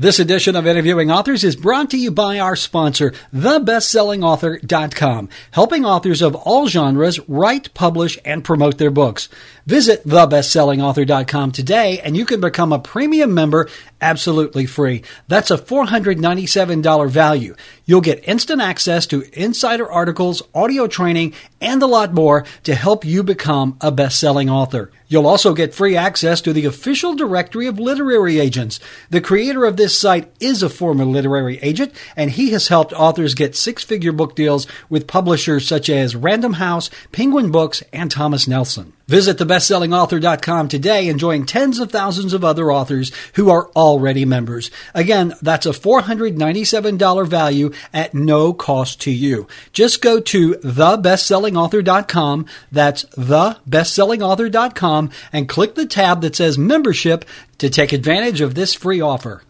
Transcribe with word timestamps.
This 0.00 0.20
edition 0.20 0.54
of 0.54 0.64
Interviewing 0.64 1.10
Authors 1.10 1.42
is 1.42 1.56
brought 1.56 1.90
to 1.90 1.98
you 1.98 2.12
by 2.12 2.38
our 2.38 2.54
sponsor, 2.54 3.12
thebestsellingauthor.com, 3.34 5.28
helping 5.50 5.84
authors 5.84 6.22
of 6.22 6.36
all 6.36 6.68
genres 6.68 7.18
write, 7.28 7.74
publish, 7.74 8.16
and 8.24 8.44
promote 8.44 8.78
their 8.78 8.92
books. 8.92 9.28
Visit 9.66 10.06
thebestsellingauthor.com 10.06 11.50
today 11.50 11.98
and 11.98 12.16
you 12.16 12.24
can 12.26 12.40
become 12.40 12.72
a 12.72 12.78
premium 12.78 13.34
member 13.34 13.68
absolutely 14.00 14.66
free. 14.66 15.02
That's 15.26 15.50
a 15.50 15.58
$497 15.58 17.10
value. 17.10 17.56
You'll 17.84 18.00
get 18.00 18.28
instant 18.28 18.60
access 18.60 19.04
to 19.06 19.24
insider 19.32 19.90
articles, 19.90 20.44
audio 20.54 20.86
training, 20.86 21.34
and 21.60 21.82
a 21.82 21.86
lot 21.86 22.14
more 22.14 22.44
to 22.62 22.76
help 22.76 23.04
you 23.04 23.24
become 23.24 23.76
a 23.80 23.90
best-selling 23.90 24.48
author. 24.48 24.92
You'll 25.08 25.26
also 25.26 25.54
get 25.54 25.72
free 25.72 25.96
access 25.96 26.42
to 26.42 26.52
the 26.52 26.66
official 26.66 27.14
directory 27.14 27.66
of 27.66 27.78
literary 27.78 28.38
agents. 28.38 28.78
The 29.08 29.22
creator 29.22 29.64
of 29.64 29.78
this 29.78 29.98
site 29.98 30.30
is 30.38 30.62
a 30.62 30.68
former 30.68 31.06
literary 31.06 31.58
agent, 31.62 31.94
and 32.14 32.30
he 32.30 32.50
has 32.50 32.68
helped 32.68 32.92
authors 32.92 33.34
get 33.34 33.56
six-figure 33.56 34.12
book 34.12 34.36
deals 34.36 34.66
with 34.90 35.06
publishers 35.06 35.66
such 35.66 35.88
as 35.88 36.14
Random 36.14 36.54
House, 36.54 36.90
Penguin 37.10 37.50
Books, 37.50 37.82
and 37.90 38.10
Thomas 38.10 38.46
Nelson. 38.46 38.92
Visit 39.08 39.38
thebestsellingauthor.com 39.38 40.68
today 40.68 41.08
and 41.08 41.18
join 41.18 41.46
tens 41.46 41.80
of 41.80 41.90
thousands 41.90 42.34
of 42.34 42.44
other 42.44 42.70
authors 42.70 43.10
who 43.36 43.48
are 43.48 43.70
already 43.74 44.26
members. 44.26 44.70
Again, 44.94 45.32
that's 45.40 45.64
a 45.64 45.70
$497 45.70 47.26
value 47.26 47.72
at 47.94 48.12
no 48.12 48.52
cost 48.52 49.00
to 49.00 49.10
you. 49.10 49.48
Just 49.72 50.02
go 50.02 50.20
to 50.20 50.56
thebestsellingauthor.com. 50.56 52.44
That's 52.70 53.04
thebestsellingauthor.com 53.04 55.10
and 55.32 55.48
click 55.48 55.74
the 55.74 55.86
tab 55.86 56.20
that 56.20 56.36
says 56.36 56.58
membership 56.58 57.24
to 57.56 57.70
take 57.70 57.94
advantage 57.94 58.42
of 58.42 58.54
this 58.54 58.74
free 58.74 59.00
offer. 59.00 59.42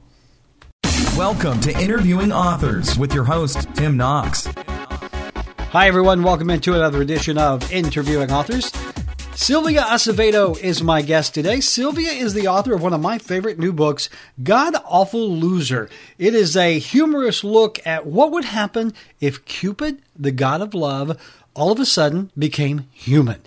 Welcome 1.17 1.59
to 1.63 1.77
Interviewing 1.83 2.31
Authors 2.31 2.97
with 2.97 3.13
your 3.13 3.25
host, 3.25 3.67
Tim 3.75 3.97
Knox. 3.97 4.47
Hi, 4.47 5.89
everyone. 5.89 6.23
Welcome 6.23 6.49
into 6.49 6.75
another 6.75 7.03
edition 7.03 7.37
of 7.37 7.73
Interviewing 7.73 8.31
Authors. 8.31 8.71
Sylvia 9.41 9.83
Acevedo 9.83 10.59
is 10.59 10.83
my 10.83 11.01
guest 11.01 11.33
today. 11.33 11.61
Sylvia 11.61 12.11
is 12.11 12.35
the 12.35 12.49
author 12.49 12.75
of 12.75 12.83
one 12.83 12.93
of 12.93 13.01
my 13.01 13.19
favorite 13.19 13.57
new 13.57 13.73
books, 13.73 14.11
God 14.43 14.75
Awful 14.85 15.31
Loser. 15.31 15.89
It 16.19 16.35
is 16.35 16.57
a 16.57 16.81
humorous 16.81 17.45
look 17.45 17.79
at 17.87 18.05
what 18.05 18.33
would 18.33 18.45
happen 18.45 18.93
if 19.21 19.45
Cupid, 19.45 20.03
the 20.19 20.33
god 20.33 20.61
of 20.61 20.75
love, 20.75 21.17
all 21.55 21.71
of 21.71 21.79
a 21.79 21.87
sudden 21.87 22.33
became 22.37 22.89
human. 22.93 23.41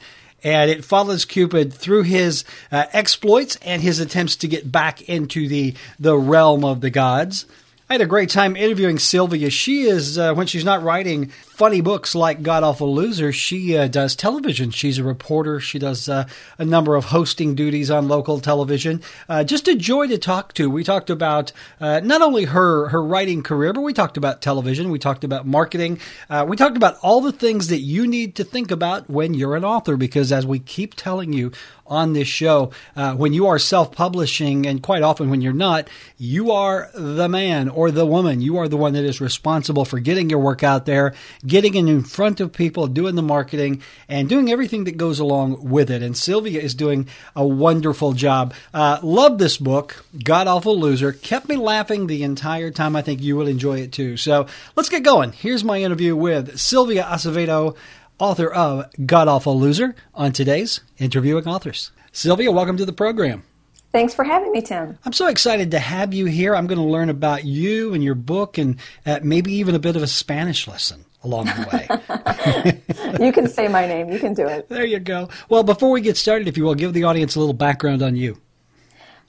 And 0.45 0.71
it 0.71 0.85
follows 0.85 1.25
Cupid 1.25 1.73
through 1.73 2.03
his 2.03 2.45
uh, 2.71 2.85
exploits 2.93 3.57
and 3.57 3.81
his 3.81 3.99
attempts 3.99 4.37
to 4.37 4.47
get 4.47 4.71
back 4.71 5.01
into 5.09 5.49
the, 5.49 5.75
the 5.99 6.17
realm 6.17 6.63
of 6.63 6.79
the 6.79 6.89
gods. 6.89 7.45
I 7.89 7.95
had 7.95 8.01
a 8.01 8.05
great 8.05 8.29
time 8.29 8.55
interviewing 8.55 8.97
Sylvia. 8.97 9.49
She 9.49 9.81
is, 9.81 10.17
uh, 10.17 10.33
when 10.35 10.47
she's 10.47 10.63
not 10.63 10.83
writing 10.83 11.33
funny 11.61 11.79
books 11.79 12.15
like 12.15 12.41
God 12.41 12.63
Awful 12.63 12.91
Loser, 12.91 13.31
she 13.31 13.77
uh, 13.77 13.87
does 13.87 14.15
television. 14.15 14.71
She's 14.71 14.97
a 14.97 15.03
reporter. 15.03 15.59
She 15.59 15.77
does 15.77 16.09
uh, 16.09 16.25
a 16.57 16.65
number 16.65 16.95
of 16.95 17.05
hosting 17.05 17.53
duties 17.53 17.91
on 17.91 18.07
local 18.07 18.39
television. 18.39 19.03
Uh, 19.29 19.43
just 19.43 19.67
a 19.67 19.75
joy 19.75 20.07
to 20.07 20.17
talk 20.17 20.55
to. 20.55 20.71
We 20.71 20.83
talked 20.83 21.11
about 21.11 21.51
uh, 21.79 21.99
not 21.99 22.23
only 22.23 22.45
her, 22.45 22.87
her 22.87 23.03
writing 23.03 23.43
career, 23.43 23.73
but 23.73 23.81
we 23.81 23.93
talked 23.93 24.17
about 24.17 24.41
television. 24.41 24.89
We 24.89 24.97
talked 24.97 25.23
about 25.23 25.45
marketing. 25.45 25.99
Uh, 26.31 26.47
we 26.49 26.57
talked 26.57 26.77
about 26.77 26.97
all 27.03 27.21
the 27.21 27.31
things 27.31 27.67
that 27.67 27.81
you 27.81 28.07
need 28.07 28.33
to 28.37 28.43
think 28.43 28.71
about 28.71 29.07
when 29.07 29.35
you're 29.35 29.55
an 29.55 29.63
author, 29.63 29.97
because 29.97 30.31
as 30.31 30.47
we 30.47 30.57
keep 30.57 30.95
telling 30.95 31.31
you, 31.31 31.51
on 31.91 32.13
this 32.13 32.27
show. 32.27 32.71
Uh, 32.95 33.13
when 33.13 33.33
you 33.33 33.47
are 33.47 33.59
self 33.59 33.91
publishing, 33.91 34.65
and 34.65 34.81
quite 34.81 35.03
often 35.03 35.29
when 35.29 35.41
you're 35.41 35.53
not, 35.53 35.89
you 36.17 36.51
are 36.51 36.89
the 36.95 37.27
man 37.27 37.67
or 37.69 37.91
the 37.91 38.05
woman. 38.05 38.41
You 38.41 38.57
are 38.57 38.69
the 38.69 38.77
one 38.77 38.93
that 38.93 39.03
is 39.03 39.21
responsible 39.21 39.83
for 39.83 39.99
getting 39.99 40.29
your 40.29 40.39
work 40.39 40.63
out 40.63 40.85
there, 40.85 41.13
getting 41.51 41.75
in 41.75 42.01
front 42.01 42.39
of 42.39 42.53
people, 42.53 42.87
doing 42.87 43.15
the 43.15 43.21
marketing, 43.21 43.81
and 44.07 44.29
doing 44.29 44.49
everything 44.49 44.85
that 44.85 44.95
goes 44.95 45.19
along 45.19 45.69
with 45.69 45.91
it. 45.91 46.01
And 46.01 46.15
Sylvia 46.15 46.61
is 46.61 46.73
doing 46.73 47.09
a 47.35 47.45
wonderful 47.45 48.13
job. 48.13 48.53
Uh, 48.73 48.99
love 49.03 49.37
this 49.37 49.57
book, 49.57 50.05
God 50.23 50.47
Awful 50.47 50.79
Loser. 50.79 51.11
Kept 51.11 51.49
me 51.49 51.57
laughing 51.57 52.07
the 52.07 52.23
entire 52.23 52.71
time. 52.71 52.95
I 52.95 53.01
think 53.01 53.21
you 53.21 53.35
will 53.35 53.49
enjoy 53.49 53.81
it 53.81 53.91
too. 53.91 54.15
So 54.15 54.47
let's 54.77 54.87
get 54.87 55.03
going. 55.03 55.33
Here's 55.33 55.61
my 55.61 55.81
interview 55.81 56.15
with 56.15 56.57
Sylvia 56.57 57.03
Acevedo 57.03 57.75
author 58.17 58.49
of 58.49 58.85
God 59.05 59.27
Awful 59.27 59.59
Loser, 59.59 59.93
on 60.13 60.31
today's 60.31 60.79
Interviewing 60.99 61.47
Authors. 61.47 61.91
Sylvia, 62.13 62.49
welcome 62.49 62.77
to 62.77 62.85
the 62.85 62.93
program. 62.93 63.43
Thanks 63.91 64.13
for 64.13 64.23
having 64.23 64.53
me, 64.53 64.61
Tim. 64.61 64.97
I'm 65.03 65.11
so 65.11 65.27
excited 65.27 65.71
to 65.71 65.79
have 65.79 66.13
you 66.13 66.27
here. 66.27 66.55
I'm 66.55 66.67
going 66.67 66.79
to 66.79 66.85
learn 66.85 67.09
about 67.09 67.43
you 67.43 67.93
and 67.93 68.01
your 68.01 68.15
book 68.15 68.57
and 68.57 68.79
uh, 69.05 69.19
maybe 69.21 69.51
even 69.55 69.75
a 69.75 69.79
bit 69.79 69.97
of 69.97 70.03
a 70.03 70.07
Spanish 70.07 70.65
lesson 70.65 71.03
along 71.23 71.45
the 71.45 72.81
way. 73.19 73.25
you 73.25 73.31
can 73.31 73.47
say 73.47 73.67
my 73.67 73.85
name. 73.85 74.11
You 74.11 74.19
can 74.19 74.33
do 74.33 74.47
it. 74.47 74.69
There 74.69 74.85
you 74.85 74.99
go. 74.99 75.29
Well, 75.49 75.63
before 75.63 75.91
we 75.91 76.01
get 76.01 76.17
started, 76.17 76.47
if 76.47 76.57
you 76.57 76.63
will, 76.63 76.75
give 76.75 76.93
the 76.93 77.03
audience 77.03 77.35
a 77.35 77.39
little 77.39 77.53
background 77.53 78.01
on 78.01 78.15
you. 78.15 78.37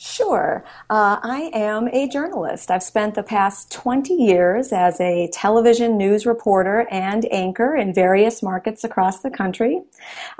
Sure. 0.04 0.64
Uh, 0.90 1.20
I 1.22 1.52
am 1.54 1.86
a 1.86 2.08
journalist. 2.08 2.72
I've 2.72 2.82
spent 2.82 3.14
the 3.14 3.22
past 3.22 3.70
20 3.70 4.12
years 4.14 4.72
as 4.72 5.00
a 5.00 5.28
television 5.32 5.96
news 5.96 6.26
reporter 6.26 6.88
and 6.90 7.24
anchor 7.32 7.76
in 7.76 7.94
various 7.94 8.42
markets 8.42 8.82
across 8.82 9.20
the 9.20 9.30
country, 9.30 9.80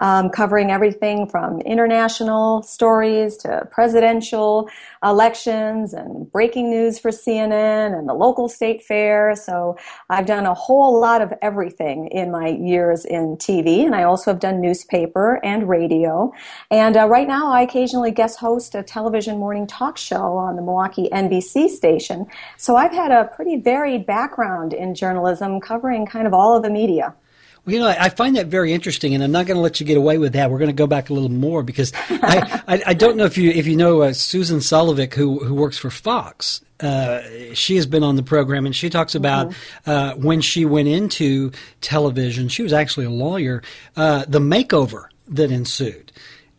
um, 0.01 0.31
covering 0.31 0.73
everything 0.73 1.29
from 1.29 1.61
international 1.61 2.65
stories 2.65 3.37
to 3.37 3.69
presidential 3.71 4.69
elections 5.03 5.95
and 5.95 6.31
breaking 6.33 6.71
news 6.71 6.99
for 6.99 7.11
CNN 7.11 7.99
and 7.99 8.09
the 8.09 8.15
local 8.15 8.49
state 8.49 8.83
fair. 8.83 9.35
So 9.37 9.77
I've 10.11 10.27
done 10.27 10.45
a 10.45 10.55
whole 10.55 11.01
lot 11.01 11.23
of 11.23 11.33
everything 11.41 12.09
in 12.09 12.31
my 12.31 12.49
years 12.49 13.05
in 13.05 13.37
TV, 13.37 13.87
and 13.87 13.95
I 13.95 14.03
also 14.03 14.33
have 14.33 14.41
done 14.41 14.61
newspaper 14.61 15.41
and 15.45 15.69
radio. 15.69 16.33
And 16.71 16.97
uh, 16.97 17.09
right 17.09 17.29
now, 17.29 17.53
I 17.53 17.63
occasionally 17.63 18.11
guest 18.11 18.39
host 18.39 18.75
a 18.75 18.83
television 18.83 19.39
morning 19.39 19.53
morning 19.53 19.67
talk 19.67 19.99
show 19.99 20.39
on 20.39 20.57
the 20.57 20.63
Milwaukee 20.63 21.09
NBC 21.13 21.69
station. 21.69 22.27
So 22.57 22.75
I've 22.77 22.93
had 22.93 23.11
a 23.11 23.27
pretty 23.37 23.57
varied 23.57 24.07
background 24.07 24.73
in 24.73 24.95
journalism 24.95 25.61
covering 25.61 26.07
kind 26.07 26.27
of 26.27 26.33
all 26.33 26.57
of 26.57 26.63
the 26.63 26.71
media. 26.71 27.15
Well, 27.65 27.75
you 27.75 27.81
know, 27.81 27.87
I 27.87 28.09
find 28.09 28.37
that 28.37 28.49
very 28.49 28.73
interesting, 28.73 29.15
and 29.15 29.23
I'm 29.23 29.31
not 29.31 29.47
going 29.47 29.57
to 29.57 29.61
let 29.61 29.79
you 29.79 29.87
get 29.87 29.97
away 29.97 30.19
with 30.19 30.33
that. 30.33 30.51
We're 30.51 30.59
going 30.59 30.71
to 30.71 30.75
go 30.75 30.89
back 30.89 31.11
a 31.11 31.15
little 31.15 31.31
more 31.31 31.63
because 31.63 31.93
I, 32.09 32.63
I, 32.69 32.83
I, 32.89 32.95
don't 32.95 33.17
know 33.17 33.25
if 33.25 33.39
you 33.39 33.51
if 33.51 33.69
you 33.69 33.77
know 33.77 34.03
uh, 34.03 34.13
Susan 34.13 34.59
Solovic, 34.59 35.15
who 35.15 35.39
who 35.45 35.55
works 35.55 35.79
for 35.79 35.89
Fox. 35.89 36.61
Uh, 36.81 37.23
she 37.55 37.77
has 37.77 37.87
been 37.87 38.03
on 38.03 38.17
the 38.17 38.23
program, 38.25 38.67
and 38.67 38.75
she 38.75 38.91
talks 38.91 39.15
about 39.15 39.51
mm-hmm. 39.51 39.91
uh, 39.91 40.15
when 40.17 40.41
she 40.41 40.65
went 40.65 40.89
into 40.89 41.53
television. 41.81 42.49
She 42.49 42.65
was 42.65 42.73
actually 42.73 43.07
a 43.07 43.11
lawyer. 43.11 43.63
Uh, 43.95 44.25
the 44.27 44.41
makeover 44.41 45.05
that 45.29 45.53
ensued 45.53 46.11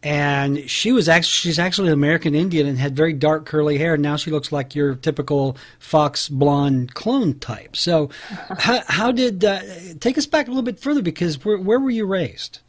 and 0.04 0.70
she 0.70 0.92
was 0.92 1.08
actually 1.08 1.50
she's 1.50 1.60
actually 1.60 1.88
an 1.88 1.94
American 1.94 2.36
Indian 2.36 2.68
and 2.68 2.78
had 2.78 2.96
very 2.96 3.14
dark 3.14 3.46
curly 3.46 3.78
hair. 3.78 3.96
Now 3.98 4.18
she 4.18 4.32
looks 4.32 4.52
like 4.52 4.76
your 4.76 4.96
typical 4.96 5.58
fox 5.80 6.28
blonde 6.28 6.94
clone 6.94 7.40
type. 7.40 7.78
So, 7.78 8.10
how, 8.60 8.82
how 8.88 9.12
did 9.12 9.46
uh, 9.46 9.62
take 10.00 10.18
us 10.18 10.26
back 10.26 10.48
a 10.48 10.50
little 10.50 10.64
bit 10.64 10.80
further 10.80 11.02
because 11.02 11.44
where, 11.46 11.58
where 11.58 11.80
were 11.80 11.90
you 11.90 12.06
raised? 12.06 12.60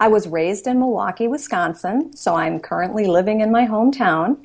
I 0.00 0.08
was 0.08 0.26
raised 0.26 0.66
in 0.66 0.78
Milwaukee, 0.78 1.28
Wisconsin. 1.28 2.16
So 2.16 2.34
I'm 2.34 2.58
currently 2.58 3.06
living 3.06 3.40
in 3.40 3.52
my 3.52 3.66
hometown, 3.66 4.38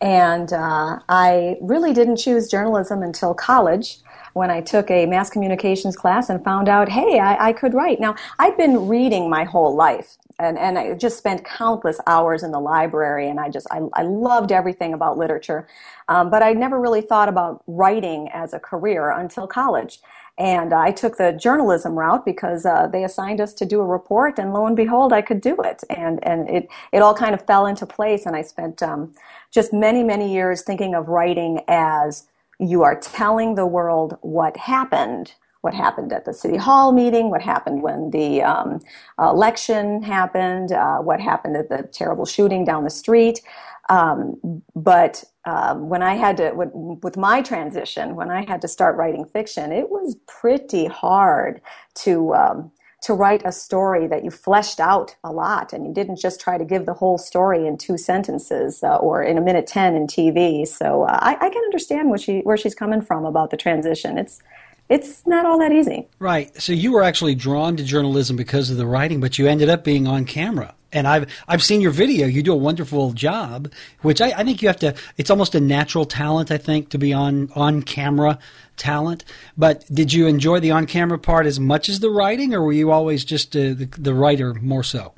and 0.00 0.52
uh, 0.52 1.00
I 1.08 1.56
really 1.60 1.92
didn't 1.92 2.16
choose 2.16 2.48
journalism 2.48 3.02
until 3.02 3.34
college 3.34 3.98
when 4.32 4.50
I 4.50 4.60
took 4.60 4.90
a 4.90 5.06
mass 5.06 5.30
communications 5.30 5.96
class 5.96 6.28
and 6.28 6.42
found 6.42 6.68
out, 6.68 6.88
hey, 6.88 7.18
I, 7.18 7.48
I 7.48 7.52
could 7.52 7.74
write. 7.74 8.00
Now, 8.00 8.14
I've 8.38 8.56
been 8.56 8.88
reading 8.88 9.28
my 9.28 9.44
whole 9.44 9.74
life 9.76 10.16
and, 10.38 10.58
and 10.58 10.78
I 10.78 10.94
just 10.94 11.18
spent 11.18 11.44
countless 11.44 12.00
hours 12.06 12.42
in 12.42 12.50
the 12.50 12.60
library 12.60 13.28
and 13.28 13.38
I 13.38 13.48
just, 13.48 13.66
I, 13.70 13.80
I 13.94 14.02
loved 14.02 14.52
everything 14.52 14.94
about 14.94 15.18
literature. 15.18 15.68
Um, 16.08 16.30
but 16.30 16.42
I 16.42 16.52
never 16.52 16.80
really 16.80 17.02
thought 17.02 17.28
about 17.28 17.62
writing 17.66 18.28
as 18.32 18.52
a 18.52 18.58
career 18.58 19.10
until 19.10 19.46
college. 19.46 20.00
And 20.38 20.72
I 20.72 20.90
took 20.90 21.18
the 21.18 21.32
journalism 21.32 21.98
route 21.98 22.24
because 22.24 22.64
uh, 22.64 22.86
they 22.86 23.04
assigned 23.04 23.40
us 23.40 23.52
to 23.54 23.66
do 23.66 23.80
a 23.80 23.86
report, 23.86 24.38
and 24.38 24.54
lo 24.54 24.66
and 24.66 24.74
behold, 24.74 25.12
I 25.12 25.20
could 25.20 25.42
do 25.42 25.56
it. 25.60 25.84
And 25.90 26.24
and 26.24 26.48
it 26.48 26.68
it 26.90 27.02
all 27.02 27.14
kind 27.14 27.34
of 27.34 27.46
fell 27.46 27.66
into 27.66 27.84
place. 27.84 28.24
And 28.24 28.34
I 28.34 28.40
spent 28.40 28.82
um, 28.82 29.12
just 29.50 29.74
many 29.74 30.02
many 30.02 30.32
years 30.32 30.62
thinking 30.62 30.94
of 30.94 31.08
writing 31.08 31.60
as 31.68 32.24
you 32.62 32.82
are 32.82 32.98
telling 32.98 33.54
the 33.54 33.66
world 33.66 34.16
what 34.22 34.56
happened 34.56 35.34
what 35.62 35.74
happened 35.74 36.12
at 36.12 36.24
the 36.24 36.34
city 36.34 36.56
hall 36.56 36.92
meeting, 36.92 37.30
what 37.30 37.40
happened 37.40 37.82
when 37.82 38.10
the 38.10 38.42
um, 38.42 38.80
election 39.18 40.02
happened, 40.02 40.72
uh, 40.72 40.98
what 40.98 41.20
happened 41.20 41.56
at 41.56 41.68
the 41.68 41.88
terrible 41.92 42.26
shooting 42.26 42.64
down 42.64 42.84
the 42.84 42.90
street. 42.90 43.40
Um, 43.88 44.62
but 44.74 45.24
um, 45.44 45.88
when 45.88 46.02
I 46.02 46.14
had 46.14 46.36
to, 46.38 46.52
with 46.54 47.16
my 47.16 47.42
transition, 47.42 48.16
when 48.16 48.30
I 48.30 48.44
had 48.44 48.60
to 48.62 48.68
start 48.68 48.96
writing 48.96 49.24
fiction, 49.24 49.72
it 49.72 49.88
was 49.88 50.16
pretty 50.26 50.86
hard 50.86 51.60
to 51.96 52.34
um, 52.34 52.72
to 53.02 53.14
write 53.14 53.42
a 53.44 53.52
story 53.52 54.06
that 54.06 54.24
you 54.24 54.30
fleshed 54.30 54.78
out 54.78 55.16
a 55.24 55.32
lot 55.32 55.72
and 55.72 55.84
you 55.84 55.92
didn't 55.92 56.16
just 56.16 56.40
try 56.40 56.56
to 56.56 56.64
give 56.64 56.86
the 56.86 56.94
whole 56.94 57.18
story 57.18 57.66
in 57.66 57.76
two 57.76 57.98
sentences 57.98 58.82
uh, 58.82 58.96
or 58.96 59.22
in 59.22 59.36
a 59.36 59.40
minute 59.40 59.66
10 59.66 59.94
in 59.96 60.06
TV. 60.06 60.66
So 60.66 61.02
uh, 61.02 61.18
I, 61.20 61.34
I, 61.34 61.50
can 61.50 61.62
understand 61.64 62.10
where, 62.10 62.18
she, 62.18 62.40
where 62.40 62.56
she's 62.56 62.76
coming 62.76 63.02
from 63.02 63.24
about 63.24 63.50
the 63.50 63.56
transition. 63.56 64.18
It's, 64.18 64.40
it's 64.88 65.26
not 65.26 65.44
all 65.46 65.58
that 65.58 65.72
easy. 65.72 66.08
Right. 66.20 66.60
So 66.60 66.72
you 66.72 66.92
were 66.92 67.02
actually 67.02 67.34
drawn 67.34 67.76
to 67.76 67.82
journalism 67.82 68.36
because 68.36 68.70
of 68.70 68.76
the 68.76 68.86
writing, 68.86 69.20
but 69.20 69.36
you 69.36 69.48
ended 69.48 69.68
up 69.68 69.82
being 69.82 70.06
on 70.06 70.24
camera. 70.24 70.74
And 70.92 71.06
I've 71.08 71.32
I've 71.48 71.62
seen 71.62 71.80
your 71.80 71.90
video. 71.90 72.26
You 72.26 72.42
do 72.42 72.52
a 72.52 72.56
wonderful 72.56 73.12
job, 73.12 73.72
which 74.02 74.20
I, 74.20 74.32
I 74.36 74.44
think 74.44 74.62
you 74.62 74.68
have 74.68 74.78
to. 74.80 74.94
It's 75.16 75.30
almost 75.30 75.54
a 75.54 75.60
natural 75.60 76.04
talent, 76.04 76.50
I 76.50 76.58
think, 76.58 76.90
to 76.90 76.98
be 76.98 77.12
on 77.12 77.50
on 77.54 77.82
camera 77.82 78.38
talent. 78.76 79.24
But 79.56 79.84
did 79.92 80.12
you 80.12 80.26
enjoy 80.26 80.60
the 80.60 80.70
on 80.70 80.86
camera 80.86 81.18
part 81.18 81.46
as 81.46 81.58
much 81.58 81.88
as 81.88 82.00
the 82.00 82.10
writing, 82.10 82.54
or 82.54 82.62
were 82.62 82.72
you 82.72 82.90
always 82.90 83.24
just 83.24 83.56
uh, 83.56 83.74
the, 83.74 83.88
the 83.98 84.14
writer 84.14 84.54
more 84.54 84.82
so? 84.82 85.14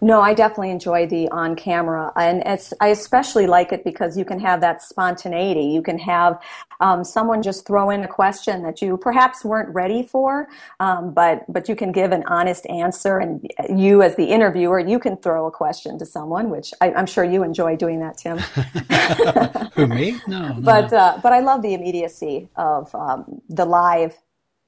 No, 0.00 0.20
I 0.20 0.34
definitely 0.34 0.70
enjoy 0.70 1.06
the 1.06 1.28
on 1.30 1.56
camera, 1.56 2.12
and 2.16 2.42
it's 2.44 2.72
I 2.80 2.88
especially 2.88 3.46
like 3.46 3.72
it 3.72 3.84
because 3.84 4.16
you 4.16 4.24
can 4.24 4.38
have 4.40 4.60
that 4.60 4.82
spontaneity. 4.82 5.66
You 5.66 5.82
can 5.82 5.98
have 5.98 6.40
um, 6.80 7.02
someone 7.04 7.42
just 7.42 7.66
throw 7.66 7.90
in 7.90 8.02
a 8.04 8.08
question 8.08 8.62
that 8.62 8.82
you 8.82 8.96
perhaps 8.96 9.44
weren't 9.44 9.74
ready 9.74 10.02
for, 10.02 10.48
um, 10.80 11.14
but 11.14 11.50
but 11.50 11.68
you 11.68 11.76
can 11.76 11.92
give 11.92 12.12
an 12.12 12.24
honest 12.26 12.66
answer, 12.66 13.18
and 13.18 13.50
you 13.74 14.02
as 14.02 14.16
the 14.16 14.26
interviewer, 14.26 14.78
you 14.78 14.98
can 14.98 15.16
throw 15.16 15.46
a 15.46 15.50
question 15.50 15.98
to 15.98 16.06
someone, 16.06 16.50
which 16.50 16.74
I, 16.80 16.90
am 16.90 17.06
sure 17.06 17.24
you 17.24 17.42
enjoy 17.42 17.76
doing 17.76 18.00
that, 18.00 18.18
Tim. 18.18 18.38
Who 19.76 19.86
me? 19.86 20.20
No, 20.26 20.48
no. 20.48 20.60
But 20.60 20.92
uh, 20.92 21.18
but 21.22 21.32
I 21.32 21.40
love 21.40 21.62
the 21.62 21.74
immediacy 21.74 22.48
of 22.56 22.94
um, 22.94 23.40
the 23.48 23.64
live 23.64 24.16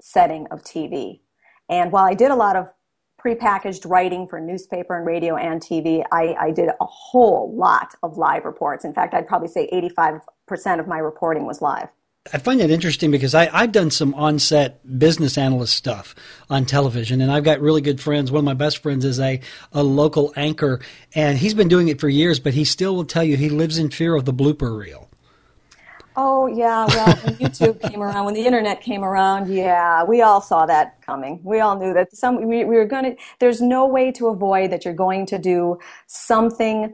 setting 0.00 0.46
of 0.50 0.62
TV. 0.62 1.20
And 1.68 1.92
while 1.92 2.04
I 2.04 2.14
did 2.14 2.30
a 2.30 2.34
lot 2.34 2.56
of 2.56 2.72
prepackaged 3.22 3.88
writing 3.88 4.26
for 4.26 4.40
newspaper 4.40 4.96
and 4.96 5.06
radio 5.06 5.36
and 5.36 5.60
TV, 5.60 6.04
I, 6.12 6.36
I, 6.40 6.50
did 6.50 6.68
a 6.68 6.84
whole 6.84 7.52
lot 7.54 7.94
of 8.02 8.16
live 8.16 8.44
reports. 8.44 8.84
In 8.84 8.94
fact, 8.94 9.14
I'd 9.14 9.26
probably 9.26 9.48
say 9.48 9.68
85% 9.72 10.80
of 10.80 10.86
my 10.86 10.98
reporting 10.98 11.44
was 11.46 11.60
live. 11.60 11.88
I 12.32 12.38
find 12.38 12.60
that 12.60 12.70
interesting 12.70 13.10
because 13.10 13.34
I, 13.34 13.46
I, 13.46 13.62
have 13.62 13.72
done 13.72 13.90
some 13.90 14.14
on-set 14.14 14.98
business 14.98 15.38
analyst 15.38 15.74
stuff 15.74 16.14
on 16.50 16.66
television, 16.66 17.20
and 17.20 17.32
I've 17.32 17.44
got 17.44 17.60
really 17.60 17.80
good 17.80 18.00
friends. 18.00 18.30
One 18.30 18.40
of 18.40 18.44
my 18.44 18.54
best 18.54 18.78
friends 18.78 19.04
is 19.04 19.18
a, 19.18 19.40
a 19.72 19.82
local 19.82 20.32
anchor, 20.36 20.80
and 21.14 21.38
he's 21.38 21.54
been 21.54 21.68
doing 21.68 21.88
it 21.88 22.00
for 22.00 22.08
years, 22.08 22.38
but 22.38 22.54
he 22.54 22.64
still 22.64 22.94
will 22.94 23.04
tell 23.04 23.24
you 23.24 23.36
he 23.36 23.48
lives 23.48 23.78
in 23.78 23.90
fear 23.90 24.14
of 24.14 24.26
the 24.26 24.34
blooper 24.34 24.76
reel. 24.76 25.07
Oh 26.20 26.48
yeah, 26.48 26.84
well, 26.86 27.16
when 27.18 27.36
YouTube 27.36 27.80
came 27.88 28.02
around, 28.02 28.24
when 28.24 28.34
the 28.34 28.44
internet 28.44 28.80
came 28.80 29.04
around, 29.04 29.54
yeah, 29.54 30.02
we 30.02 30.20
all 30.20 30.40
saw 30.40 30.66
that 30.66 31.00
coming. 31.00 31.38
We 31.44 31.60
all 31.60 31.78
knew 31.78 31.94
that 31.94 32.12
some 32.12 32.44
we, 32.48 32.64
we 32.64 32.74
were 32.74 32.86
going 32.86 33.04
to. 33.04 33.16
There's 33.38 33.60
no 33.60 33.86
way 33.86 34.10
to 34.12 34.26
avoid 34.26 34.72
that 34.72 34.84
you're 34.84 34.94
going 34.94 35.26
to 35.26 35.38
do 35.38 35.78
something 36.08 36.92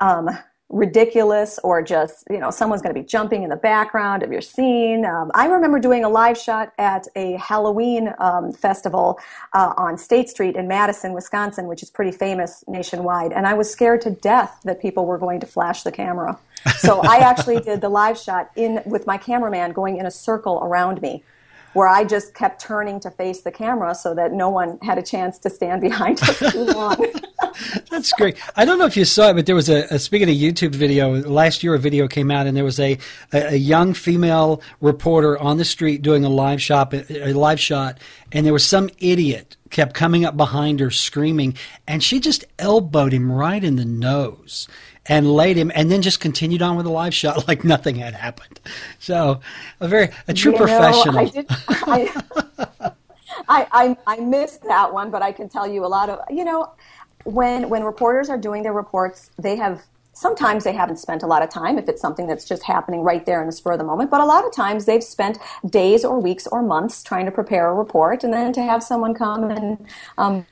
um, 0.00 0.30
ridiculous 0.70 1.58
or 1.62 1.82
just 1.82 2.24
you 2.30 2.38
know 2.38 2.50
someone's 2.50 2.80
going 2.80 2.94
to 2.94 2.98
be 2.98 3.06
jumping 3.06 3.42
in 3.42 3.50
the 3.50 3.56
background 3.56 4.22
of 4.22 4.32
your 4.32 4.40
scene 4.40 5.04
um, 5.04 5.30
i 5.34 5.46
remember 5.46 5.78
doing 5.78 6.04
a 6.04 6.08
live 6.08 6.36
shot 6.38 6.72
at 6.78 7.06
a 7.14 7.36
halloween 7.36 8.12
um, 8.18 8.50
festival 8.50 9.18
uh, 9.52 9.74
on 9.76 9.98
state 9.98 10.28
street 10.28 10.56
in 10.56 10.66
madison 10.66 11.12
wisconsin 11.12 11.68
which 11.68 11.82
is 11.82 11.90
pretty 11.90 12.10
famous 12.10 12.64
nationwide 12.66 13.30
and 13.30 13.46
i 13.46 13.52
was 13.52 13.70
scared 13.70 14.00
to 14.00 14.10
death 14.10 14.58
that 14.64 14.80
people 14.80 15.04
were 15.04 15.18
going 15.18 15.38
to 15.38 15.46
flash 15.46 15.82
the 15.82 15.92
camera 15.92 16.36
so 16.78 17.00
I 17.00 17.16
actually 17.16 17.60
did 17.60 17.80
the 17.80 17.88
live 17.88 18.18
shot 18.18 18.50
in 18.56 18.82
with 18.86 19.06
my 19.06 19.18
cameraman 19.18 19.72
going 19.72 19.98
in 19.98 20.06
a 20.06 20.10
circle 20.10 20.60
around 20.62 21.00
me 21.02 21.22
where 21.74 21.88
I 21.88 22.04
just 22.04 22.34
kept 22.34 22.60
turning 22.60 23.00
to 23.00 23.10
face 23.10 23.42
the 23.42 23.50
camera 23.50 23.94
so 23.94 24.14
that 24.14 24.32
no 24.32 24.48
one 24.48 24.78
had 24.80 24.96
a 24.96 25.02
chance 25.02 25.38
to 25.40 25.50
stand 25.50 25.82
behind 25.82 26.22
us 26.22 26.52
too 26.52 26.64
long. 26.64 27.04
That's 27.90 28.12
great. 28.12 28.38
I 28.56 28.64
don't 28.64 28.78
know 28.78 28.86
if 28.86 28.96
you 28.96 29.04
saw 29.04 29.30
it, 29.30 29.34
but 29.34 29.46
there 29.46 29.54
was 29.54 29.68
a, 29.68 29.82
a, 29.90 29.98
speaking 29.98 30.28
of 30.28 30.34
YouTube 30.34 30.74
video 30.74 31.10
last 31.10 31.62
year. 31.62 31.74
A 31.74 31.78
video 31.78 32.08
came 32.08 32.30
out, 32.30 32.46
and 32.46 32.56
there 32.56 32.64
was 32.64 32.80
a, 32.80 32.98
a, 33.32 33.54
a 33.54 33.56
young 33.56 33.92
female 33.92 34.62
reporter 34.80 35.38
on 35.38 35.58
the 35.58 35.64
street 35.64 36.02
doing 36.02 36.24
a 36.24 36.28
live 36.28 36.62
shot, 36.62 36.94
a 36.94 37.32
live 37.32 37.60
shot, 37.60 37.98
and 38.32 38.46
there 38.46 38.52
was 38.52 38.64
some 38.64 38.88
idiot 38.98 39.56
kept 39.70 39.94
coming 39.94 40.24
up 40.24 40.36
behind 40.36 40.80
her 40.80 40.90
screaming, 40.90 41.56
and 41.86 42.02
she 42.02 42.20
just 42.20 42.44
elbowed 42.58 43.12
him 43.12 43.30
right 43.30 43.62
in 43.62 43.76
the 43.76 43.84
nose 43.84 44.68
and 45.06 45.32
laid 45.32 45.56
him, 45.56 45.70
and 45.74 45.90
then 45.90 46.02
just 46.02 46.20
continued 46.20 46.62
on 46.62 46.76
with 46.76 46.86
the 46.86 46.92
live 46.92 47.14
shot 47.14 47.46
like 47.48 47.64
nothing 47.64 47.96
had 47.96 48.14
happened. 48.14 48.60
So, 48.98 49.40
a 49.80 49.88
very 49.88 50.10
a 50.28 50.34
true 50.34 50.52
you 50.52 50.58
professional. 50.58 51.14
Know, 51.14 51.20
I, 51.20 51.24
did, 51.28 51.46
I, 51.68 52.22
I, 53.48 53.66
I, 53.72 53.96
I 54.06 54.16
missed 54.20 54.62
that 54.64 54.92
one, 54.92 55.10
but 55.10 55.22
I 55.22 55.32
can 55.32 55.48
tell 55.48 55.66
you 55.66 55.84
a 55.84 55.88
lot 55.88 56.08
of 56.08 56.20
you 56.30 56.44
know 56.44 56.72
when 57.24 57.68
when 57.68 57.84
reporters 57.84 58.28
are 58.28 58.38
doing 58.38 58.62
their 58.62 58.72
reports, 58.72 59.30
they 59.38 59.56
have 59.56 59.82
sometimes 60.14 60.64
they 60.64 60.72
haven't 60.72 60.98
spent 60.98 61.22
a 61.22 61.26
lot 61.26 61.42
of 61.42 61.50
time 61.50 61.76
if 61.76 61.88
it's 61.88 62.00
something 62.00 62.26
that's 62.26 62.44
just 62.44 62.62
happening 62.62 63.02
right 63.02 63.26
there 63.26 63.40
in 63.40 63.46
the 63.46 63.52
spur 63.52 63.72
of 63.72 63.78
the 63.78 63.84
moment 63.84 64.10
but 64.10 64.20
a 64.20 64.24
lot 64.24 64.46
of 64.46 64.54
times 64.54 64.84
they've 64.84 65.02
spent 65.02 65.38
days 65.68 66.04
or 66.04 66.20
weeks 66.20 66.46
or 66.46 66.62
months 66.62 67.02
trying 67.02 67.26
to 67.26 67.32
prepare 67.32 67.68
a 67.68 67.74
report 67.74 68.22
and 68.22 68.32
then 68.32 68.52
to 68.52 68.62
have 68.62 68.82
someone 68.82 69.12
come 69.12 69.50
and 69.50 69.86
um, 70.16 70.46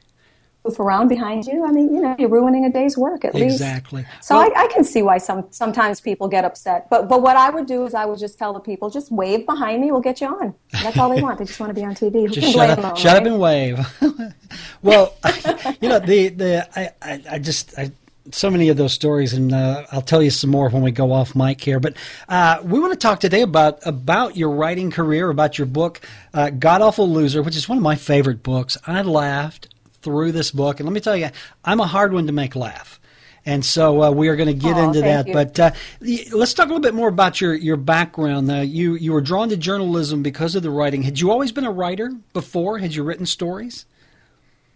move 0.64 0.78
around 0.78 1.08
behind 1.08 1.46
you, 1.46 1.64
I 1.64 1.72
mean, 1.72 1.92
you 1.94 2.00
know, 2.00 2.14
you're 2.18 2.28
ruining 2.28 2.64
a 2.64 2.70
day's 2.70 2.96
work 2.96 3.24
at 3.24 3.34
least. 3.34 3.54
Exactly. 3.54 4.04
So 4.20 4.36
well, 4.36 4.50
I, 4.56 4.64
I, 4.64 4.66
can 4.68 4.84
see 4.84 5.02
why 5.02 5.18
some 5.18 5.46
sometimes 5.50 6.00
people 6.00 6.28
get 6.28 6.44
upset. 6.44 6.88
But 6.88 7.08
but 7.08 7.22
what 7.22 7.36
I 7.36 7.50
would 7.50 7.66
do 7.66 7.84
is 7.84 7.94
I 7.94 8.04
would 8.04 8.18
just 8.18 8.38
tell 8.38 8.52
the 8.52 8.60
people, 8.60 8.90
just 8.90 9.10
wave 9.10 9.46
behind 9.46 9.80
me, 9.80 9.90
we'll 9.90 10.00
get 10.00 10.20
you 10.20 10.28
on. 10.28 10.54
That's 10.70 10.96
all 10.98 11.14
they 11.14 11.20
want. 11.20 11.38
They 11.38 11.44
just 11.44 11.58
want 11.58 11.70
to 11.70 11.74
be 11.74 11.84
on 11.84 11.94
TV. 11.94 12.26
Who 12.26 12.28
just 12.28 12.52
shut 12.52 12.70
up, 12.70 12.80
them, 12.80 12.96
shut 12.96 13.12
right? 13.12 13.22
up 13.22 13.26
and 13.26 13.40
wave. 13.40 14.34
well, 14.82 15.14
you 15.80 15.88
know, 15.88 15.98
the 15.98 16.28
the 16.28 16.68
I 16.78 16.90
I, 17.02 17.22
I 17.32 17.38
just 17.38 17.78
I 17.78 17.92
so 18.30 18.50
many 18.50 18.68
of 18.68 18.76
those 18.76 18.92
stories, 18.92 19.32
and 19.32 19.52
uh, 19.52 19.84
I'll 19.90 20.02
tell 20.02 20.22
you 20.22 20.30
some 20.30 20.50
more 20.50 20.68
when 20.68 20.82
we 20.82 20.92
go 20.92 21.12
off 21.12 21.34
mic 21.34 21.60
here. 21.60 21.80
But 21.80 21.96
uh, 22.28 22.60
we 22.62 22.78
want 22.78 22.92
to 22.92 22.98
talk 22.98 23.20
today 23.20 23.42
about 23.42 23.80
about 23.84 24.36
your 24.36 24.50
writing 24.50 24.90
career, 24.90 25.28
about 25.28 25.58
your 25.58 25.66
book, 25.66 26.00
uh, 26.32 26.50
God 26.50 26.82
Awful 26.82 27.10
Loser, 27.10 27.42
which 27.42 27.56
is 27.56 27.68
one 27.68 27.78
of 27.78 27.82
my 27.82 27.96
favorite 27.96 28.42
books. 28.42 28.76
I 28.86 29.02
laughed 29.02 29.68
through 30.02 30.32
this 30.32 30.50
book. 30.50 30.80
And 30.80 30.88
let 30.88 30.92
me 30.92 31.00
tell 31.00 31.16
you, 31.16 31.30
I'm 31.64 31.80
a 31.80 31.86
hard 31.86 32.12
one 32.12 32.26
to 32.26 32.32
make 32.32 32.54
laugh. 32.56 33.00
And 33.44 33.64
so 33.64 34.02
uh, 34.02 34.10
we 34.12 34.28
are 34.28 34.36
going 34.36 34.48
to 34.48 34.54
get 34.54 34.76
into 34.76 35.00
that. 35.00 35.26
You. 35.26 35.32
But 35.32 35.58
uh, 35.58 35.70
let's 36.32 36.54
talk 36.54 36.66
a 36.66 36.68
little 36.68 36.80
bit 36.80 36.94
more 36.94 37.08
about 37.08 37.40
your, 37.40 37.54
your 37.54 37.76
background. 37.76 38.50
Uh, 38.50 38.56
you, 38.60 38.94
you 38.94 39.12
were 39.12 39.20
drawn 39.20 39.48
to 39.48 39.56
journalism 39.56 40.22
because 40.22 40.54
of 40.54 40.62
the 40.62 40.70
writing. 40.70 41.02
Had 41.02 41.18
you 41.18 41.30
always 41.30 41.50
been 41.50 41.64
a 41.64 41.72
writer 41.72 42.12
before? 42.32 42.78
Had 42.78 42.94
you 42.94 43.02
written 43.02 43.26
stories? 43.26 43.84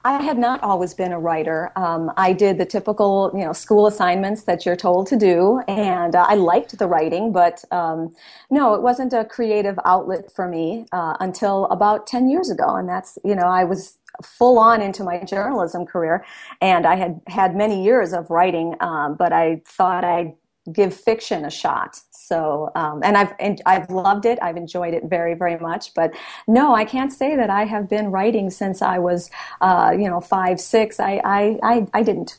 I 0.07 0.23
had 0.23 0.39
not 0.39 0.63
always 0.63 0.95
been 0.95 1.11
a 1.11 1.19
writer. 1.19 1.73
Um, 1.75 2.13
I 2.17 2.33
did 2.33 2.59
the 2.59 2.65
typical, 2.65 3.33
you 3.35 3.45
know, 3.45 3.53
school 3.53 3.89
assignments 3.89 4.45
that 4.45 4.65
you're 4.65 4.77
told 4.77 5.09
to 5.09 5.17
do, 5.17 5.61
and 5.67 6.15
uh, 6.15 6.25
I 6.29 6.37
liked 6.37 6.79
the 6.79 6.87
writing, 6.87 7.33
but 7.33 7.65
um, 7.73 8.15
no, 8.49 8.75
it 8.75 8.83
wasn't 8.83 9.13
a 9.13 9.25
creative 9.25 9.77
outlet 9.85 10.31
for 10.31 10.47
me 10.47 10.87
uh, 10.93 11.15
until 11.19 11.65
about 11.67 12.07
ten 12.07 12.31
years 12.31 12.51
ago. 12.51 12.77
And 12.77 12.89
that's, 12.89 13.19
you 13.25 13.35
know, 13.35 13.49
I 13.49 13.65
was 13.65 13.99
full 14.23 14.61
on 14.61 14.81
into 14.81 15.03
my 15.03 15.25
journalism 15.25 15.85
career, 15.85 16.25
and 16.61 16.87
I 16.87 16.95
had 16.95 17.21
had 17.27 17.57
many 17.57 17.83
years 17.83 18.13
of 18.13 18.31
writing, 18.31 18.77
um, 18.79 19.17
but 19.17 19.33
I 19.33 19.61
thought 19.67 20.05
I'd 20.05 20.35
give 20.73 20.95
fiction 20.95 21.45
a 21.45 21.51
shot. 21.51 22.01
So, 22.11 22.71
um, 22.75 23.03
and 23.05 23.17
I've 23.17 23.35
and 23.39 23.63
I've 23.67 23.89
loved 23.89 24.27
it. 24.27 24.39
I've 24.43 24.57
enjoyed 24.57 24.95
it 24.95 25.05
very, 25.05 25.35
very 25.35 25.59
much. 25.59 25.95
But 25.95 26.13
no, 26.49 26.75
I 26.75 26.85
can't 26.85 27.13
say 27.13 27.37
that 27.37 27.51
I 27.51 27.65
have 27.65 27.89
been 27.89 28.11
writing 28.11 28.51
since 28.51 28.83
I 28.83 28.99
was, 28.99 29.31
uh, 29.61 29.95
you 29.97 30.09
know, 30.09 30.21
five, 30.21 30.61
six. 30.61 30.99
I, 30.99 31.21
I, 31.25 31.59
I, 31.63 31.87
I 31.95 32.03
didn't. 32.03 32.39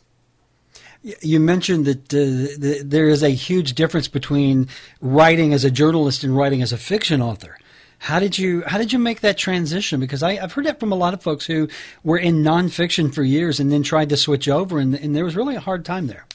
You 1.22 1.39
mentioned 1.39 1.86
that 1.86 2.13
uh, 2.13 2.60
the, 2.60 2.81
there 2.84 3.07
is 3.07 3.24
a 3.24 3.29
huge 3.29 3.75
difference 3.75 4.07
between 4.10 4.67
writing 5.00 5.53
as 5.53 5.63
a 5.63 5.72
journalist 5.72 6.24
and 6.24 6.36
writing 6.36 6.62
as 6.62 6.74
a 6.74 6.77
fiction 6.77 7.22
author. 7.22 7.57
How 8.00 8.19
did 8.19 8.38
you 8.38 8.63
how 8.67 8.77
did 8.77 8.93
you 8.93 9.00
make 9.00 9.22
that 9.22 9.38
transition? 9.38 10.00
Because 10.00 10.22
I, 10.22 10.36
have 10.36 10.53
heard 10.53 10.65
that 10.65 10.79
from 10.79 10.91
a 10.91 10.96
lot 10.96 11.13
of 11.13 11.22
folks 11.22 11.46
who 11.46 11.67
were 12.03 12.17
in 12.17 12.43
nonfiction 12.43 13.13
for 13.13 13.24
years 13.24 13.60
and 13.60 13.72
then 13.72 13.84
tried 13.84 14.10
to 14.10 14.17
switch 14.17 14.48
over, 14.48 14.79
and, 14.79 14.96
and 14.96 15.15
there 15.15 15.24
was 15.24 15.36
really 15.36 15.55
a 15.55 15.62
hard 15.62 15.86
time 15.86 16.07
there. 16.07 16.25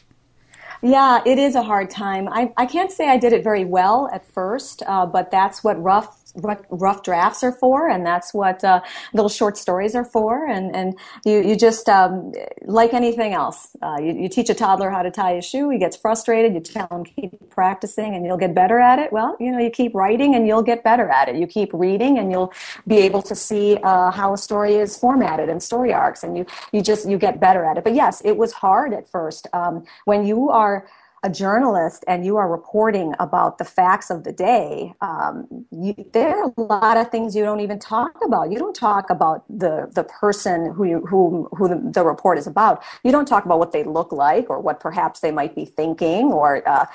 Yeah, 0.82 1.22
it 1.24 1.38
is 1.38 1.54
a 1.54 1.62
hard 1.62 1.90
time. 1.90 2.28
I, 2.28 2.52
I 2.56 2.66
can't 2.66 2.90
say 2.90 3.08
I 3.08 3.16
did 3.16 3.32
it 3.32 3.44
very 3.44 3.64
well 3.64 4.10
at 4.12 4.26
first, 4.26 4.82
uh, 4.86 5.06
but 5.06 5.30
that's 5.30 5.62
what 5.62 5.80
rough 5.80 6.21
rough 6.34 7.02
drafts 7.02 7.42
are 7.42 7.52
for, 7.52 7.88
and 7.88 8.06
that's 8.06 8.32
what 8.32 8.64
uh, 8.64 8.80
little 9.12 9.28
short 9.28 9.56
stories 9.56 9.94
are 9.94 10.04
for. 10.04 10.46
And 10.46 10.74
and 10.74 10.98
you 11.24 11.42
you 11.42 11.56
just 11.56 11.88
um, 11.88 12.32
like 12.62 12.94
anything 12.94 13.34
else, 13.34 13.68
uh, 13.82 13.98
you, 14.00 14.12
you 14.12 14.28
teach 14.28 14.50
a 14.50 14.54
toddler 14.54 14.90
how 14.90 15.02
to 15.02 15.10
tie 15.10 15.32
a 15.32 15.42
shoe. 15.42 15.70
He 15.70 15.78
gets 15.78 15.96
frustrated. 15.96 16.54
You 16.54 16.60
tell 16.60 16.88
him 16.90 17.04
keep 17.04 17.50
practicing, 17.50 18.14
and 18.14 18.24
you'll 18.24 18.38
get 18.38 18.54
better 18.54 18.78
at 18.78 18.98
it. 18.98 19.12
Well, 19.12 19.36
you 19.40 19.52
know, 19.52 19.58
you 19.58 19.70
keep 19.70 19.94
writing, 19.94 20.34
and 20.34 20.46
you'll 20.46 20.62
get 20.62 20.82
better 20.82 21.08
at 21.08 21.28
it. 21.28 21.36
You 21.36 21.46
keep 21.46 21.70
reading, 21.72 22.18
and 22.18 22.30
you'll 22.30 22.52
be 22.86 22.98
able 22.98 23.22
to 23.22 23.34
see 23.34 23.78
uh, 23.82 24.10
how 24.10 24.32
a 24.32 24.38
story 24.38 24.74
is 24.76 24.96
formatted 24.96 25.48
and 25.48 25.62
story 25.62 25.92
arcs, 25.92 26.22
and 26.22 26.36
you 26.36 26.46
you 26.72 26.82
just 26.82 27.08
you 27.08 27.18
get 27.18 27.40
better 27.40 27.64
at 27.64 27.78
it. 27.78 27.84
But 27.84 27.94
yes, 27.94 28.22
it 28.24 28.36
was 28.36 28.52
hard 28.52 28.92
at 28.92 29.08
first 29.08 29.46
um, 29.52 29.84
when 30.04 30.26
you 30.26 30.50
are 30.50 30.86
a 31.24 31.30
journalist 31.30 32.04
and 32.08 32.26
you 32.26 32.36
are 32.36 32.50
reporting 32.50 33.14
about 33.20 33.58
the 33.58 33.64
facts 33.64 34.10
of 34.10 34.24
the 34.24 34.32
day, 34.32 34.92
um, 35.00 35.46
you, 35.70 35.94
there 36.12 36.42
are 36.42 36.52
a 36.56 36.60
lot 36.60 36.96
of 36.96 37.10
things 37.10 37.36
you 37.36 37.44
don't 37.44 37.60
even 37.60 37.78
talk 37.78 38.18
about. 38.24 38.50
You 38.50 38.58
don't 38.58 38.74
talk 38.74 39.08
about 39.08 39.44
the 39.48 39.88
the 39.94 40.04
person 40.04 40.72
who 40.72 40.84
you, 40.84 41.00
who 41.06 41.48
who 41.52 41.68
the, 41.68 41.80
the, 41.92 42.04
report 42.04 42.38
is 42.38 42.48
about. 42.48 42.82
You 43.04 43.12
don't 43.12 43.26
talk 43.26 43.44
about 43.44 43.60
what 43.60 43.70
they 43.70 43.84
look 43.84 44.10
like 44.10 44.50
or 44.50 44.58
what 44.58 44.80
perhaps 44.80 45.20
they 45.20 45.30
might 45.30 45.54
be 45.54 45.64
thinking 45.64 46.32
or 46.32 46.66
uh, 46.68 46.86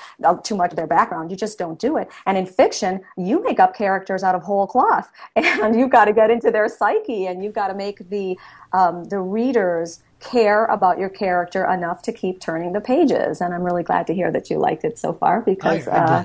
too 0.42 0.56
much 0.56 0.70
of 0.72 0.76
their 0.76 0.86
background. 0.86 1.30
You 1.30 1.36
just 1.36 1.58
don't 1.58 1.78
do 1.78 1.96
it. 1.96 2.08
And 2.26 2.36
in 2.36 2.44
fiction, 2.44 3.00
you 3.16 3.42
make 3.42 3.58
up 3.58 3.74
characters 3.74 4.22
out 4.22 4.34
of 4.34 4.42
whole 4.42 4.66
cloth, 4.66 5.10
and 5.36 5.74
you've 5.74 5.90
got 5.90 6.04
to 6.04 6.12
get 6.12 6.30
into 6.30 6.50
their 6.50 6.68
psyche, 6.68 7.26
and 7.26 7.42
you've 7.42 7.54
got 7.54 7.68
to 7.68 7.74
make 7.74 8.08
the 8.10 8.36
um, 8.74 9.04
the 9.04 9.18
readers 9.18 10.00
care 10.20 10.64
about 10.66 10.98
your 10.98 11.08
character 11.08 11.64
enough 11.64 12.02
to 12.02 12.12
keep 12.12 12.40
turning 12.40 12.72
the 12.72 12.80
pages. 12.80 13.40
And 13.40 13.54
I'm 13.54 13.62
really 13.62 13.82
glad 13.82 14.06
to 14.08 14.14
hear 14.14 14.30
that 14.32 14.50
you 14.50 14.58
liked 14.58 14.84
it 14.84 14.98
so 14.98 15.12
far 15.12 15.40
because 15.40 15.86
I, 15.86 15.96
I 15.96 16.04
uh, 16.04 16.24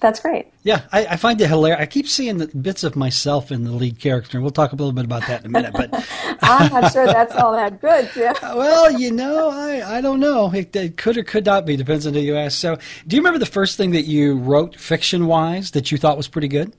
that's 0.00 0.20
great. 0.20 0.52
Yeah, 0.64 0.82
I, 0.92 1.06
I, 1.06 1.16
find 1.16 1.40
it 1.40 1.48
hilarious. 1.48 1.80
I 1.80 1.86
keep 1.86 2.06
seeing 2.06 2.36
the 2.36 2.48
bits 2.48 2.84
of 2.84 2.94
myself 2.94 3.50
in 3.50 3.64
the 3.64 3.72
lead 3.72 3.98
character, 3.98 4.36
and 4.36 4.42
we'll 4.44 4.50
talk 4.50 4.72
a 4.72 4.76
little 4.76 4.92
bit 4.92 5.06
about 5.06 5.26
that 5.28 5.40
in 5.40 5.46
a 5.46 5.48
minute. 5.48 5.72
But 5.72 5.90
I'm 6.42 6.70
not 6.70 6.92
sure 6.92 7.06
that's 7.06 7.34
all 7.34 7.52
that 7.52 7.80
good, 7.80 8.10
Jim. 8.12 8.34
well, 8.42 8.90
you 9.00 9.10
know, 9.10 9.48
I, 9.48 9.96
I 9.96 10.00
don't 10.02 10.20
know. 10.20 10.52
It, 10.52 10.76
it, 10.76 10.98
could 10.98 11.16
or 11.16 11.22
could 11.22 11.46
not 11.46 11.64
be, 11.64 11.76
depends 11.76 12.06
on 12.06 12.12
who 12.12 12.20
you 12.20 12.36
ask. 12.36 12.58
So, 12.58 12.76
do 13.06 13.16
you 13.16 13.22
remember 13.22 13.38
the 13.38 13.46
first 13.46 13.78
thing 13.78 13.92
that 13.92 14.02
you 14.02 14.36
wrote 14.36 14.76
fiction 14.76 15.26
wise 15.26 15.70
that 15.70 15.90
you 15.90 15.96
thought 15.96 16.18
was 16.18 16.28
pretty 16.28 16.48
good? 16.48 16.74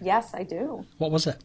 Yes, 0.00 0.32
I 0.32 0.44
do. 0.44 0.86
What 0.98 1.10
was 1.10 1.26
it? 1.26 1.38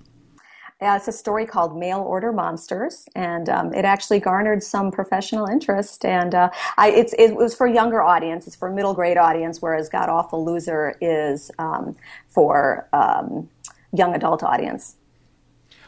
Yeah, 0.81 0.97
it's 0.97 1.07
a 1.07 1.13
story 1.13 1.45
called 1.45 1.77
Mail 1.77 2.01
Order 2.01 2.33
Monsters, 2.33 3.07
and 3.15 3.47
um, 3.47 3.73
it 3.73 3.85
actually 3.85 4.19
garnered 4.19 4.61
some 4.61 4.91
professional 4.91 5.45
interest. 5.47 6.03
And 6.03 6.35
uh, 6.35 6.49
I, 6.77 7.07
it 7.17 7.35
was 7.35 7.55
for 7.55 7.65
younger 7.65 8.01
audience, 8.01 8.45
it's 8.45 8.57
for 8.57 8.69
middle 8.69 8.93
grade 8.93 9.17
audience, 9.17 9.61
whereas 9.61 9.87
God 9.87 10.09
Awful 10.09 10.43
Loser 10.43 10.97
is 10.99 11.49
um, 11.59 11.95
for 12.27 12.89
um, 12.91 13.49
young 13.93 14.15
adult 14.15 14.43
audience. 14.43 14.97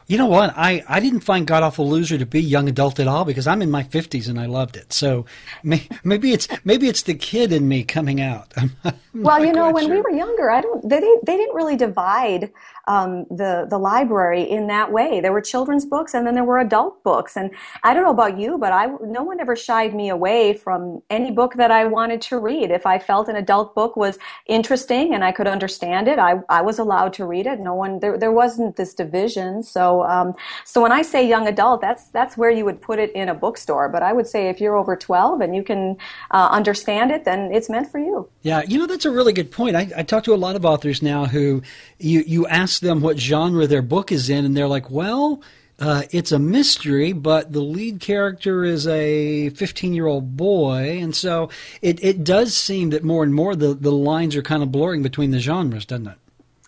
You 0.09 0.17
know 0.17 0.27
what? 0.27 0.53
I, 0.55 0.85
I 0.87 1.01
didn't 1.01 1.19
find 1.19 1.45
God 1.45 1.63
Awful 1.63 1.89
Loser 1.89 2.17
to 2.17 2.25
be 2.25 2.41
young 2.41 2.69
adult 2.69 2.97
at 2.97 3.09
all 3.09 3.25
because 3.25 3.45
I'm 3.45 3.61
in 3.61 3.69
my 3.69 3.83
50s 3.83 4.29
and 4.29 4.39
I 4.39 4.45
loved 4.45 4.77
it. 4.77 4.93
So 4.93 5.25
may, 5.63 5.85
maybe 6.05 6.31
it's 6.31 6.47
maybe 6.63 6.87
it's 6.87 7.01
the 7.01 7.13
kid 7.13 7.51
in 7.51 7.67
me 7.67 7.83
coming 7.83 8.21
out. 8.21 8.53
well, 9.13 9.43
you 9.43 9.51
know, 9.51 9.69
when 9.69 9.87
sure. 9.87 9.95
we 9.95 10.01
were 10.01 10.11
younger, 10.11 10.49
I 10.49 10.61
don't 10.61 10.87
they 10.87 11.01
they 11.01 11.35
didn't 11.35 11.55
really 11.55 11.75
divide 11.75 12.51
um, 12.87 13.25
the 13.29 13.67
the 13.69 13.77
library 13.77 14.43
in 14.43 14.67
that 14.67 14.91
way. 14.91 15.19
There 15.19 15.33
were 15.33 15.41
children's 15.41 15.85
books, 15.85 16.13
and 16.13 16.25
then 16.25 16.35
there 16.35 16.43
were 16.43 16.59
adult 16.59 17.03
books. 17.03 17.35
And 17.35 17.51
I 17.83 17.93
don't 17.93 18.03
know 18.03 18.11
about 18.11 18.37
you, 18.37 18.57
but 18.57 18.71
I 18.71 18.87
no 19.01 19.23
one 19.23 19.39
ever 19.39 19.55
shied 19.55 19.93
me 19.93 20.09
away 20.09 20.53
from 20.53 21.01
any 21.09 21.31
book 21.31 21.55
that 21.55 21.71
I 21.71 21.85
wanted 21.85 22.21
to 22.23 22.39
read. 22.39 22.71
If 22.71 22.85
I 22.85 22.97
felt 22.99 23.27
an 23.27 23.35
adult 23.35 23.75
book 23.75 23.95
was 23.95 24.17
interesting 24.47 25.13
and 25.13 25.23
I 25.23 25.31
could 25.31 25.47
understand 25.47 26.07
it, 26.07 26.19
I 26.19 26.39
I 26.49 26.61
was 26.61 26.79
allowed 26.79 27.13
to 27.13 27.25
read 27.25 27.45
it. 27.45 27.59
No 27.59 27.73
one 27.73 27.99
there 27.99 28.17
there 28.17 28.31
wasn't 28.31 28.75
this 28.75 28.93
division. 28.93 29.63
So 29.63 30.03
um, 30.03 30.33
so 30.65 30.81
when 30.81 30.91
I 30.91 31.01
say 31.01 31.27
young 31.27 31.47
adult, 31.47 31.81
that's 31.81 32.05
that's 32.09 32.37
where 32.37 32.51
you 32.51 32.65
would 32.65 32.81
put 32.81 32.99
it 32.99 33.11
in 33.11 33.29
a 33.29 33.35
bookstore. 33.35 33.89
But 33.89 34.03
I 34.03 34.13
would 34.13 34.27
say 34.27 34.49
if 34.49 34.61
you're 34.61 34.77
over 34.77 34.95
twelve 34.95 35.41
and 35.41 35.55
you 35.55 35.63
can 35.63 35.97
uh, 36.31 36.47
understand 36.51 37.11
it, 37.11 37.25
then 37.25 37.51
it's 37.51 37.69
meant 37.69 37.91
for 37.91 37.99
you. 37.99 38.29
Yeah, 38.41 38.61
you 38.67 38.79
know 38.79 38.87
that's 38.87 39.05
a 39.05 39.11
really 39.11 39.33
good 39.33 39.51
point. 39.51 39.75
I, 39.75 39.89
I 39.95 40.03
talk 40.03 40.23
to 40.25 40.33
a 40.33 40.35
lot 40.35 40.55
of 40.55 40.65
authors 40.65 41.01
now 41.01 41.25
who 41.25 41.61
you 41.99 42.23
you 42.25 42.47
ask 42.47 42.76
ask 42.77 42.83
them 42.83 43.01
what 43.01 43.17
genre 43.17 43.65
their 43.65 43.81
book 43.81 44.11
is 44.11 44.29
in, 44.29 44.45
and 44.45 44.55
they're 44.55 44.67
like, 44.67 44.91
well, 44.91 45.41
uh, 45.79 46.03
it's 46.11 46.31
a 46.31 46.37
mystery, 46.37 47.11
but 47.11 47.51
the 47.51 47.59
lead 47.59 47.99
character 47.99 48.63
is 48.63 48.85
a 48.85 49.49
15 49.49 49.93
year 49.93 50.05
old 50.05 50.37
boy. 50.37 50.99
And 51.01 51.15
so 51.15 51.49
it, 51.81 52.03
it 52.03 52.23
does 52.23 52.55
seem 52.55 52.91
that 52.91 53.03
more 53.03 53.23
and 53.23 53.33
more 53.33 53.55
the, 53.55 53.73
the 53.73 53.91
lines 53.91 54.35
are 54.35 54.43
kind 54.43 54.61
of 54.61 54.71
blurring 54.71 55.01
between 55.01 55.31
the 55.31 55.39
genres, 55.39 55.85
doesn't 55.85 56.07
it? 56.07 56.17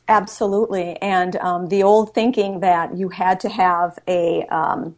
Absolutely. 0.07 0.99
And 0.99 1.35
um, 1.35 1.67
the 1.67 1.83
old 1.83 2.15
thinking 2.15 2.61
that 2.61 2.97
you 2.97 3.09
had 3.09 3.39
to 3.41 3.49
have 3.49 3.99
a. 4.07 4.45
Um, 4.47 4.95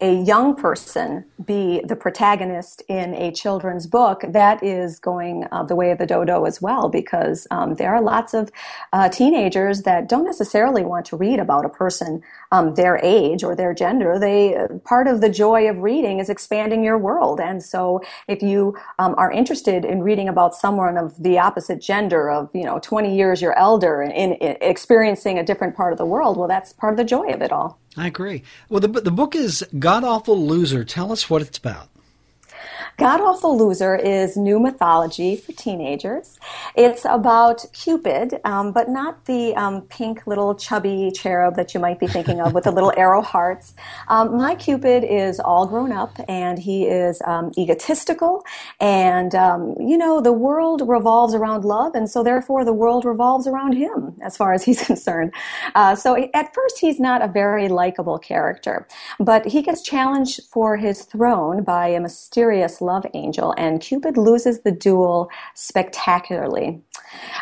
a 0.00 0.22
young 0.22 0.54
person 0.54 1.24
be 1.44 1.80
the 1.84 1.96
protagonist 1.96 2.82
in 2.88 3.14
a 3.14 3.32
children's 3.32 3.86
book, 3.86 4.22
that 4.28 4.62
is 4.62 4.98
going 4.98 5.46
uh, 5.50 5.62
the 5.62 5.74
way 5.74 5.90
of 5.90 5.98
the 5.98 6.06
dodo 6.06 6.44
as 6.44 6.60
well, 6.60 6.88
because 6.88 7.46
um, 7.50 7.74
there 7.74 7.94
are 7.94 8.02
lots 8.02 8.34
of 8.34 8.50
uh, 8.92 9.08
teenagers 9.08 9.82
that 9.82 10.08
don't 10.08 10.24
necessarily 10.24 10.82
want 10.82 11.06
to 11.06 11.16
read 11.16 11.38
about 11.38 11.64
a 11.64 11.68
person 11.68 12.22
um, 12.52 12.74
their 12.74 12.98
age 13.02 13.42
or 13.42 13.54
their 13.54 13.74
gender. 13.74 14.18
They 14.18 14.56
part 14.84 15.08
of 15.08 15.20
the 15.20 15.28
joy 15.28 15.68
of 15.68 15.78
reading 15.78 16.18
is 16.18 16.28
expanding 16.28 16.84
your 16.84 16.98
world, 16.98 17.40
and 17.40 17.62
so 17.62 18.02
if 18.28 18.42
you 18.42 18.76
um, 18.98 19.14
are 19.16 19.30
interested 19.30 19.84
in 19.84 20.02
reading 20.02 20.28
about 20.28 20.54
someone 20.54 20.96
of 20.96 21.20
the 21.22 21.38
opposite 21.38 21.80
gender, 21.80 22.30
of 22.30 22.50
you 22.54 22.64
know 22.64 22.78
20 22.78 23.16
years 23.16 23.42
your 23.42 23.56
elder, 23.58 24.02
in, 24.02 24.10
in 24.10 24.56
experiencing 24.60 25.38
a 25.38 25.44
different 25.44 25.74
part 25.76 25.92
of 25.92 25.98
the 25.98 26.06
world, 26.06 26.36
well, 26.36 26.48
that's 26.48 26.72
part 26.72 26.92
of 26.92 26.96
the 26.96 27.04
joy 27.04 27.28
of 27.28 27.42
it 27.42 27.52
all. 27.52 27.78
I 27.98 28.06
agree. 28.06 28.44
Well, 28.68 28.80
the 28.80 28.88
the 28.88 29.10
book 29.10 29.34
is 29.34 29.66
God 29.78 30.04
Awful 30.04 30.46
Loser. 30.46 30.84
Tell 30.84 31.10
us 31.10 31.28
what 31.28 31.42
it's 31.42 31.58
about. 31.58 31.88
God 32.98 33.20
Awful 33.20 33.56
Loser 33.56 33.94
is 33.94 34.36
new 34.36 34.58
mythology 34.58 35.36
for 35.36 35.52
teenagers. 35.52 36.36
It's 36.74 37.04
about 37.04 37.64
Cupid, 37.72 38.40
um, 38.44 38.72
but 38.72 38.88
not 38.88 39.24
the 39.26 39.54
um, 39.54 39.82
pink 39.82 40.26
little 40.26 40.56
chubby 40.56 41.12
cherub 41.14 41.54
that 41.54 41.74
you 41.74 41.78
might 41.78 42.00
be 42.00 42.08
thinking 42.08 42.40
of 42.40 42.54
with 42.54 42.64
the 42.64 42.72
little 42.72 42.92
arrow 42.96 43.22
hearts. 43.22 43.74
Um, 44.08 44.36
my 44.36 44.56
Cupid 44.56 45.04
is 45.04 45.38
all 45.38 45.64
grown 45.64 45.92
up 45.92 46.18
and 46.28 46.58
he 46.58 46.86
is 46.86 47.22
um, 47.24 47.52
egotistical. 47.56 48.44
And, 48.80 49.32
um, 49.32 49.76
you 49.78 49.96
know, 49.96 50.20
the 50.20 50.32
world 50.32 50.82
revolves 50.84 51.34
around 51.34 51.64
love, 51.64 51.94
and 51.94 52.10
so 52.10 52.24
therefore 52.24 52.64
the 52.64 52.72
world 52.72 53.04
revolves 53.04 53.46
around 53.46 53.74
him 53.74 54.16
as 54.22 54.36
far 54.36 54.54
as 54.54 54.64
he's 54.68 54.84
concerned. 54.84 55.32
Uh, 55.76 55.94
so 55.94 56.16
at 56.34 56.52
first, 56.52 56.80
he's 56.80 56.98
not 56.98 57.22
a 57.22 57.28
very 57.28 57.68
likable 57.68 58.18
character, 58.18 58.88
but 59.20 59.46
he 59.46 59.62
gets 59.62 59.82
challenged 59.82 60.40
for 60.50 60.76
his 60.76 61.02
throne 61.04 61.62
by 61.62 61.86
a 61.86 62.00
mysterious 62.00 62.80
love 62.92 63.04
angel, 63.14 63.54
and 63.56 63.80
Cupid 63.80 64.16
loses 64.16 64.56
the 64.60 64.72
duel 64.86 65.30
spectacularly. 65.54 66.80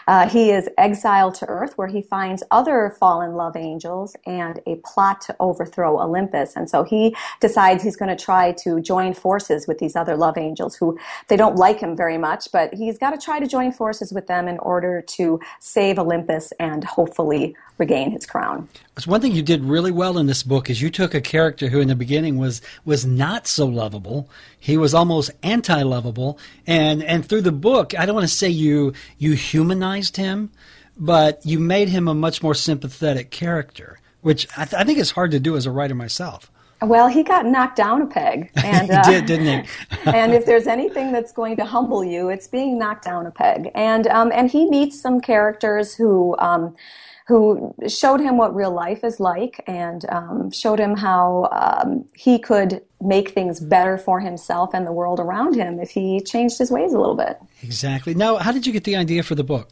Uh, 0.06 0.28
he 0.28 0.50
is 0.50 0.68
exiled 0.78 1.34
to 1.36 1.46
Earth, 1.46 1.76
where 1.78 1.88
he 1.88 2.02
finds 2.02 2.42
other 2.50 2.94
fallen 3.00 3.32
love 3.34 3.56
angels 3.56 4.16
and 4.26 4.60
a 4.66 4.76
plot 4.84 5.20
to 5.22 5.36
overthrow 5.40 6.00
Olympus. 6.00 6.56
And 6.56 6.68
so 6.68 6.84
he 6.84 7.16
decides 7.40 7.82
he's 7.82 7.96
going 7.96 8.14
to 8.16 8.24
try 8.24 8.52
to 8.64 8.80
join 8.80 9.14
forces 9.14 9.66
with 9.66 9.78
these 9.78 9.96
other 9.96 10.16
love 10.16 10.36
angels 10.38 10.76
who 10.76 10.98
they 11.28 11.36
don't 11.36 11.56
like 11.56 11.80
him 11.80 11.96
very 11.96 12.18
much, 12.18 12.42
but 12.52 12.72
he's 12.74 12.98
got 12.98 13.10
to 13.10 13.18
try 13.18 13.40
to 13.40 13.46
join 13.46 13.72
forces 13.72 14.12
with 14.12 14.26
them 14.26 14.48
in 14.48 14.58
order 14.58 15.02
to 15.16 15.40
save 15.60 15.98
Olympus 15.98 16.52
and 16.60 16.84
hopefully 16.84 17.56
regain 17.78 18.10
his 18.10 18.24
crown. 18.26 18.68
It's 18.96 19.06
one 19.06 19.20
thing 19.20 19.32
you 19.32 19.42
did 19.42 19.62
really 19.62 19.90
well 19.90 20.16
in 20.18 20.26
this 20.26 20.42
book 20.42 20.70
is 20.70 20.80
you 20.80 20.90
took 20.90 21.14
a 21.14 21.20
character 21.20 21.68
who 21.68 21.80
in 21.80 21.88
the 21.88 21.94
beginning 21.94 22.38
was 22.38 22.62
was 22.84 23.04
not 23.04 23.46
so 23.46 23.66
lovable. 23.66 24.28
He 24.58 24.76
was 24.76 24.94
almost 24.94 25.30
anti-lovable 25.42 26.38
and 26.66 27.02
and 27.02 27.24
through 27.24 27.42
the 27.42 27.52
book, 27.52 27.98
I 27.98 28.06
don't 28.06 28.14
want 28.14 28.28
to 28.28 28.34
say 28.34 28.48
you 28.48 28.92
you 29.18 29.34
humanized 29.34 30.16
him, 30.16 30.50
but 30.96 31.44
you 31.44 31.58
made 31.58 31.88
him 31.88 32.08
a 32.08 32.14
much 32.14 32.42
more 32.42 32.54
sympathetic 32.54 33.30
character, 33.30 33.98
which 34.20 34.46
I, 34.56 34.64
th- 34.64 34.80
I 34.80 34.84
think 34.84 34.98
is 34.98 35.10
hard 35.10 35.30
to 35.32 35.40
do 35.40 35.56
as 35.56 35.66
a 35.66 35.70
writer 35.70 35.94
myself. 35.94 36.50
Well, 36.82 37.08
he 37.08 37.22
got 37.22 37.46
knocked 37.46 37.76
down 37.76 38.02
a 38.02 38.06
peg, 38.06 38.50
and 38.56 38.90
uh, 38.90 39.04
he 39.04 39.10
did, 39.10 39.26
didn't 39.26 39.64
he? 39.64 39.70
and 40.10 40.34
if 40.34 40.44
there's 40.44 40.66
anything 40.66 41.12
that's 41.12 41.32
going 41.32 41.56
to 41.56 41.64
humble 41.64 42.04
you, 42.04 42.28
it's 42.28 42.48
being 42.48 42.78
knocked 42.78 43.04
down 43.04 43.26
a 43.26 43.30
peg. 43.30 43.70
And 43.74 44.06
um, 44.08 44.30
and 44.34 44.50
he 44.50 44.68
meets 44.68 45.00
some 45.00 45.20
characters 45.20 45.94
who. 45.94 46.36
Um, 46.38 46.76
who 47.26 47.74
showed 47.88 48.20
him 48.20 48.36
what 48.36 48.54
real 48.54 48.70
life 48.70 49.02
is 49.02 49.18
like 49.18 49.62
and 49.66 50.08
um, 50.10 50.50
showed 50.50 50.78
him 50.78 50.96
how 50.96 51.48
um, 51.50 52.04
he 52.14 52.38
could 52.38 52.80
make 53.00 53.30
things 53.30 53.58
better 53.58 53.98
for 53.98 54.20
himself 54.20 54.70
and 54.72 54.86
the 54.86 54.92
world 54.92 55.18
around 55.18 55.54
him 55.56 55.80
if 55.80 55.90
he 55.90 56.20
changed 56.20 56.56
his 56.56 56.70
ways 56.70 56.92
a 56.92 56.98
little 56.98 57.16
bit. 57.16 57.38
Exactly. 57.62 58.14
Now, 58.14 58.36
how 58.36 58.52
did 58.52 58.66
you 58.66 58.72
get 58.72 58.84
the 58.84 58.96
idea 58.96 59.24
for 59.24 59.34
the 59.34 59.42
book? 59.42 59.70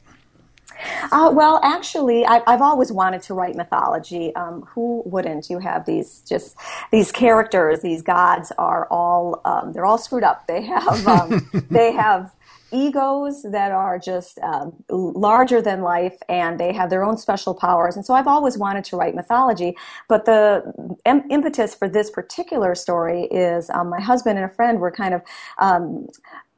Uh, 1.13 1.31
well, 1.33 1.61
actually, 1.63 2.27
I, 2.27 2.43
have 2.47 2.61
always 2.61 2.91
wanted 2.91 3.23
to 3.23 3.35
write 3.35 3.55
mythology. 3.55 4.35
Um, 4.35 4.63
who 4.63 5.03
wouldn't? 5.07 5.49
You 5.49 5.61
have 5.61 5.87
these 5.87 6.23
just 6.29 6.57
these 6.91 7.13
characters. 7.13 7.81
These 7.81 8.03
gods 8.03 8.53
are 8.59 8.87
all 8.91 9.41
um, 9.45 9.73
they're 9.73 9.87
all 9.87 9.99
screwed 9.99 10.25
up. 10.25 10.47
They 10.47 10.63
have 10.63 11.07
um, 11.07 11.49
they 11.71 11.93
have 11.93 12.35
egos 12.75 13.43
that 13.45 13.73
are 13.73 13.99
just 13.99 14.39
uh, 14.43 14.67
larger 14.91 15.63
than 15.63 15.83
life 15.83 16.17
and 16.29 16.59
they 16.61 16.73
have 16.73 16.91
their 16.91 17.05
own 17.05 17.17
special 17.17 17.55
powers. 17.55 17.97
And 17.97 18.05
so 18.05 18.15
I've 18.15 18.27
always 18.27 18.59
wanted 18.59 18.85
to 18.87 18.97
write 18.97 19.15
mythology. 19.15 19.77
But 20.09 20.25
the 20.27 20.63
em- 21.07 21.25
impetus 21.31 21.75
for 21.75 21.89
this 21.89 22.11
particular 22.11 22.75
story 22.75 23.25
is 23.25 23.71
um, 23.71 23.91
my 23.91 24.01
husband 24.01 24.39
and 24.39 24.51
a 24.51 24.55
friend 24.55 24.81
were 24.81 24.91
kind 24.91 25.15
of 25.15 25.23
um, 25.59 26.09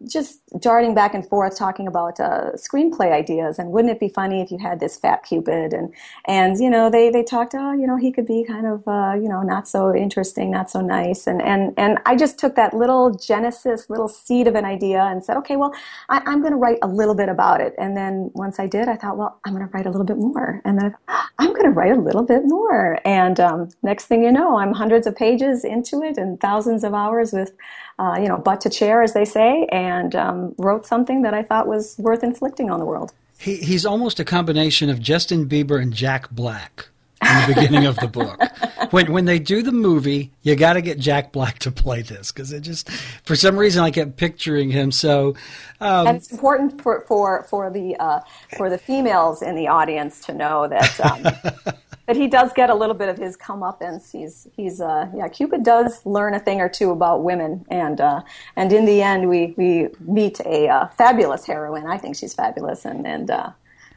just 0.07 0.41
darting 0.61 0.95
back 0.95 1.15
and 1.15 1.27
forth 1.29 1.57
talking 1.57 1.87
about 1.87 2.19
uh, 2.21 2.53
screenplay 2.55 3.13
ideas. 3.13 3.59
And 3.59 3.71
wouldn't 3.71 3.93
it 3.93 4.01
be 4.01 4.09
funny 4.09 4.41
if 4.41 4.51
you 4.51 4.59
had 4.59 4.81
this 4.81 4.97
fat 4.97 5.25
Cupid? 5.25 5.73
And 5.73 5.93
and 6.27 6.59
you 6.59 6.71
know 6.71 6.91
they 6.91 7.11
they 7.11 7.23
talked 7.23 7.55
oh 7.55 7.73
you 7.73 7.87
know 7.87 7.97
he 7.97 8.13
could 8.13 8.27
be 8.27 8.45
kind 8.45 8.67
of 8.67 8.87
uh, 8.87 9.15
you 9.15 9.29
know 9.29 9.43
not 9.43 9.69
so 9.69 9.95
interesting 9.95 10.51
not 10.51 10.71
so 10.71 10.81
nice. 10.81 11.27
And 11.27 11.43
and 11.43 11.75
and 11.77 11.99
I 12.07 12.17
just 12.17 12.39
took 12.39 12.55
that 12.57 12.75
little 12.75 13.15
genesis 13.15 13.91
little 13.91 14.09
seed 14.09 14.47
of 14.47 14.55
an 14.55 14.65
idea 14.65 15.03
and 15.03 15.25
said 15.25 15.37
okay 15.39 15.57
well 15.57 15.73
I, 16.09 16.23
am 16.27 16.41
going 16.41 16.53
to 16.53 16.59
write 16.59 16.79
a 16.83 16.89
little 16.89 17.15
bit 17.15 17.29
about 17.29 17.61
it. 17.61 17.75
And 17.79 17.97
then 17.97 18.31
once 18.35 18.59
I 18.59 18.67
did 18.67 18.89
I 18.89 18.97
thought 18.97 19.17
well 19.17 19.41
I'm 19.45 19.55
going 19.55 19.67
to 19.67 19.73
write 19.73 19.87
a 19.87 19.91
little 19.91 20.07
bit 20.07 20.19
more. 20.19 20.63
And 20.65 20.81
then 20.81 20.95
I'm 21.39 21.53
going 21.53 21.65
to 21.65 21.71
write 21.71 21.93
a 21.93 22.01
little 22.01 22.23
bit 22.23 22.43
more 22.45 22.99
and 23.05 23.39
um, 23.41 23.69
next 23.83 24.07
thing 24.07 24.23
you 24.23 24.33
know 24.33 24.59
I'm 24.59 24.73
hundreds 24.73 25.07
of 25.07 25.15
pages 25.15 25.65
into 25.65 26.03
it 26.03 26.17
and 26.17 26.41
thousands 26.41 26.85
of 26.85 26.95
hours 26.95 27.33
with 27.33 27.53
uh, 27.99 28.17
you 28.21 28.29
know, 28.29 28.37
butt 28.37 28.61
to 28.63 28.71
chair, 28.71 29.03
as 29.03 29.15
they 29.15 29.25
say, 29.25 29.67
and 29.73 30.15
um, 30.15 30.55
wrote 30.59 30.87
something 30.87 31.23
that 31.23 31.35
I 31.35 31.43
thought 31.43 31.67
was 31.67 31.97
worth 31.99 32.23
inflicting 32.23 32.71
on 32.71 32.79
the 32.79 32.85
world. 32.85 33.13
He, 33.39 33.57
he's 33.57 33.87
almost 33.87 34.21
a 34.21 34.25
combination 34.25 34.91
of 34.91 35.01
Justin 35.01 35.49
Bieber 35.49 35.81
and 35.81 35.93
Jack 35.93 36.31
Black 36.31 36.89
in 37.23 37.49
the 37.49 37.55
beginning 37.55 37.87
of 37.87 37.97
the 37.97 38.09
book. 38.09 38.41
When 38.93 39.13
when 39.13 39.25
they 39.25 39.39
do 39.39 39.63
the 39.63 39.73
movie, 39.73 40.33
you 40.43 40.55
got 40.57 40.75
to 40.75 40.83
get 40.83 40.99
Jack 40.99 41.33
Black 41.33 41.59
to 41.61 41.71
play 41.71 42.03
this 42.03 42.33
because 42.33 42.53
it 42.53 42.61
just 42.61 42.91
for 43.25 43.35
some 43.35 43.57
reason 43.57 43.83
I 43.83 43.91
kept 43.91 44.17
picturing 44.17 44.71
him. 44.71 44.93
So, 44.93 45.35
um, 45.81 46.07
and 46.07 46.17
it's 46.17 46.31
important 46.31 46.81
for 46.81 47.05
for 47.09 47.45
for 47.45 47.71
the 47.71 47.97
uh, 47.97 48.21
for 48.57 48.71
the 48.71 48.79
females 48.79 49.43
in 49.43 49.55
the 49.55 49.69
audience 49.69 50.21
to 50.27 50.35
know 50.35 50.69
that 50.69 51.01
um, 51.01 51.75
but 52.07 52.17
he 52.17 52.29
does 52.29 52.53
get 52.53 52.71
a 52.71 52.75
little 52.75 52.95
bit 52.95 53.09
of 53.09 53.19
his 53.19 53.37
comeuppance. 53.37 54.13
He's 54.13 54.47
he's 54.57 54.81
uh, 54.81 55.09
yeah. 55.15 55.29
Cupid 55.29 55.65
does 55.65 56.05
learn 56.07 56.35
a 56.35 56.39
thing 56.39 56.61
or 56.61 56.69
two 56.69 56.91
about 56.91 57.25
women, 57.25 57.67
and 57.69 58.01
uh, 58.01 58.23
and 58.55 58.73
in 58.73 58.85
the 58.85 59.03
end, 59.03 59.29
we 59.29 59.55
we 59.57 59.89
meet 60.01 60.41
a 60.41 60.69
uh, 60.69 60.87
fabulous 60.89 61.45
heroine. 61.47 61.87
I 61.87 61.99
think 61.99 62.17
she's 62.17 62.33
fabulous, 62.33 62.85
and 62.85 63.07
and 63.07 63.31
uh, 63.31 63.51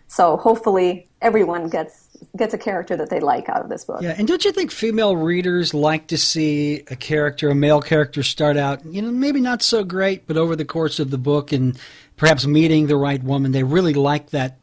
so 0.07 0.37
hopefully 0.37 1.07
everyone 1.21 1.69
gets 1.69 2.08
gets 2.37 2.53
a 2.53 2.57
character 2.57 2.95
that 2.97 3.09
they 3.09 3.19
like 3.19 3.49
out 3.49 3.61
of 3.61 3.69
this 3.69 3.85
book. 3.85 4.01
Yeah, 4.01 4.15
and 4.17 4.27
don't 4.27 4.43
you 4.43 4.51
think 4.51 4.71
female 4.71 5.15
readers 5.15 5.73
like 5.73 6.07
to 6.07 6.17
see 6.17 6.83
a 6.89 6.95
character, 6.95 7.49
a 7.49 7.55
male 7.55 7.81
character, 7.81 8.23
start 8.23 8.57
out, 8.57 8.85
you 8.85 9.01
know, 9.01 9.11
maybe 9.11 9.41
not 9.41 9.61
so 9.61 9.83
great, 9.83 10.27
but 10.27 10.37
over 10.37 10.55
the 10.55 10.65
course 10.65 10.99
of 10.99 11.09
the 11.09 11.17
book 11.17 11.51
and 11.51 11.79
perhaps 12.17 12.45
meeting 12.45 12.87
the 12.87 12.97
right 12.97 13.23
woman, 13.23 13.51
they 13.51 13.63
really 13.63 13.93
like 13.93 14.29
that 14.31 14.58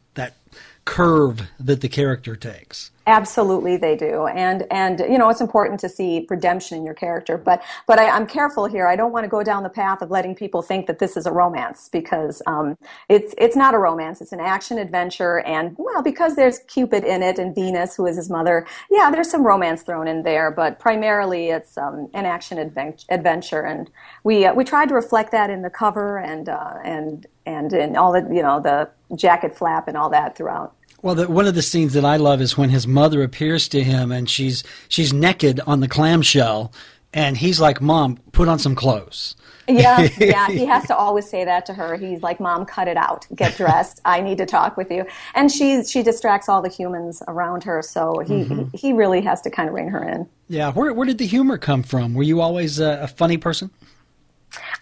curve 0.87 1.49
that 1.59 1.81
the 1.81 1.89
character 1.89 2.35
takes. 2.35 2.91
Absolutely, 3.07 3.77
they 3.77 3.95
do, 3.95 4.27
and 4.27 4.65
and 4.71 4.99
you 4.99 5.17
know 5.17 5.29
it's 5.29 5.41
important 5.41 5.79
to 5.81 5.89
see 5.89 6.25
redemption 6.29 6.77
in 6.77 6.85
your 6.85 6.93
character. 6.93 7.37
But 7.37 7.61
but 7.87 7.99
I, 7.99 8.05
am 8.05 8.25
careful 8.25 8.65
here. 8.65 8.87
I 8.87 8.95
don't 8.95 9.11
want 9.11 9.23
to 9.23 9.29
go 9.29 9.43
down 9.43 9.63
the 9.63 9.69
path 9.69 10.01
of 10.01 10.11
letting 10.11 10.33
people 10.35 10.61
think 10.61 10.87
that 10.87 10.99
this 10.99 11.15
is 11.15 11.25
a 11.25 11.31
romance 11.31 11.89
because 11.89 12.41
um, 12.47 12.77
it's 13.07 13.33
it's 13.37 13.55
not 13.55 13.73
a 13.73 13.77
romance. 13.77 14.19
It's 14.21 14.33
an 14.33 14.39
action 14.39 14.77
adventure, 14.77 15.39
and 15.41 15.75
well, 15.77 16.01
because 16.01 16.35
there's 16.35 16.59
Cupid 16.67 17.03
in 17.03 17.21
it 17.21 17.37
and 17.37 17.53
Venus, 17.55 17.95
who 17.95 18.05
is 18.05 18.17
his 18.17 18.29
mother. 18.29 18.65
Yeah, 18.89 19.09
there's 19.09 19.29
some 19.29 19.45
romance 19.45 19.83
thrown 19.83 20.07
in 20.07 20.23
there, 20.23 20.51
but 20.51 20.79
primarily 20.79 21.49
it's 21.49 21.77
um, 21.77 22.09
an 22.13 22.25
action 22.25 22.57
adventure, 22.57 23.61
and 23.61 23.89
we 24.23 24.45
uh, 24.45 24.53
we 24.53 24.63
tried 24.63 24.89
to 24.89 24.95
reflect 24.95 25.31
that 25.31 25.49
in 25.49 25.61
the 25.61 25.69
cover 25.69 26.17
and 26.17 26.49
uh, 26.49 26.75
and 26.83 27.25
and 27.45 27.71
in 27.71 27.95
all 27.95 28.11
the 28.11 28.21
you 28.33 28.41
know 28.41 28.59
the 28.59 28.89
jacket 29.15 29.57
flap 29.57 29.87
and 29.87 29.97
all 29.97 30.09
that 30.09 30.35
throughout. 30.35 30.73
Well, 31.01 31.15
the, 31.15 31.27
one 31.27 31.47
of 31.47 31.55
the 31.55 31.61
scenes 31.61 31.93
that 31.93 32.05
I 32.05 32.17
love 32.17 32.41
is 32.41 32.57
when 32.57 32.69
his 32.69 32.87
mother 32.87 33.21
appears 33.21 33.67
to 33.69 33.83
him 33.83 34.11
and 34.11 34.29
she's 34.29 34.63
she's 34.89 35.13
naked 35.13 35.59
on 35.67 35.79
the 35.79 35.87
clamshell, 35.87 36.71
and 37.13 37.37
he's 37.37 37.61
like, 37.61 37.81
"Mom, 37.81 38.17
put 38.31 38.47
on 38.47 38.59
some 38.59 38.75
clothes." 38.75 39.35
yeah, 39.67 40.07
yeah. 40.19 40.47
He 40.47 40.65
has 40.65 40.87
to 40.87 40.95
always 40.95 41.29
say 41.29 41.45
that 41.45 41.65
to 41.67 41.73
her. 41.73 41.95
He's 41.97 42.23
like, 42.23 42.39
"Mom, 42.39 42.65
cut 42.65 42.87
it 42.87 42.97
out. 42.97 43.27
Get 43.35 43.55
dressed. 43.57 44.01
I 44.05 44.21
need 44.21 44.37
to 44.39 44.45
talk 44.45 44.77
with 44.77 44.89
you." 44.91 45.05
And 45.35 45.51
she 45.51 45.83
she 45.83 46.03
distracts 46.03 46.49
all 46.49 46.61
the 46.61 46.69
humans 46.69 47.21
around 47.27 47.63
her, 47.63 47.81
so 47.81 48.19
he 48.19 48.45
mm-hmm. 48.45 48.75
he 48.75 48.93
really 48.93 49.21
has 49.21 49.41
to 49.41 49.49
kind 49.49 49.69
of 49.69 49.75
ring 49.75 49.89
her 49.89 50.03
in. 50.03 50.27
Yeah. 50.47 50.71
Where 50.71 50.93
where 50.93 51.05
did 51.05 51.17
the 51.17 51.27
humor 51.27 51.57
come 51.57 51.83
from? 51.83 52.13
Were 52.13 52.23
you 52.23 52.41
always 52.41 52.79
a, 52.79 53.01
a 53.03 53.07
funny 53.07 53.37
person? 53.37 53.69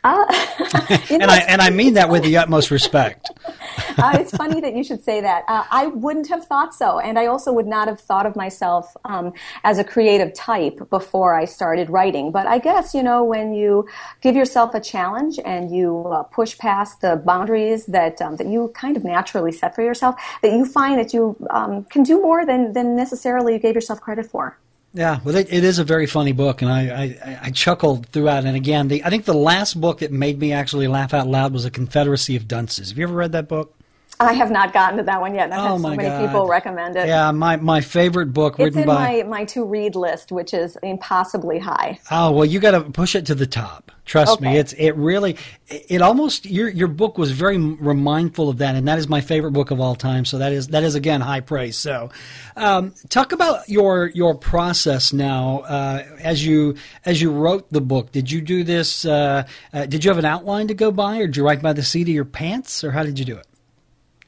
Uh, 0.76 0.98
know, 1.10 1.18
and 1.22 1.32
I 1.32 1.38
and 1.48 1.62
I 1.62 1.70
mean 1.70 1.94
that 1.94 2.10
with 2.10 2.24
the 2.24 2.38
utmost 2.38 2.70
respect. 2.72 3.30
uh, 3.98 4.18
it's 4.20 4.36
funny 4.36 4.62
that 4.62 4.76
you 4.76 4.84
should 4.84 5.04
say 5.04 5.22
that. 5.22 5.44
Uh, 5.48 5.64
I 5.72 5.88
wouldn't 5.88 6.28
have 6.30 6.46
thought 6.46 6.74
so, 6.74 7.00
and 7.00 7.18
I 7.18 7.26
also 7.28 7.52
would 7.52 7.68
not 7.68 7.88
have 7.88 8.00
thought 8.00 8.26
of 8.26 8.36
myself 8.36 8.96
um, 9.06 9.34
as 9.64 9.78
a 9.78 9.84
creative 9.84 10.34
type 10.34 10.90
before 10.90 11.34
I 11.34 11.46
started 11.46 11.90
writing. 11.90 12.32
But 12.32 12.46
I 12.48 12.60
guess 12.60 12.94
you 12.94 13.04
know 13.04 13.24
when 13.24 13.54
you 13.54 13.88
give 14.22 14.36
yourself 14.36 14.74
a 14.74 14.80
challenge 14.80 15.40
and 15.44 15.76
you 15.76 16.08
uh, 16.08 16.24
push 16.24 16.58
past 16.58 17.02
the 17.02 17.16
boundaries 17.26 17.86
that 17.88 18.22
um, 18.22 18.36
that 18.38 18.48
you 18.48 18.72
kind 18.76 18.98
of 18.98 19.04
naturally 19.04 19.52
set 19.52 19.76
for 19.76 19.82
yourself, 19.82 20.16
that 20.42 20.52
you 20.52 20.66
find 20.66 21.00
that 21.00 21.14
you 21.14 21.36
um, 21.50 21.84
can 21.86 22.04
do 22.04 22.22
more 22.22 22.46
than 22.46 22.74
than 22.74 22.96
necessarily 22.96 23.54
you 23.54 23.60
gave 23.60 23.76
yourself 23.76 24.02
credit 24.02 24.26
for. 24.26 24.58
Yeah, 24.96 25.20
well, 25.26 25.36
it, 25.36 25.52
it 25.52 25.66
is 25.66 25.78
a 25.78 25.84
very 25.84 26.06
funny 26.06 26.32
book, 26.32 26.62
and 26.62 26.72
I, 26.72 26.82
I, 26.88 27.40
I 27.44 27.52
chuckled 27.52 28.06
throughout. 28.08 28.46
And 28.46 28.56
again, 28.56 28.88
the, 28.88 29.04
I 29.04 29.10
think 29.10 29.26
the 29.26 29.34
last 29.34 29.80
book 29.80 30.00
that 30.00 30.10
made 30.10 30.40
me 30.40 30.54
actually 30.54 30.88
laugh 30.88 31.14
out 31.14 31.28
loud 31.28 31.52
was 31.52 31.66
A 31.66 31.70
Confederacy 31.70 32.38
of 32.38 32.48
Dunces. 32.48 32.90
Have 32.90 32.98
you 32.98 33.04
ever 33.04 33.14
read 33.14 33.34
that 33.34 33.50
book? 33.50 33.75
I 34.20 34.34
have 34.34 34.52
not 34.52 34.74
gotten 34.74 34.98
to 34.98 35.04
that 35.04 35.20
one 35.20 35.36
yet. 35.36 35.52
I've 35.52 35.60
oh 35.60 35.74
had 35.74 35.82
so 35.82 35.96
many 35.96 36.10
God. 36.10 36.26
people 36.26 36.48
recommend 36.48 36.96
it. 36.96 37.08
Yeah, 37.08 37.32
my, 37.32 37.58
my 37.58 37.82
favorite 37.82 38.28
book 38.28 38.54
it's 38.54 38.76
written 38.76 38.86
by 38.86 39.24
my, 39.24 39.24
my 39.24 39.46
to 39.46 39.66
read 39.66 39.96
list, 39.96 40.32
which 40.32 40.54
is 40.54 40.78
impossibly 40.84 41.60
high. 41.60 42.00
Oh 42.12 42.32
well, 42.32 42.46
you 42.46 42.60
got 42.60 42.72
to 42.72 42.82
push 42.82 43.16
it 43.16 43.26
to 43.28 43.36
the 43.36 43.48
top. 43.48 43.92
Trust 44.06 44.34
okay. 44.34 44.52
me, 44.52 44.58
it's 44.58 44.72
it 44.74 44.92
really 44.92 45.36
it 45.68 46.00
almost 46.04 46.46
your 46.46 46.70
your 46.70 46.88
book 46.88 47.18
was 47.18 47.32
very 47.32 47.58
remindful 47.58 48.50
of 48.50 48.60
that, 48.60 48.76
and 48.76 48.88
that 48.88 49.00
is 49.00 49.10
my 49.10 49.20
favorite 49.20 49.52
book 49.52 49.72
of 49.72 49.80
all 49.80 49.96
time. 49.96 50.26
So 50.26 50.38
that 50.38 50.54
is 50.54 50.68
that 50.68 50.84
is 50.84 50.94
again 50.94 51.22
high 51.22 51.40
praise. 51.40 51.76
So, 51.76 52.12
um, 52.56 52.94
talk 53.10 53.32
about 53.32 53.68
your 53.68 54.08
your 54.14 54.36
process 54.36 55.12
now 55.12 55.62
uh, 55.62 56.04
as 56.20 56.46
you 56.46 56.76
as 57.04 57.20
you 57.20 57.32
wrote 57.32 57.72
the 57.72 57.82
book. 57.82 58.12
Did 58.12 58.30
you 58.30 58.42
do 58.42 58.64
this? 58.64 59.06
Uh, 59.06 59.48
uh, 59.74 59.88
did 59.88 60.06
you 60.06 60.12
have 60.12 60.20
an 60.20 60.26
outline 60.26 60.68
to 60.68 60.76
go 60.76 60.92
by, 60.92 61.18
or 61.18 61.26
did 61.26 61.38
you 61.38 61.44
write 61.44 61.64
by 61.64 61.74
the 61.74 61.84
seat 61.84 62.04
of 62.04 62.10
your 62.10 62.26
pants, 62.26 62.84
or 62.84 62.92
how 62.92 63.02
did 63.02 63.18
you 63.18 63.26
do 63.26 63.38
it? 63.38 63.48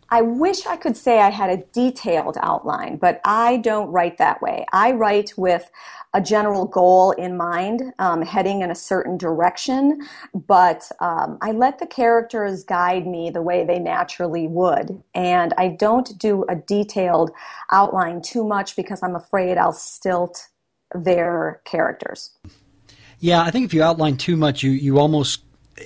I 0.09 0.21
wish 0.21 0.65
I 0.65 0.77
could 0.77 0.95
say 0.95 1.19
I 1.19 1.29
had 1.29 1.49
a 1.49 1.63
detailed 1.73 2.37
outline, 2.41 2.97
but 2.97 3.19
I 3.25 3.57
don't 3.57 3.91
write 3.91 4.17
that 4.19 4.41
way. 4.41 4.65
I 4.71 4.93
write 4.93 5.33
with 5.37 5.69
a 6.13 6.21
general 6.21 6.65
goal 6.65 7.11
in 7.11 7.35
mind, 7.35 7.93
um, 7.99 8.21
heading 8.21 8.61
in 8.61 8.71
a 8.71 8.75
certain 8.75 9.17
direction, 9.17 10.07
but 10.33 10.89
um, 11.01 11.37
I 11.41 11.51
let 11.51 11.79
the 11.79 11.85
characters 11.85 12.63
guide 12.63 13.05
me 13.05 13.29
the 13.29 13.41
way 13.41 13.65
they 13.65 13.79
naturally 13.79 14.47
would. 14.47 15.03
And 15.13 15.53
I 15.57 15.67
don't 15.67 16.17
do 16.17 16.45
a 16.47 16.55
detailed 16.55 17.31
outline 17.71 18.21
too 18.21 18.45
much 18.45 18.75
because 18.75 19.03
I'm 19.03 19.15
afraid 19.15 19.57
I'll 19.57 19.73
stilt 19.73 20.47
their 20.95 21.61
characters. 21.65 22.31
Yeah, 23.19 23.41
I 23.41 23.51
think 23.51 23.65
if 23.65 23.73
you 23.73 23.83
outline 23.83 24.15
too 24.17 24.37
much, 24.37 24.63
you, 24.63 24.71
you 24.71 24.99
almost 24.99 25.43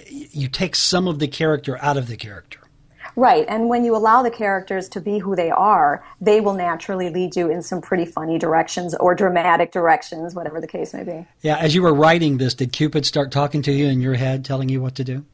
you 0.08 0.48
take 0.48 0.76
some 0.76 1.08
of 1.08 1.20
the 1.20 1.28
character 1.28 1.78
out 1.82 1.98
of 1.98 2.08
the 2.08 2.16
character. 2.16 2.61
Right. 3.16 3.46
And 3.48 3.70
when 3.70 3.84
you 3.84 3.96
allow 3.96 4.24
the 4.24 4.32
characters 4.32 4.88
to 4.90 5.02
be 5.02 5.20
who 5.20 5.36
they 5.36 5.52
are, 5.52 6.04
they 6.20 6.42
will 6.42 6.54
naturally 6.54 7.10
lead 7.10 7.36
you 7.36 7.50
in 7.50 7.62
some 7.62 7.82
pretty 7.82 8.06
funny 8.06 8.38
directions 8.38 8.96
or 8.96 9.16
dramatic 9.16 9.72
directions, 9.72 10.36
whatever 10.36 10.62
the 10.62 10.68
case 10.68 10.94
may 10.94 11.04
be. 11.04 11.26
Yeah. 11.42 11.58
As 11.58 11.76
you 11.76 11.82
were 11.82 11.94
writing 11.94 12.38
this, 12.38 12.54
did 12.54 12.72
Cupid 12.72 13.06
start 13.06 13.32
talking 13.32 13.62
to 13.64 13.72
you 13.72 13.88
in 13.88 14.02
your 14.02 14.16
head, 14.16 14.46
telling 14.46 14.70
you 14.70 14.82
what 14.82 14.96
to 14.96 15.04
do? 15.04 15.26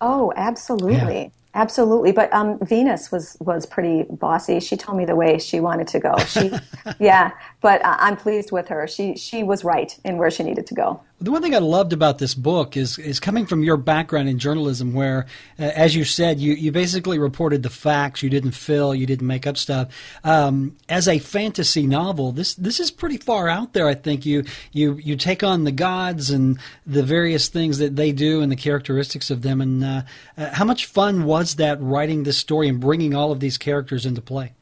Oh, 0.00 0.32
absolutely. 0.36 1.22
Yeah. 1.22 1.28
Absolutely, 1.52 2.12
but 2.12 2.32
um, 2.32 2.60
Venus 2.60 3.10
was 3.10 3.36
was 3.40 3.66
pretty 3.66 4.04
bossy. 4.04 4.60
She 4.60 4.76
told 4.76 4.96
me 4.96 5.04
the 5.04 5.16
way 5.16 5.36
she 5.38 5.58
wanted 5.58 5.88
to 5.88 5.98
go. 5.98 6.16
She, 6.18 6.52
yeah, 7.00 7.32
but 7.60 7.84
uh, 7.84 7.96
I'm 7.98 8.16
pleased 8.16 8.52
with 8.52 8.68
her. 8.68 8.86
She 8.86 9.16
she 9.16 9.42
was 9.42 9.64
right 9.64 9.98
in 10.04 10.16
where 10.16 10.30
she 10.30 10.44
needed 10.44 10.68
to 10.68 10.74
go. 10.74 11.02
The 11.22 11.30
one 11.30 11.42
thing 11.42 11.54
I 11.54 11.58
loved 11.58 11.92
about 11.92 12.16
this 12.16 12.34
book 12.34 12.78
is 12.78 12.98
is 12.98 13.20
coming 13.20 13.44
from 13.44 13.62
your 13.62 13.76
background 13.76 14.30
in 14.30 14.38
journalism, 14.38 14.94
where, 14.94 15.26
uh, 15.58 15.64
as 15.64 15.94
you 15.94 16.02
said, 16.02 16.40
you, 16.40 16.54
you 16.54 16.72
basically 16.72 17.18
reported 17.18 17.62
the 17.62 17.68
facts. 17.68 18.22
You 18.22 18.30
didn't 18.30 18.52
fill. 18.52 18.94
You 18.94 19.04
didn't 19.04 19.26
make 19.26 19.46
up 19.46 19.58
stuff. 19.58 19.88
Um, 20.24 20.78
as 20.88 21.06
a 21.06 21.18
fantasy 21.18 21.86
novel, 21.86 22.32
this 22.32 22.54
this 22.54 22.80
is 22.80 22.90
pretty 22.90 23.18
far 23.18 23.48
out 23.48 23.74
there. 23.74 23.86
I 23.86 23.94
think 23.94 24.24
you 24.24 24.44
you 24.72 24.94
you 24.94 25.14
take 25.14 25.42
on 25.44 25.64
the 25.64 25.72
gods 25.72 26.30
and 26.30 26.58
the 26.86 27.02
various 27.02 27.48
things 27.48 27.76
that 27.78 27.96
they 27.96 28.12
do 28.12 28.40
and 28.40 28.50
the 28.50 28.56
characteristics 28.56 29.30
of 29.30 29.42
them. 29.42 29.60
And 29.60 29.84
uh, 29.84 30.02
uh, 30.38 30.54
how 30.54 30.64
much 30.64 30.86
fun 30.86 31.24
was 31.24 31.56
that 31.56 31.82
writing 31.82 32.22
this 32.22 32.38
story 32.38 32.66
and 32.66 32.80
bringing 32.80 33.14
all 33.14 33.30
of 33.30 33.40
these 33.40 33.58
characters 33.58 34.06
into 34.06 34.22
play? 34.22 34.54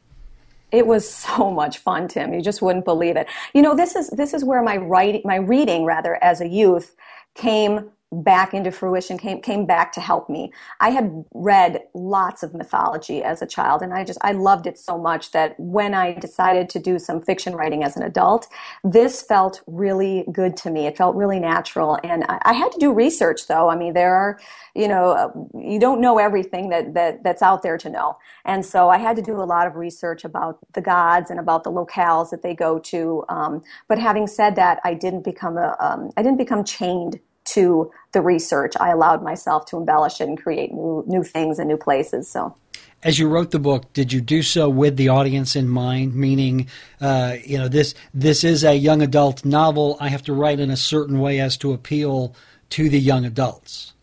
It 0.70 0.87
was 0.87 1.09
so 1.09 1.50
much 1.62 1.78
fun, 1.78 2.09
Tim. 2.09 2.33
You 2.33 2.42
just 2.42 2.62
wouldn't 2.62 2.85
believe 2.85 3.16
it. 3.16 3.28
You 3.54 3.62
know, 3.62 3.74
this 3.74 3.96
is 3.96 4.09
this 4.11 4.35
is 4.35 4.44
where 4.44 4.62
my 4.62 4.76
writing, 4.76 5.22
my 5.24 5.37
reading 5.37 5.85
rather, 5.85 6.22
as 6.22 6.40
a 6.40 6.48
youth, 6.48 6.94
came 7.35 7.90
back 8.11 8.55
into 8.55 8.71
fruition 8.71 9.18
came 9.18 9.40
came 9.42 9.66
back 9.66 9.92
to 9.92 10.01
help 10.01 10.31
me. 10.31 10.51
I 10.81 10.90
had 10.90 11.25
read 11.35 11.83
lots 11.92 12.42
of 12.42 12.55
mythology 12.55 13.23
as 13.23 13.42
a 13.42 13.47
child 13.47 13.83
and 13.83 13.92
I 13.92 14.05
just 14.05 14.18
I 14.23 14.33
loved 14.33 14.66
it 14.66 14.79
so 14.79 14.97
much 14.97 15.33
that 15.33 15.59
when 15.59 15.92
I 15.92 16.14
decided 16.14 16.71
to 16.71 16.79
do 16.79 16.99
some 16.99 17.21
fiction 17.21 17.55
writing 17.55 17.85
as 17.85 17.97
an 17.97 18.03
adult, 18.03 18.47
this 18.83 19.21
felt 19.21 19.62
really 19.66 20.25
good 20.33 20.57
to 20.59 20.71
me. 20.71 20.87
It 20.87 20.97
felt 20.97 21.16
really 21.16 21.38
natural 21.38 21.99
and 22.03 22.25
I, 22.29 22.38
I 22.42 22.53
had 22.55 22.73
to 22.73 22.79
do 22.79 22.92
research 22.92 23.47
though. 23.47 23.68
I 23.68 23.77
mean 23.77 23.92
there 23.92 24.14
are, 24.14 24.40
you 24.75 24.88
know, 24.88 25.11
uh, 25.11 25.31
you 25.61 25.79
don't 25.79 26.01
know 26.01 26.18
everything 26.18 26.71
that 26.71 26.94
that 26.94 27.23
that's 27.23 27.42
out 27.42 27.62
there 27.62 27.77
to 27.77 27.90
know. 27.90 28.16
And 28.47 28.64
so 28.64 28.88
I 28.88 28.97
had 28.97 29.16
to 29.16 29.23
do 29.23 29.37
a 29.37 29.44
lot 29.44 29.66
of 29.66 29.77
research 29.77 30.25
about 30.25 30.59
the 30.73 30.81
gods 30.81 31.31
and 31.31 31.38
about 31.38 31.62
the 31.62 31.71
locales 31.71 32.31
that 32.31 32.42
they 32.42 32.55
go 32.55 32.79
to. 32.79 33.25
Um, 33.29 33.62
but 33.87 33.99
having 33.99 34.27
said 34.27 34.57
that, 34.57 34.81
I 34.83 34.94
didn't 34.94 35.25
become 35.25 35.59
a 35.59 35.77
um, 35.79 36.11
I 36.16 36.23
didn't 36.23 36.38
become 36.38 36.64
chained 36.64 37.21
to 37.49 37.90
the 38.12 38.21
research. 38.21 38.75
I 38.81 38.90
allowed 38.90 39.23
myself 39.23 39.66
to 39.66 39.77
embellish 39.77 40.21
it 40.21 40.29
and 40.29 40.40
create 40.40 40.73
new 40.73 41.05
new 41.07 41.23
things 41.23 41.59
and 41.59 41.68
new 41.68 41.77
places. 41.77 42.29
So. 42.29 42.57
As 43.05 43.16
you 43.16 43.29
wrote 43.29 43.53
the 43.53 43.61
book, 43.61 43.92
did 43.92 44.12
you 44.12 44.21
do 44.21 44.42
so 44.42 44.68
with 44.68 44.97
the 44.97 45.09
audience 45.09 45.55
in 45.55 45.68
mind? 45.68 46.16
Meaning, 46.16 46.68
uh, 47.01 47.37
you 47.44 47.57
know, 47.57 47.68
this 47.68 47.94
this 48.12 48.42
is 48.42 48.64
a 48.64 48.75
young 48.75 49.03
adult 49.03 49.44
novel. 49.44 49.97
I 50.01 50.09
have 50.09 50.23
to 50.25 50.33
write 50.33 50.59
in 50.59 50.71
a 50.71 50.77
certain 50.77 51.21
way 51.21 51.38
as 51.38 51.57
to 51.59 51.73
appeal 51.73 52.35
to 52.71 52.88
the 52.88 52.99
young 52.99 53.25
adults. 53.25 53.94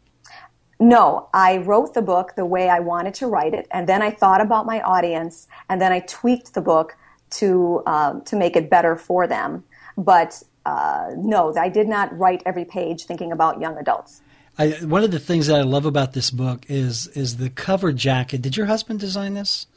No, 0.80 1.30
I 1.34 1.58
wrote 1.58 1.94
the 1.94 2.02
book 2.02 2.34
the 2.36 2.46
way 2.46 2.70
I 2.70 2.80
wanted 2.80 3.14
to 3.16 3.28
write 3.28 3.54
it, 3.54 3.68
and 3.72 3.88
then 3.88 4.02
I 4.02 4.12
thought 4.12 4.42
about 4.42 4.66
my 4.66 4.82
audience, 4.82 5.48
and 5.70 5.82
then 5.82 5.92
I 5.92 6.02
tweaked 6.02 6.54
the 6.54 6.62
book 6.62 6.98
to 7.32 7.84
uh, 7.86 8.20
to 8.22 8.36
make 8.36 8.56
it 8.56 8.70
better 8.70 8.96
for 8.96 9.28
them. 9.28 9.64
But 9.98 10.42
uh, 10.66 11.12
no, 11.18 11.54
I 11.56 11.70
did 11.70 11.88
not 11.88 12.18
write 12.18 12.42
every 12.46 12.66
page 12.66 13.06
thinking 13.06 13.32
about 13.32 13.60
young 13.60 13.78
adults. 13.78 14.22
I, 14.58 14.70
one 14.70 15.04
of 15.04 15.12
the 15.12 15.20
things 15.20 15.48
that 15.48 15.58
I 15.58 15.64
love 15.64 15.86
about 15.86 16.14
this 16.14 16.32
book 16.32 16.66
is 16.70 17.08
is 17.08 17.38
the 17.38 17.50
cover 17.50 17.92
jacket. 17.92 18.42
Did 18.42 18.58
your 18.58 18.66
husband 18.68 19.00
design 19.00 19.34
this? 19.34 19.68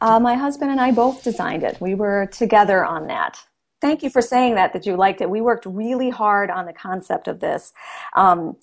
Uh, 0.00 0.20
my 0.20 0.34
husband 0.34 0.70
and 0.70 0.80
I 0.80 0.90
both 0.90 1.24
designed 1.24 1.62
it. 1.62 1.80
We 1.80 1.94
were 1.94 2.26
together 2.26 2.84
on 2.84 3.06
that. 3.06 3.38
Thank 3.80 4.02
you 4.02 4.10
for 4.10 4.20
saying 4.20 4.54
that 4.56 4.72
that 4.72 4.86
you 4.86 4.96
liked 4.96 5.20
it. 5.20 5.30
We 5.30 5.40
worked 5.40 5.66
really 5.66 6.10
hard 6.10 6.50
on 6.50 6.66
the 6.66 6.72
concept 6.72 7.28
of 7.28 7.40
this. 7.40 7.72
Um, 8.14 8.56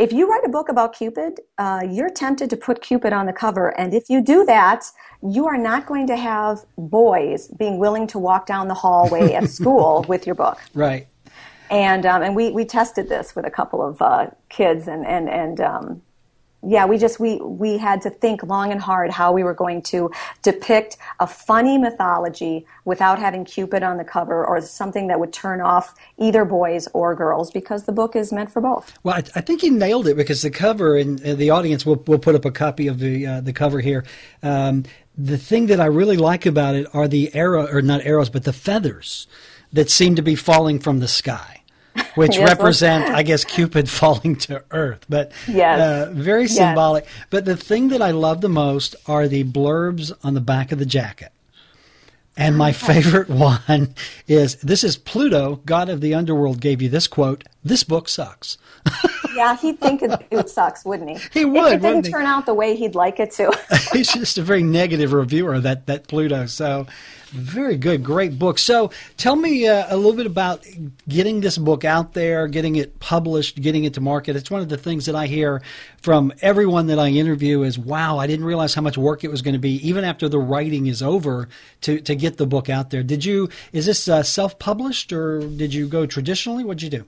if 0.00 0.14
you 0.14 0.30
write 0.30 0.44
a 0.46 0.48
book 0.48 0.70
about 0.70 0.94
Cupid, 0.94 1.40
uh, 1.58 1.82
you're 1.86 2.08
tempted 2.08 2.48
to 2.48 2.56
put 2.56 2.80
Cupid 2.80 3.12
on 3.12 3.26
the 3.26 3.34
cover. 3.34 3.78
And 3.78 3.92
if 3.92 4.08
you 4.08 4.22
do 4.22 4.46
that, 4.46 4.86
you 5.22 5.46
are 5.46 5.58
not 5.58 5.84
going 5.84 6.06
to 6.06 6.16
have 6.16 6.64
boys 6.78 7.48
being 7.48 7.78
willing 7.78 8.06
to 8.08 8.18
walk 8.18 8.46
down 8.46 8.68
the 8.68 8.74
hallway 8.74 9.34
at 9.34 9.50
school 9.58 10.06
with 10.08 10.24
your 10.24 10.34
book. 10.34 10.58
Right. 10.72 11.06
And, 11.70 12.06
um, 12.06 12.22
and 12.22 12.34
we, 12.34 12.50
we 12.50 12.64
tested 12.64 13.10
this 13.10 13.36
with 13.36 13.44
a 13.44 13.50
couple 13.50 13.82
of 13.86 14.00
uh, 14.00 14.28
kids, 14.48 14.88
and, 14.88 15.06
and, 15.06 15.28
and 15.28 15.60
um, 15.60 16.02
yeah, 16.66 16.84
we 16.84 16.98
just 16.98 17.18
we 17.18 17.36
we 17.36 17.78
had 17.78 18.02
to 18.02 18.10
think 18.10 18.42
long 18.42 18.70
and 18.70 18.80
hard 18.80 19.10
how 19.10 19.32
we 19.32 19.42
were 19.42 19.54
going 19.54 19.80
to 19.82 20.10
depict 20.42 20.98
a 21.18 21.26
funny 21.26 21.78
mythology 21.78 22.66
without 22.84 23.18
having 23.18 23.44
Cupid 23.44 23.82
on 23.82 23.96
the 23.96 24.04
cover 24.04 24.46
or 24.46 24.60
something 24.60 25.06
that 25.06 25.18
would 25.18 25.32
turn 25.32 25.60
off 25.60 25.94
either 26.18 26.44
boys 26.44 26.86
or 26.92 27.14
girls 27.14 27.50
because 27.50 27.84
the 27.84 27.92
book 27.92 28.14
is 28.14 28.32
meant 28.32 28.50
for 28.50 28.60
both. 28.60 28.98
Well, 29.02 29.14
I, 29.14 29.22
I 29.34 29.40
think 29.40 29.62
you 29.62 29.70
nailed 29.70 30.06
it 30.06 30.16
because 30.16 30.42
the 30.42 30.50
cover 30.50 30.96
and 30.96 31.24
uh, 31.24 31.34
the 31.34 31.50
audience 31.50 31.86
will 31.86 32.02
will 32.06 32.18
put 32.18 32.34
up 32.34 32.44
a 32.44 32.50
copy 32.50 32.88
of 32.88 32.98
the 32.98 33.26
uh, 33.26 33.40
the 33.40 33.54
cover 33.54 33.80
here. 33.80 34.04
Um, 34.42 34.84
the 35.16 35.38
thing 35.38 35.66
that 35.66 35.80
I 35.80 35.86
really 35.86 36.16
like 36.16 36.44
about 36.44 36.74
it 36.74 36.86
are 36.94 37.08
the 37.08 37.34
arrow 37.34 37.66
or 37.66 37.80
not 37.80 38.02
arrows, 38.04 38.28
but 38.28 38.44
the 38.44 38.52
feathers 38.52 39.26
that 39.72 39.88
seem 39.88 40.16
to 40.16 40.22
be 40.22 40.34
falling 40.34 40.78
from 40.78 41.00
the 41.00 41.08
sky 41.08 41.59
which 42.14 42.36
yes, 42.36 42.48
represent, 42.48 43.04
I 43.14 43.22
guess, 43.22 43.44
Cupid 43.44 43.88
falling 44.00 44.36
to 44.36 44.62
earth. 44.70 45.04
But 45.08 45.32
yes. 45.48 45.80
uh, 45.80 46.12
very 46.12 46.48
symbolic. 46.48 47.04
Yes. 47.04 47.26
But 47.30 47.44
the 47.44 47.56
thing 47.56 47.88
that 47.88 48.02
I 48.02 48.10
love 48.10 48.40
the 48.40 48.48
most 48.48 48.96
are 49.06 49.28
the 49.28 49.44
blurbs 49.44 50.12
on 50.22 50.34
the 50.34 50.40
back 50.40 50.72
of 50.72 50.78
the 50.78 50.86
jacket. 50.86 51.32
And 52.36 52.56
my 52.56 52.72
favorite 52.72 53.28
one 53.28 53.94
is 54.26 54.56
this 54.56 54.82
is 54.82 54.96
Pluto, 54.96 55.56
god 55.66 55.88
of 55.88 56.00
the 56.00 56.14
underworld, 56.14 56.60
gave 56.60 56.80
you 56.80 56.88
this 56.88 57.06
quote 57.06 57.44
This 57.62 57.84
book 57.84 58.08
sucks. 58.08 58.56
Yeah, 59.34 59.56
he'd 59.56 59.80
think 59.80 60.02
it, 60.02 60.26
it, 60.30 60.48
sucks, 60.48 60.84
wouldn't 60.84 61.10
he? 61.10 61.40
He 61.40 61.44
would. 61.44 61.72
It, 61.72 61.76
it 61.76 61.82
didn't 61.82 62.10
turn 62.10 62.26
out 62.26 62.46
the 62.46 62.54
way 62.54 62.76
he'd 62.76 62.94
like 62.94 63.20
it 63.20 63.30
to. 63.32 63.56
He's 63.92 64.12
just 64.12 64.38
a 64.38 64.42
very 64.42 64.62
negative 64.62 65.12
reviewer 65.12 65.54
of 65.54 65.62
that, 65.64 65.86
that 65.86 66.08
Pluto. 66.08 66.46
So 66.46 66.86
very 67.30 67.76
good, 67.76 68.02
great 68.02 68.38
book. 68.38 68.58
So, 68.58 68.90
tell 69.16 69.36
me 69.36 69.66
uh, 69.68 69.86
a 69.88 69.96
little 69.96 70.14
bit 70.14 70.26
about 70.26 70.66
getting 71.08 71.40
this 71.40 71.58
book 71.58 71.84
out 71.84 72.12
there, 72.12 72.48
getting 72.48 72.76
it 72.76 72.98
published, 72.98 73.60
getting 73.60 73.84
it 73.84 73.94
to 73.94 74.00
market. 74.00 74.36
It's 74.36 74.50
one 74.50 74.62
of 74.62 74.68
the 74.68 74.76
things 74.76 75.06
that 75.06 75.14
I 75.14 75.26
hear 75.26 75.62
from 75.98 76.32
everyone 76.42 76.88
that 76.88 76.98
I 76.98 77.08
interview 77.08 77.62
is, 77.62 77.78
"Wow, 77.78 78.18
I 78.18 78.26
didn't 78.26 78.46
realize 78.46 78.74
how 78.74 78.82
much 78.82 78.98
work 78.98 79.22
it 79.22 79.30
was 79.30 79.42
going 79.42 79.54
to 79.54 79.60
be, 79.60 79.86
even 79.86 80.04
after 80.04 80.28
the 80.28 80.38
writing 80.40 80.86
is 80.86 81.02
over, 81.02 81.48
to 81.82 82.00
to 82.00 82.14
get 82.14 82.36
the 82.36 82.46
book 82.46 82.68
out 82.68 82.90
there." 82.90 83.02
Did 83.02 83.24
you? 83.24 83.48
Is 83.72 83.86
this 83.86 84.08
uh, 84.08 84.22
self-published, 84.22 85.12
or 85.12 85.40
did 85.40 85.72
you 85.72 85.86
go 85.86 86.06
traditionally? 86.06 86.64
What'd 86.64 86.82
you 86.82 86.90
do? 86.90 87.04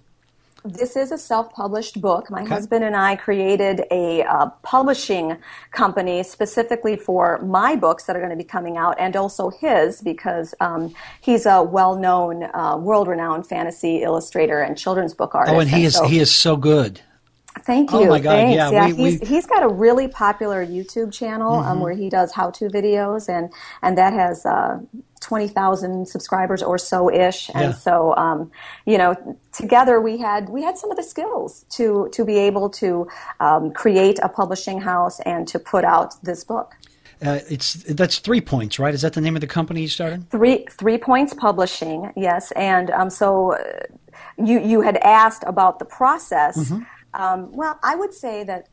This 0.65 0.95
is 0.97 1.11
a 1.11 1.19
self-published 1.19 2.01
book. 2.01 2.31
My 2.31 2.43
okay. 2.43 2.55
husband 2.55 2.85
and 2.85 2.95
I 2.95 3.17
created 3.17 3.85
a 3.91 4.23
uh, 4.23 4.47
publishing 4.63 5.37
company 5.73 6.23
specifically 6.23 6.97
for 6.97 7.41
my 7.43 7.75
books 7.75 8.05
that 8.05 8.15
are 8.15 8.21
going 8.21 8.31
to 8.31 8.37
be 8.37 8.45
coming 8.45 8.77
out, 8.77 8.95
and 9.01 9.17
also 9.17 9.51
his 9.51 10.01
because 10.01 10.55
um, 10.61 10.95
he's 11.21 11.47
a 11.47 11.63
well-known, 11.65 12.45
uh, 12.55 12.77
world-renowned 12.77 13.45
fantasy 13.47 14.03
illustrator 14.03 14.61
and 14.61 14.79
children's 14.79 15.15
book 15.15 15.35
artist. 15.35 15.55
Oh, 15.55 15.59
and 15.59 15.69
he 15.69 15.77
and 15.77 15.85
is 15.87 15.95
so, 15.95 16.07
he 16.07 16.21
is 16.21 16.31
so 16.31 16.57
good. 16.57 17.01
Thank 17.61 17.93
oh 17.93 18.01
you. 18.01 18.07
Oh 18.07 18.11
my 18.11 18.21
God! 18.21 18.31
Thanks. 18.31 18.57
Yeah, 18.57 18.71
yeah 18.71 18.87
we, 18.89 18.95
he's 18.95 19.21
we... 19.21 19.27
he's 19.27 19.47
got 19.47 19.63
a 19.63 19.69
really 19.69 20.09
popular 20.09 20.67
YouTube 20.67 21.13
channel 21.13 21.53
um, 21.55 21.61
mm-hmm. 21.61 21.73
um, 21.73 21.81
where 21.81 21.93
he 21.93 22.09
does 22.09 22.33
how-to 22.33 22.69
videos, 22.69 23.29
and 23.29 23.53
and 23.83 23.97
that 23.99 24.13
has 24.15 24.47
uh, 24.47 24.81
twenty 25.21 25.49
thousand 25.49 26.09
subscribers 26.09 26.63
or 26.63 26.79
so 26.79 27.11
ish. 27.13 27.51
And 27.55 27.73
yeah. 27.73 27.73
so, 27.73 28.17
um, 28.17 28.51
you 28.87 28.99
know, 28.99 29.15
together 29.53 30.01
we 30.01 30.19
had 30.19 30.49
we 30.49 30.63
had 30.63 30.79
some 30.79 30.91
of 30.91 30.97
the 30.97 31.03
skills 31.03 31.65
to 31.71 32.09
to 32.13 32.25
be 32.25 32.39
able 32.39 32.71
to 32.71 33.07
um, 33.41 33.71
create 33.73 34.19
a 34.23 34.29
publishing 34.29 34.81
house 34.81 35.21
and 35.21 35.47
to 35.49 35.59
put 35.59 35.85
out 35.85 36.23
this 36.25 36.45
book. 36.45 36.75
Uh, 37.25 37.39
it's 37.49 37.75
that's 37.75 38.19
three 38.19 38.41
points, 38.41 38.79
right? 38.79 38.95
Is 38.95 39.03
that 39.03 39.13
the 39.13 39.21
name 39.21 39.37
of 39.37 39.43
the 39.43 39.47
company 39.47 39.83
you 39.83 39.89
started? 39.89 40.29
Three 40.31 40.67
three 40.71 40.99
points 40.99 41.35
publishing, 41.35 42.13
yes. 42.17 42.51
And 42.53 42.91
um, 42.91 43.11
so 43.11 43.53
uh, 43.53 43.59
you 44.39 44.59
you 44.59 44.81
had 44.81 44.97
asked 44.97 45.45
about 45.47 45.79
the 45.79 45.85
process. 45.85 46.57
Mm-hmm. 46.57 46.83
Um, 47.15 47.53
well, 47.53 47.79
I 47.83 47.95
would 47.95 48.15
say 48.15 48.45
that 48.45 48.69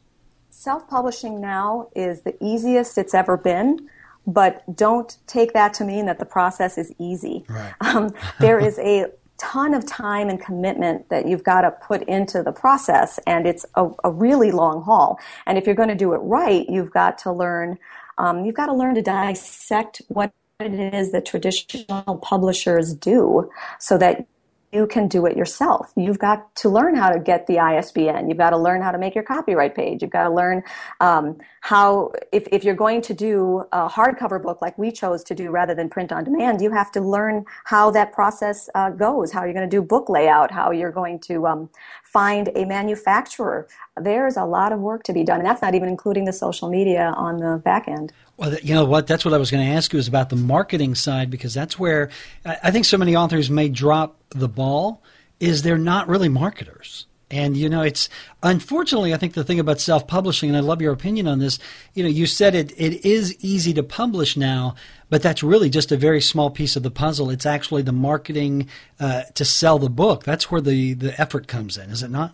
self 0.49 0.88
publishing 0.88 1.39
now 1.39 1.89
is 1.95 2.21
the 2.21 2.36
easiest 2.43 2.97
it's 2.97 3.13
ever 3.13 3.38
been, 3.38 3.89
but 4.25 4.75
don't 4.75 5.17
take 5.28 5.54
that 5.54 5.73
to 5.75 5.84
mean 5.84 6.06
that 6.06 6.19
the 6.19 6.25
process 6.25 6.78
is 6.78 6.93
easy. 6.99 7.45
Right. 7.47 7.73
Um, 7.82 8.13
there 8.39 8.60
is 8.60 8.78
a 8.80 9.08
ton 9.38 9.73
of 9.73 9.86
time 9.86 10.30
and 10.30 10.39
commitment 10.39 11.10
that 11.10 11.28
you've 11.28 11.43
got 11.43 11.62
to 11.62 11.71
put 11.71 12.04
into 12.04 12.43
the 12.43 12.52
process, 12.52 13.19
and 13.25 13.47
it's 13.47 13.65
a, 13.75 13.89
a 14.04 14.12
really 14.12 14.52
long 14.52 14.84
haul. 14.84 15.17
And 15.47 15.58
if 15.58 15.65
you're 15.65 15.75
going 15.75 15.89
to 15.89 15.95
do 15.95 16.13
it 16.13 16.17
right, 16.17 16.69
you've 16.69 16.91
got 16.91 17.17
to 17.19 17.32
learn. 17.32 17.80
Um, 18.17 18.43
you've 18.43 18.56
got 18.56 18.67
to 18.67 18.73
learn 18.73 18.95
to 18.95 19.02
dissect 19.02 20.02
what 20.10 20.32
it 20.60 20.73
is 20.73 21.13
that 21.13 21.25
traditional 21.25 22.17
publishers 22.17 22.93
do 22.93 23.49
so 23.80 23.97
that 23.97 24.28
you 24.71 24.86
can 24.88 25.08
do 25.08 25.25
it 25.25 25.36
yourself. 25.36 25.91
You've 25.95 26.19
got 26.19 26.55
to 26.58 26.69
learn 26.69 26.95
how 26.95 27.10
to 27.10 27.19
get 27.19 27.47
the 27.47 27.60
ISBN. 27.60 28.29
You've 28.29 28.38
got 28.38 28.51
to 28.51 28.58
learn 28.58 28.82
how 28.82 28.91
to 28.91 28.97
make 28.97 29.15
your 29.15 29.23
copyright 29.23 29.75
page. 29.75 30.01
You've 30.01 30.12
got 30.12 30.23
to 30.25 30.34
learn 30.34 30.63
um, 30.99 31.38
how, 31.61 32.11
if, 32.31 32.47
if 32.51 32.63
you're 32.63 32.75
going 32.75 33.01
to 33.03 33.13
do 33.13 33.65
a 33.71 33.87
hardcover 33.87 34.41
book 34.41 34.61
like 34.61 34.77
we 34.77 34.91
chose 34.91 35.23
to 35.25 35.35
do 35.35 35.51
rather 35.51 35.75
than 35.75 35.89
print 35.89 36.11
on 36.11 36.23
demand, 36.23 36.61
you 36.61 36.71
have 36.71 36.91
to 36.93 37.01
learn 37.01 37.45
how 37.65 37.91
that 37.91 38.13
process 38.13 38.69
uh, 38.75 38.89
goes, 38.89 39.31
how 39.31 39.43
you're 39.43 39.53
going 39.53 39.69
to 39.69 39.75
do 39.75 39.81
book 39.81 40.09
layout, 40.09 40.51
how 40.51 40.71
you're 40.71 40.91
going 40.91 41.19
to 41.19 41.47
um, 41.47 41.69
find 42.03 42.49
a 42.55 42.65
manufacturer. 42.65 43.67
There's 44.01 44.37
a 44.37 44.45
lot 44.45 44.71
of 44.71 44.79
work 44.79 45.03
to 45.03 45.13
be 45.13 45.23
done, 45.23 45.39
and 45.39 45.45
that's 45.45 45.61
not 45.61 45.75
even 45.75 45.89
including 45.89 46.25
the 46.25 46.33
social 46.33 46.69
media 46.69 47.13
on 47.17 47.37
the 47.37 47.57
back 47.57 47.87
end. 47.87 48.13
Well, 48.37 48.55
you 48.63 48.73
know 48.73 48.85
what? 48.85 49.05
That's 49.05 49.25
what 49.25 49.33
I 49.33 49.37
was 49.37 49.51
going 49.51 49.65
to 49.65 49.73
ask 49.73 49.91
you 49.91 49.99
is 49.99 50.07
about 50.07 50.29
the 50.29 50.37
marketing 50.37 50.95
side 50.95 51.29
because 51.29 51.53
that's 51.53 51.77
where 51.77 52.09
I 52.45 52.71
think 52.71 52.85
so 52.85 52.97
many 52.97 53.15
authors 53.15 53.49
may 53.49 53.67
drop 53.67 54.17
the 54.29 54.47
ball. 54.47 55.03
Is 55.41 55.61
they're 55.61 55.77
not 55.77 56.09
really 56.09 56.27
marketers. 56.27 57.05
And 57.31 57.55
you 57.55 57.69
know, 57.69 57.81
it's 57.81 58.09
unfortunately, 58.41 59.13
I 59.13 59.17
think 59.17 59.33
the 59.33 59.43
thing 59.43 59.59
about 59.59 59.79
self-publishing, 59.79 60.49
and 60.49 60.57
I 60.57 60.61
love 60.61 60.81
your 60.81 60.93
opinion 60.93 61.27
on 61.27 61.39
this. 61.39 61.59
You 61.93 62.03
know, 62.03 62.09
you 62.09 62.25
said 62.25 62.55
it 62.55 62.71
it 62.75 63.05
is 63.05 63.37
easy 63.43 63.73
to 63.75 63.83
publish 63.83 64.35
now, 64.35 64.75
but 65.09 65.21
that's 65.21 65.43
really 65.43 65.69
just 65.69 65.91
a 65.91 65.97
very 65.97 66.21
small 66.21 66.49
piece 66.49 66.75
of 66.75 66.81
the 66.81 66.91
puzzle. 66.91 67.29
It's 67.29 67.45
actually 67.45 67.83
the 67.83 67.91
marketing 67.91 68.67
uh, 68.99 69.23
to 69.35 69.45
sell 69.45 69.77
the 69.77 69.89
book. 69.89 70.23
That's 70.23 70.49
where 70.49 70.61
the 70.61 70.93
the 70.93 71.19
effort 71.21 71.47
comes 71.47 71.77
in, 71.77 71.91
is 71.91 72.01
it 72.01 72.09
not? 72.09 72.33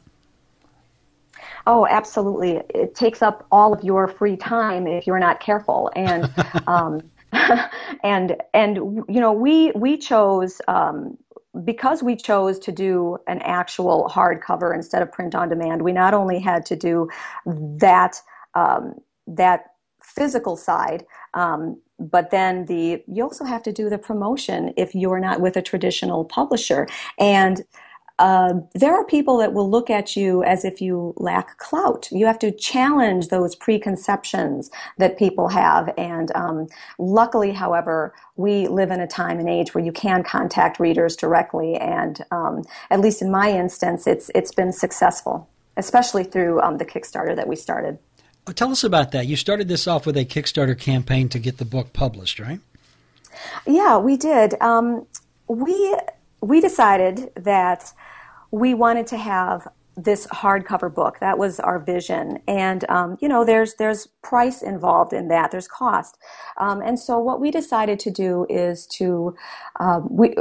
Oh, 1.68 1.88
absolutely. 1.88 2.62
It 2.70 2.96
takes 2.96 3.22
up 3.22 3.46
all 3.52 3.74
of 3.74 3.84
your 3.84 4.08
free 4.08 4.38
time 4.38 4.88
if 4.88 5.08
you're 5.08 5.20
not 5.20 5.40
careful. 5.40 5.92
And 5.96 6.32
um, 6.68 7.02
and 8.04 8.38
and 8.54 8.78
you 8.78 9.20
know, 9.20 9.34
we 9.34 9.72
we 9.72 9.98
chose. 9.98 10.62
Um, 10.68 11.18
because 11.64 12.04
we 12.04 12.16
chose 12.16 12.60
to 12.60 12.72
do 12.72 13.18
an 13.28 13.40
actual 13.42 14.10
hardcover 14.12 14.74
instead 14.74 15.02
of 15.02 15.12
print 15.12 15.36
on 15.36 15.50
demand, 15.50 15.82
we 15.82 15.92
not 15.92 16.14
only 16.14 16.40
had 16.40 16.66
to 16.68 16.76
do 16.76 17.10
that 17.46 18.22
um, 18.56 18.96
that 19.28 19.66
physical 20.02 20.56
side, 20.56 21.06
um, 21.34 21.82
but 22.00 22.30
then 22.30 22.66
the 22.66 23.04
you 23.08 23.24
also 23.24 23.46
have 23.46 23.64
to 23.64 23.72
do 23.72 23.90
the 23.90 23.98
promotion 23.98 24.74
if 24.78 24.94
you're 24.94 25.20
not 25.20 25.42
with 25.42 25.56
a 25.56 25.62
traditional 25.62 26.26
publisher. 26.26 26.88
And 27.20 27.64
uh, 28.18 28.54
there 28.74 28.94
are 28.94 29.04
people 29.06 29.38
that 29.38 29.54
will 29.54 29.70
look 29.70 29.90
at 29.90 30.16
you 30.16 30.42
as 30.44 30.64
if 30.64 30.82
you 30.82 31.14
lack 31.18 31.58
clout. 31.58 32.08
You 32.12 32.26
have 32.26 32.40
to 32.40 32.52
challenge 32.52 33.28
those 33.28 33.56
preconceptions 33.56 34.72
that 34.98 35.18
people 35.18 35.50
have. 35.50 35.94
And 35.98 36.32
um, 36.34 36.68
luckily, 36.98 37.52
however, 37.52 38.14
we 38.38 38.68
live 38.68 38.92
in 38.92 39.02
a 39.02 39.08
time 39.08 39.40
and 39.40 39.50
age 39.50 39.74
where 39.74 39.84
you 39.84 39.92
can 39.92 40.24
contact 40.24 40.80
readers 40.80 41.18
directly. 41.18 41.76
And 41.76 42.24
um, 42.32 42.64
at 42.90 43.02
least 43.02 43.22
in 43.22 43.30
my 43.30 43.52
instance, 43.52 44.08
it's 44.08 44.32
it's 44.34 44.54
been 44.54 44.72
successful, 44.72 45.50
especially 45.76 46.24
through 46.24 46.62
um, 46.62 46.78
the 46.78 46.86
Kickstarter 46.86 47.36
that 47.36 47.48
we 47.48 47.58
started. 47.58 48.00
Well, 48.48 48.54
tell 48.54 48.72
us 48.72 48.84
about 48.84 49.12
that. 49.12 49.28
You 49.28 49.36
started 49.36 49.68
this 49.68 49.88
off 49.88 50.06
with 50.06 50.16
a 50.16 50.24
Kickstarter 50.24 50.78
campaign 50.78 51.28
to 51.30 51.40
get 51.40 51.58
the 51.58 51.66
book 51.66 51.92
published, 51.92 52.40
right? 52.40 52.60
Yeah, 53.68 53.98
we 53.98 54.16
did. 54.16 54.54
Um, 54.62 55.06
we 55.48 55.98
we 56.46 56.62
decided 56.62 57.32
that 57.36 57.92
we 58.52 58.74
wanted 58.74 59.08
to 59.08 59.18
have 59.18 59.68
this 59.98 60.28
hardcover 60.28 60.94
book. 60.94 61.20
That 61.20 61.38
was 61.38 61.60
our 61.60 61.80
vision, 61.80 62.40
and 62.48 62.88
um, 62.90 63.18
you 63.22 63.28
know, 63.30 63.46
there's 63.46 63.76
there's 63.76 64.08
price 64.22 64.62
involved 64.62 65.14
in 65.14 65.30
that. 65.30 65.52
There's 65.52 65.68
cost, 65.68 66.18
um, 66.58 66.82
and 66.82 67.00
so 67.00 67.18
what 67.18 67.40
we 67.42 67.50
decided 67.50 68.00
to 68.02 68.12
do 68.12 68.46
is 68.50 68.86
to 68.98 69.36
um, 69.80 70.08
we 70.12 70.36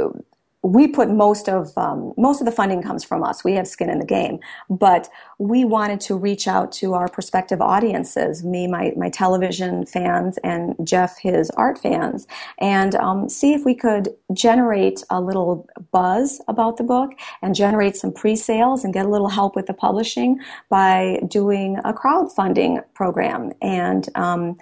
we 0.65 0.87
put 0.87 1.11
most 1.11 1.47
of 1.47 1.77
um, 1.77 2.13
most 2.17 2.41
of 2.41 2.45
the 2.45 2.51
funding 2.51 2.81
comes 2.81 3.03
from 3.03 3.23
us. 3.23 3.43
We 3.43 3.53
have 3.53 3.67
skin 3.67 3.87
in 3.89 3.99
the 3.99 4.05
game, 4.05 4.39
but 4.67 5.09
we 5.37 5.63
wanted 5.63 6.01
to 6.01 6.15
reach 6.15 6.47
out 6.47 6.71
to 6.73 6.95
our 6.95 7.07
prospective 7.07 7.61
audiences, 7.61 8.43
me, 8.43 8.65
my 8.65 8.91
my 8.97 9.09
television 9.09 9.85
fans, 9.85 10.39
and 10.43 10.75
Jeff, 10.83 11.19
his 11.19 11.51
art 11.51 11.77
fans, 11.77 12.25
and 12.57 12.95
um, 12.95 13.29
see 13.29 13.53
if 13.53 13.63
we 13.63 13.75
could 13.75 14.09
generate 14.33 15.03
a 15.11 15.21
little 15.21 15.67
buzz 15.91 16.41
about 16.47 16.77
the 16.77 16.83
book 16.83 17.11
and 17.43 17.53
generate 17.53 17.95
some 17.95 18.11
pre-sales 18.11 18.83
and 18.83 18.91
get 18.91 19.05
a 19.05 19.09
little 19.09 19.29
help 19.29 19.55
with 19.55 19.67
the 19.67 19.73
publishing 19.73 20.39
by 20.69 21.19
doing 21.27 21.77
a 21.85 21.93
crowdfunding 21.93 22.83
program 22.95 23.51
and. 23.61 24.09
Um, 24.15 24.57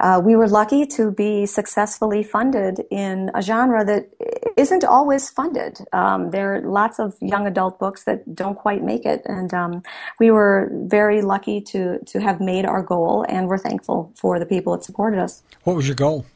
uh, 0.00 0.18
we 0.24 0.34
were 0.34 0.48
lucky 0.48 0.86
to 0.86 1.12
be 1.12 1.44
successfully 1.44 2.22
funded 2.22 2.80
in 2.90 3.30
a 3.34 3.42
genre 3.42 3.84
that 3.84 4.08
isn't 4.60 4.84
always 4.84 5.30
funded. 5.30 5.78
Um, 5.92 6.30
there 6.30 6.54
are 6.54 6.60
lots 6.60 6.98
of 6.98 7.16
young 7.20 7.46
adult 7.46 7.78
books 7.78 8.04
that 8.04 8.34
don't 8.34 8.56
quite 8.56 8.82
make 8.82 9.04
it, 9.06 9.22
and 9.24 9.52
um, 9.54 9.82
we 10.18 10.30
were 10.30 10.70
very 10.98 11.22
lucky 11.22 11.60
to 11.72 11.98
to 12.12 12.20
have 12.20 12.40
made 12.40 12.64
our 12.66 12.82
goal, 12.82 13.24
and 13.28 13.48
we're 13.48 13.64
thankful 13.68 14.12
for 14.14 14.38
the 14.38 14.46
people 14.46 14.70
that 14.74 14.84
supported 14.84 15.18
us. 15.18 15.42
What 15.64 15.76
was 15.76 15.86
your 15.88 15.96
goal? 15.96 16.26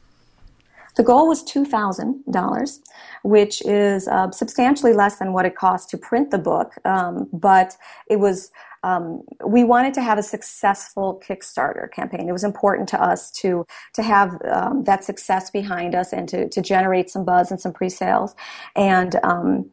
The 0.95 1.03
goal 1.03 1.27
was 1.27 1.43
$2,000, 1.43 2.79
which 3.23 3.61
is 3.65 4.07
uh, 4.07 4.31
substantially 4.31 4.93
less 4.93 5.17
than 5.17 5.33
what 5.33 5.45
it 5.45 5.53
cost 5.53 5.89
to 5.89 5.97
print 5.97 6.31
the 6.31 6.37
book, 6.37 6.69
um, 6.85 7.27
but 7.33 7.75
it 8.09 8.17
was 8.21 8.49
um, 8.85 9.23
we 9.45 9.63
wanted 9.63 9.95
to 9.95 10.01
have 10.01 10.19
a 10.19 10.23
successful 10.23 11.21
Kickstarter 11.27 11.91
campaign. 11.91 12.29
It 12.29 12.31
was 12.31 12.43
important 12.43 12.87
to 12.89 13.01
us 13.01 13.31
to 13.41 13.65
to 13.93 14.03
have 14.03 14.39
um, 14.45 14.83
that 14.83 15.03
success 15.03 15.49
behind 15.49 15.95
us 15.95 16.13
and 16.13 16.29
to 16.29 16.47
to 16.49 16.61
generate 16.61 17.09
some 17.09 17.25
buzz 17.25 17.49
and 17.49 17.59
some 17.59 17.73
pre-sales. 17.73 18.35
And 18.75 19.19
um, 19.23 19.71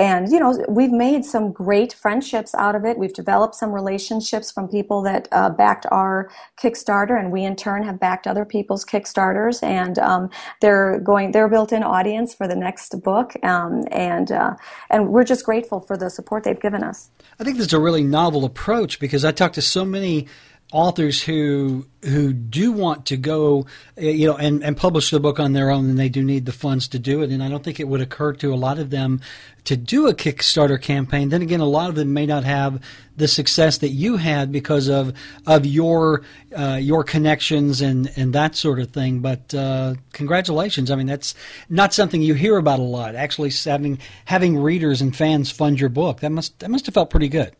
and 0.00 0.32
you 0.32 0.40
know 0.40 0.64
we've 0.66 0.90
made 0.90 1.26
some 1.26 1.52
great 1.52 1.92
friendships 1.92 2.54
out 2.54 2.74
of 2.74 2.86
it. 2.86 2.96
We've 2.96 3.12
developed 3.12 3.54
some 3.54 3.70
relationships 3.70 4.50
from 4.50 4.66
people 4.66 5.02
that 5.02 5.28
uh, 5.30 5.50
backed 5.50 5.84
our 5.90 6.30
kickstarter 6.58 7.20
and 7.20 7.30
we 7.30 7.44
in 7.44 7.54
turn 7.54 7.82
have 7.82 8.00
backed 8.00 8.26
other 8.26 8.46
people's 8.46 8.84
kickstarters. 8.84 9.62
And 9.62 9.98
um, 9.98 10.30
they're 10.62 11.00
going 11.00 11.32
they're 11.32 11.50
built-in 11.50 11.82
audience 11.82 12.32
for 12.32 12.48
the 12.48 12.56
next 12.56 13.02
book. 13.02 13.34
Um, 13.44 13.84
and 13.92 14.32
uh, 14.32 14.56
and 14.88 15.10
we're 15.10 15.24
just 15.24 15.44
grateful 15.44 15.80
for 15.80 15.98
the 15.98 16.08
support 16.08 16.44
they've 16.44 16.58
given 16.58 16.82
us. 16.82 17.10
I 17.38 17.44
think 17.44 17.58
this 17.58 17.66
is 17.66 17.72
a 17.74 17.80
really 17.80 18.02
novel 18.02 18.44
approach 18.46 18.98
because 19.00 19.24
i 19.24 19.32
talk 19.32 19.52
to 19.52 19.62
so 19.62 19.84
many 19.84 20.26
authors 20.72 21.22
who 21.22 21.86
who 22.02 22.32
do 22.32 22.72
want 22.72 23.04
to 23.06 23.16
go, 23.16 23.66
eh, 23.98 24.10
you 24.10 24.26
know, 24.26 24.36
and, 24.36 24.64
and 24.64 24.74
publish 24.74 25.10
the 25.10 25.20
book 25.20 25.38
on 25.38 25.52
their 25.52 25.70
own, 25.70 25.90
and 25.90 25.98
they 25.98 26.08
do 26.08 26.22
need 26.22 26.46
the 26.46 26.52
funds 26.52 26.88
to 26.88 26.98
do 26.98 27.22
it. 27.22 27.30
And 27.30 27.42
I 27.42 27.48
don't 27.48 27.62
think 27.62 27.78
it 27.78 27.88
would 27.88 28.00
occur 28.00 28.32
to 28.34 28.54
a 28.54 28.56
lot 28.56 28.78
of 28.78 28.90
them 28.90 29.20
to 29.64 29.76
do 29.76 30.08
a 30.08 30.14
Kickstarter 30.14 30.80
campaign. 30.80 31.28
Then 31.28 31.42
again, 31.42 31.60
a 31.60 31.66
lot 31.66 31.90
of 31.90 31.96
them 31.96 32.14
may 32.14 32.24
not 32.24 32.44
have 32.44 32.82
the 33.16 33.28
success 33.28 33.78
that 33.78 33.90
you 33.90 34.16
had 34.16 34.50
because 34.50 34.88
of 34.88 35.12
of 35.46 35.66
your 35.66 36.22
uh, 36.56 36.78
your 36.80 37.04
connections 37.04 37.80
and 37.80 38.10
and 38.16 38.32
that 38.32 38.56
sort 38.56 38.78
of 38.78 38.90
thing. 38.90 39.20
But 39.20 39.54
uh, 39.54 39.94
congratulations! 40.12 40.90
I 40.90 40.96
mean, 40.96 41.06
that's 41.06 41.34
not 41.68 41.92
something 41.92 42.22
you 42.22 42.34
hear 42.34 42.56
about 42.56 42.78
a 42.78 42.82
lot. 42.82 43.14
Actually, 43.14 43.50
having 43.50 43.98
having 44.24 44.56
readers 44.56 45.02
and 45.02 45.14
fans 45.14 45.50
fund 45.50 45.80
your 45.80 45.90
book 45.90 46.20
that 46.20 46.30
must 46.30 46.58
that 46.60 46.70
must 46.70 46.86
have 46.86 46.94
felt 46.94 47.10
pretty 47.10 47.28
good. 47.28 47.54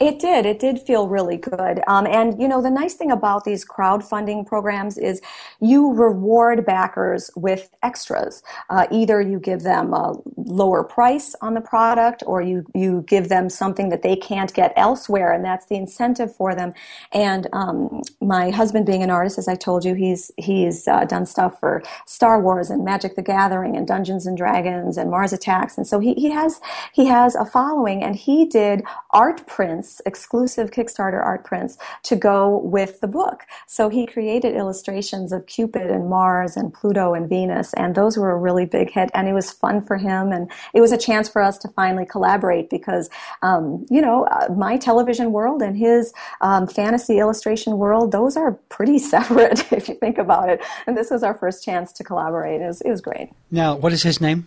It 0.00 0.18
did. 0.18 0.46
It 0.46 0.58
did 0.58 0.80
feel 0.80 1.06
really 1.06 1.36
good. 1.36 1.80
Um, 1.86 2.06
and, 2.06 2.40
you 2.40 2.48
know, 2.48 2.60
the 2.60 2.70
nice 2.70 2.94
thing 2.94 3.12
about 3.12 3.44
these 3.44 3.64
crowdfunding 3.64 4.46
programs 4.46 4.98
is 4.98 5.20
you 5.60 5.92
reward 5.92 6.66
backers 6.66 7.30
with 7.36 7.70
extras. 7.84 8.42
Uh, 8.68 8.86
either 8.90 9.20
you 9.20 9.38
give 9.38 9.62
them 9.62 9.92
a 9.92 10.14
lower 10.36 10.82
price 10.82 11.36
on 11.40 11.54
the 11.54 11.60
product 11.60 12.24
or 12.26 12.42
you, 12.42 12.66
you 12.74 13.04
give 13.06 13.28
them 13.28 13.48
something 13.48 13.90
that 13.90 14.02
they 14.02 14.16
can't 14.16 14.52
get 14.54 14.72
elsewhere. 14.76 15.30
And 15.30 15.44
that's 15.44 15.66
the 15.66 15.76
incentive 15.76 16.34
for 16.34 16.54
them. 16.54 16.72
And 17.12 17.46
um, 17.52 18.02
my 18.20 18.50
husband, 18.50 18.86
being 18.86 19.04
an 19.04 19.10
artist, 19.10 19.38
as 19.38 19.46
I 19.46 19.54
told 19.54 19.84
you, 19.84 19.94
he's, 19.94 20.32
he's 20.36 20.88
uh, 20.88 21.04
done 21.04 21.26
stuff 21.26 21.60
for 21.60 21.80
Star 22.06 22.40
Wars 22.40 22.70
and 22.70 22.84
Magic 22.84 23.14
the 23.14 23.22
Gathering 23.22 23.76
and 23.76 23.86
Dungeons 23.86 24.26
and 24.26 24.36
Dragons 24.36 24.96
and 24.96 25.10
Mars 25.10 25.32
Attacks. 25.32 25.76
And 25.76 25.86
so 25.86 26.00
he, 26.00 26.14
he, 26.14 26.30
has, 26.30 26.60
he 26.92 27.06
has 27.06 27.36
a 27.36 27.44
following 27.44 28.02
and 28.02 28.16
he 28.16 28.46
did 28.46 28.82
art 29.10 29.46
prints 29.46 29.91
exclusive 30.06 30.70
Kickstarter 30.70 31.22
art 31.22 31.44
prints 31.44 31.76
to 32.04 32.16
go 32.16 32.58
with 32.58 33.00
the 33.00 33.08
book. 33.08 33.44
So 33.66 33.88
he 33.88 34.06
created 34.06 34.54
illustrations 34.54 35.32
of 35.32 35.46
Cupid 35.46 35.90
and 35.90 36.08
Mars 36.08 36.56
and 36.56 36.72
Pluto 36.72 37.14
and 37.14 37.28
Venus, 37.28 37.74
and 37.74 37.94
those 37.94 38.16
were 38.16 38.30
a 38.30 38.36
really 38.36 38.66
big 38.66 38.90
hit. 38.90 39.10
And 39.14 39.28
it 39.28 39.32
was 39.32 39.50
fun 39.50 39.82
for 39.82 39.96
him, 39.96 40.32
and 40.32 40.50
it 40.74 40.80
was 40.80 40.92
a 40.92 40.98
chance 40.98 41.28
for 41.28 41.42
us 41.42 41.58
to 41.58 41.68
finally 41.68 42.06
collaborate 42.06 42.70
because, 42.70 43.10
um, 43.42 43.84
you 43.90 44.00
know, 44.00 44.24
uh, 44.24 44.52
my 44.54 44.76
television 44.76 45.32
world 45.32 45.62
and 45.62 45.76
his 45.76 46.12
um, 46.40 46.66
fantasy 46.66 47.18
illustration 47.18 47.78
world, 47.78 48.12
those 48.12 48.36
are 48.36 48.52
pretty 48.68 48.98
separate 49.12 49.72
if 49.72 49.88
you 49.88 49.94
think 49.94 50.18
about 50.18 50.48
it. 50.48 50.60
And 50.86 50.96
this 50.96 51.10
was 51.10 51.22
our 51.22 51.34
first 51.34 51.64
chance 51.64 51.92
to 51.94 52.04
collaborate. 52.04 52.60
It 52.60 52.66
was, 52.66 52.80
it 52.80 52.90
was 52.90 53.00
great. 53.00 53.30
Now, 53.50 53.76
what 53.76 53.92
is 53.92 54.02
his 54.02 54.20
name? 54.20 54.46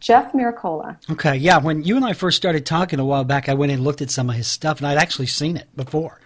Jeff 0.00 0.32
Miracola. 0.32 0.98
Okay, 1.10 1.36
yeah. 1.36 1.58
When 1.58 1.82
you 1.82 1.96
and 1.96 2.04
I 2.04 2.12
first 2.12 2.36
started 2.36 2.66
talking 2.66 2.98
a 2.98 3.04
while 3.04 3.24
back, 3.24 3.48
I 3.48 3.54
went 3.54 3.72
and 3.72 3.82
looked 3.82 4.02
at 4.02 4.10
some 4.10 4.28
of 4.28 4.36
his 4.36 4.46
stuff, 4.46 4.78
and 4.78 4.86
I'd 4.86 4.98
actually 4.98 5.26
seen 5.26 5.56
it 5.56 5.68
before. 5.76 6.20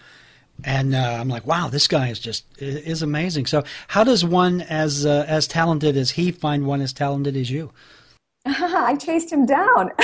And 0.64 0.94
uh, 0.94 1.18
I'm 1.20 1.28
like, 1.28 1.46
wow, 1.46 1.68
this 1.68 1.86
guy 1.86 2.08
is 2.08 2.18
just 2.18 2.44
is 2.60 3.02
amazing. 3.02 3.46
So, 3.46 3.62
how 3.86 4.02
does 4.02 4.24
one 4.24 4.62
as 4.62 5.06
uh, 5.06 5.24
as 5.28 5.46
talented 5.46 5.96
as 5.96 6.10
he 6.10 6.32
find 6.32 6.66
one 6.66 6.80
as 6.80 6.92
talented 6.92 7.36
as 7.36 7.48
you? 7.50 7.70
I 8.44 8.96
chased 8.96 9.32
him 9.32 9.46
down. 9.46 9.90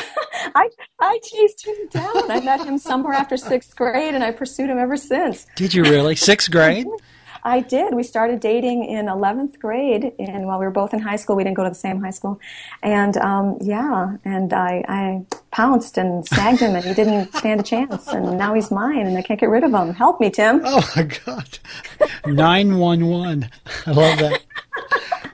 I 0.55 0.69
I 1.01 1.19
chased 1.25 1.67
him 1.67 1.89
down. 1.91 2.31
I 2.31 2.41
met 2.41 2.65
him 2.65 2.79
somewhere 2.79 3.15
after 3.15 3.37
sixth 3.37 3.75
grade, 3.75 4.15
and 4.15 4.23
I 4.23 4.31
pursued 4.31 4.71
him 4.71 4.79
ever 4.79 4.97
since. 4.97 5.47
Did 5.57 5.75
you 5.75 5.83
really? 5.83 6.15
Sixth 6.15 6.51
grade? 6.51 6.87
I 7.45 7.61
did. 7.61 7.95
We 7.95 8.03
started 8.03 8.41
dating 8.41 8.85
in 8.85 9.07
11th 9.07 9.59
grade, 9.59 10.13
and 10.19 10.47
while 10.47 10.59
we 10.59 10.65
were 10.65 10.71
both 10.71 10.95
in 10.95 11.01
high 11.01 11.17
school, 11.17 11.37
we 11.37 11.45
didn't 11.45 11.57
go 11.57 11.65
to 11.65 11.69
the 11.69 11.75
same 11.75 12.01
high 12.01 12.11
school. 12.11 12.41
And 12.83 13.17
um, 13.19 13.59
yeah, 13.61 14.17
and 14.25 14.53
I, 14.53 14.85
I 14.89 15.27
pounced 15.51 15.99
and 15.99 16.27
snagged 16.27 16.61
him, 16.61 16.75
and 16.75 16.85
he 16.85 16.95
didn't 16.95 17.35
stand 17.35 17.61
a 17.61 17.63
chance. 17.63 18.09
And 18.09 18.39
now 18.39 18.55
he's 18.55 18.71
mine, 18.71 19.07
and 19.07 19.19
I 19.19 19.23
can't 19.23 19.39
get 19.39 19.51
rid 19.51 19.63
of 19.63 19.75
him. 19.75 19.93
Help 19.93 20.21
me, 20.21 20.31
Tim. 20.31 20.63
Oh 20.65 20.91
my 20.97 21.03
God, 21.03 21.59
nine 22.25 22.79
one 22.79 23.07
one. 23.07 23.51
I 23.87 23.91
love 23.91 24.19
that. 24.21 24.41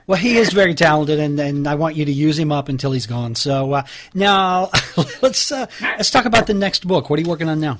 Well, 0.07 0.19
he 0.19 0.35
is 0.35 0.51
very 0.51 0.75
talented, 0.75 1.19
and, 1.19 1.39
and 1.39 1.67
I 1.67 1.75
want 1.75 1.95
you 1.95 2.03
to 2.03 2.11
use 2.11 2.37
him 2.37 2.51
up 2.51 2.67
until 2.67 2.91
he's 2.91 3.05
gone. 3.05 3.35
So 3.35 3.71
uh, 3.71 3.83
now 4.13 4.69
let's 5.21 5.51
uh, 5.53 5.67
let's 5.81 6.11
talk 6.11 6.25
about 6.25 6.47
the 6.47 6.53
next 6.53 6.85
book. 6.85 7.09
What 7.09 7.17
are 7.17 7.21
you 7.21 7.29
working 7.29 7.47
on 7.47 7.61
now? 7.61 7.77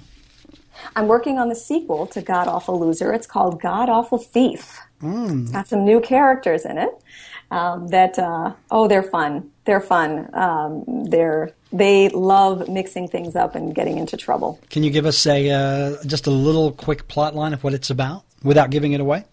I'm 0.95 1.07
working 1.07 1.37
on 1.37 1.49
the 1.49 1.55
sequel 1.55 2.07
to 2.07 2.21
God 2.21 2.47
Awful 2.47 2.79
Loser. 2.79 3.13
It's 3.13 3.27
called 3.27 3.61
God 3.61 3.89
Awful 3.89 4.17
Thief. 4.17 4.79
Mm. 5.01 5.51
Got 5.51 5.67
some 5.67 5.85
new 5.85 5.99
characters 5.99 6.65
in 6.65 6.77
it. 6.77 7.01
Um, 7.49 7.89
that 7.89 8.17
uh, 8.17 8.53
oh, 8.69 8.87
they're 8.87 9.03
fun. 9.03 9.51
They're 9.65 9.81
fun. 9.81 10.29
Um, 10.33 11.05
they're 11.09 11.51
they 11.73 12.09
love 12.09 12.69
mixing 12.69 13.07
things 13.07 13.35
up 13.35 13.55
and 13.55 13.73
getting 13.73 13.97
into 13.97 14.17
trouble. 14.17 14.59
Can 14.69 14.83
you 14.83 14.89
give 14.89 15.05
us 15.05 15.25
a 15.25 15.49
uh, 15.49 16.03
just 16.05 16.27
a 16.27 16.31
little 16.31 16.71
quick 16.71 17.07
plot 17.07 17.35
line 17.35 17.53
of 17.53 17.63
what 17.63 17.73
it's 17.73 17.89
about 17.89 18.23
without 18.43 18.69
giving 18.69 18.93
it 18.93 19.01
away? 19.01 19.25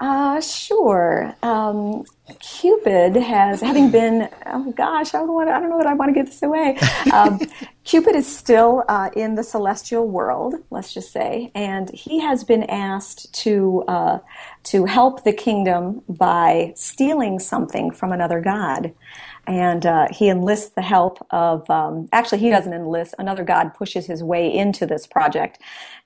Uh, 0.00 0.40
sure. 0.40 1.34
Um, 1.42 2.04
Cupid 2.40 3.16
has, 3.16 3.60
having 3.60 3.90
been, 3.90 4.30
oh 4.46 4.72
gosh, 4.72 5.12
I 5.12 5.18
don't, 5.18 5.34
want, 5.34 5.50
I 5.50 5.60
don't 5.60 5.68
know 5.68 5.76
that 5.76 5.86
I 5.86 5.92
want 5.92 6.08
to 6.08 6.14
give 6.14 6.26
this 6.26 6.42
away. 6.42 6.78
Um, 7.12 7.38
Cupid 7.84 8.16
is 8.16 8.34
still 8.34 8.82
uh, 8.88 9.10
in 9.14 9.34
the 9.34 9.42
celestial 9.42 10.08
world, 10.08 10.54
let's 10.70 10.94
just 10.94 11.12
say, 11.12 11.52
and 11.54 11.90
he 11.90 12.20
has 12.20 12.42
been 12.42 12.62
asked 12.64 13.34
to 13.42 13.84
uh, 13.88 14.18
to 14.62 14.86
help 14.86 15.24
the 15.24 15.34
kingdom 15.34 16.00
by 16.08 16.72
stealing 16.76 17.38
something 17.38 17.90
from 17.90 18.10
another 18.10 18.40
god 18.40 18.94
and 19.46 19.84
uh, 19.86 20.06
he 20.10 20.28
enlists 20.28 20.70
the 20.70 20.82
help 20.82 21.24
of 21.30 21.68
um, 21.70 22.08
actually 22.12 22.38
he 22.38 22.50
doesn't 22.50 22.72
enlist 22.72 23.14
another 23.18 23.44
god 23.44 23.74
pushes 23.74 24.06
his 24.06 24.22
way 24.22 24.52
into 24.52 24.86
this 24.86 25.06
project 25.06 25.58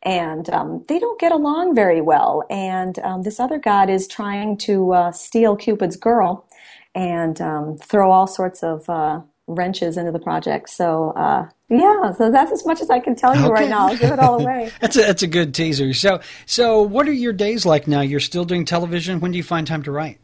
and 0.02 0.48
um, 0.50 0.84
they 0.88 0.98
don't 0.98 1.20
get 1.20 1.32
along 1.32 1.74
very 1.74 2.00
well 2.00 2.44
and 2.50 2.98
um, 3.00 3.22
this 3.22 3.38
other 3.40 3.58
god 3.58 3.88
is 3.90 4.06
trying 4.06 4.56
to 4.56 4.92
uh, 4.92 5.12
steal 5.12 5.56
cupid's 5.56 5.96
girl 5.96 6.46
and 6.94 7.40
um, 7.40 7.76
throw 7.78 8.10
all 8.10 8.26
sorts 8.26 8.62
of 8.62 8.88
uh, 8.88 9.20
wrenches 9.46 9.96
into 9.96 10.12
the 10.12 10.18
project 10.18 10.68
so 10.68 11.10
uh, 11.10 11.48
yeah, 11.70 12.12
so 12.12 12.30
that's 12.30 12.50
as 12.50 12.64
much 12.64 12.80
as 12.80 12.88
I 12.88 12.98
can 12.98 13.14
tell 13.14 13.36
you 13.36 13.44
okay. 13.44 13.52
right 13.52 13.68
now. 13.68 13.88
I'll 13.88 13.96
give 13.96 14.10
it 14.10 14.18
all 14.18 14.40
away. 14.40 14.70
that's 14.80 14.96
a 14.96 15.00
that's 15.00 15.22
a 15.22 15.26
good 15.26 15.54
teaser. 15.54 15.92
So 15.92 16.20
so 16.46 16.80
what 16.80 17.06
are 17.06 17.12
your 17.12 17.34
days 17.34 17.66
like 17.66 17.86
now? 17.86 18.00
You're 18.00 18.20
still 18.20 18.46
doing 18.46 18.64
television. 18.64 19.20
When 19.20 19.32
do 19.32 19.36
you 19.36 19.44
find 19.44 19.66
time 19.66 19.82
to 19.82 19.92
write? 19.92 20.18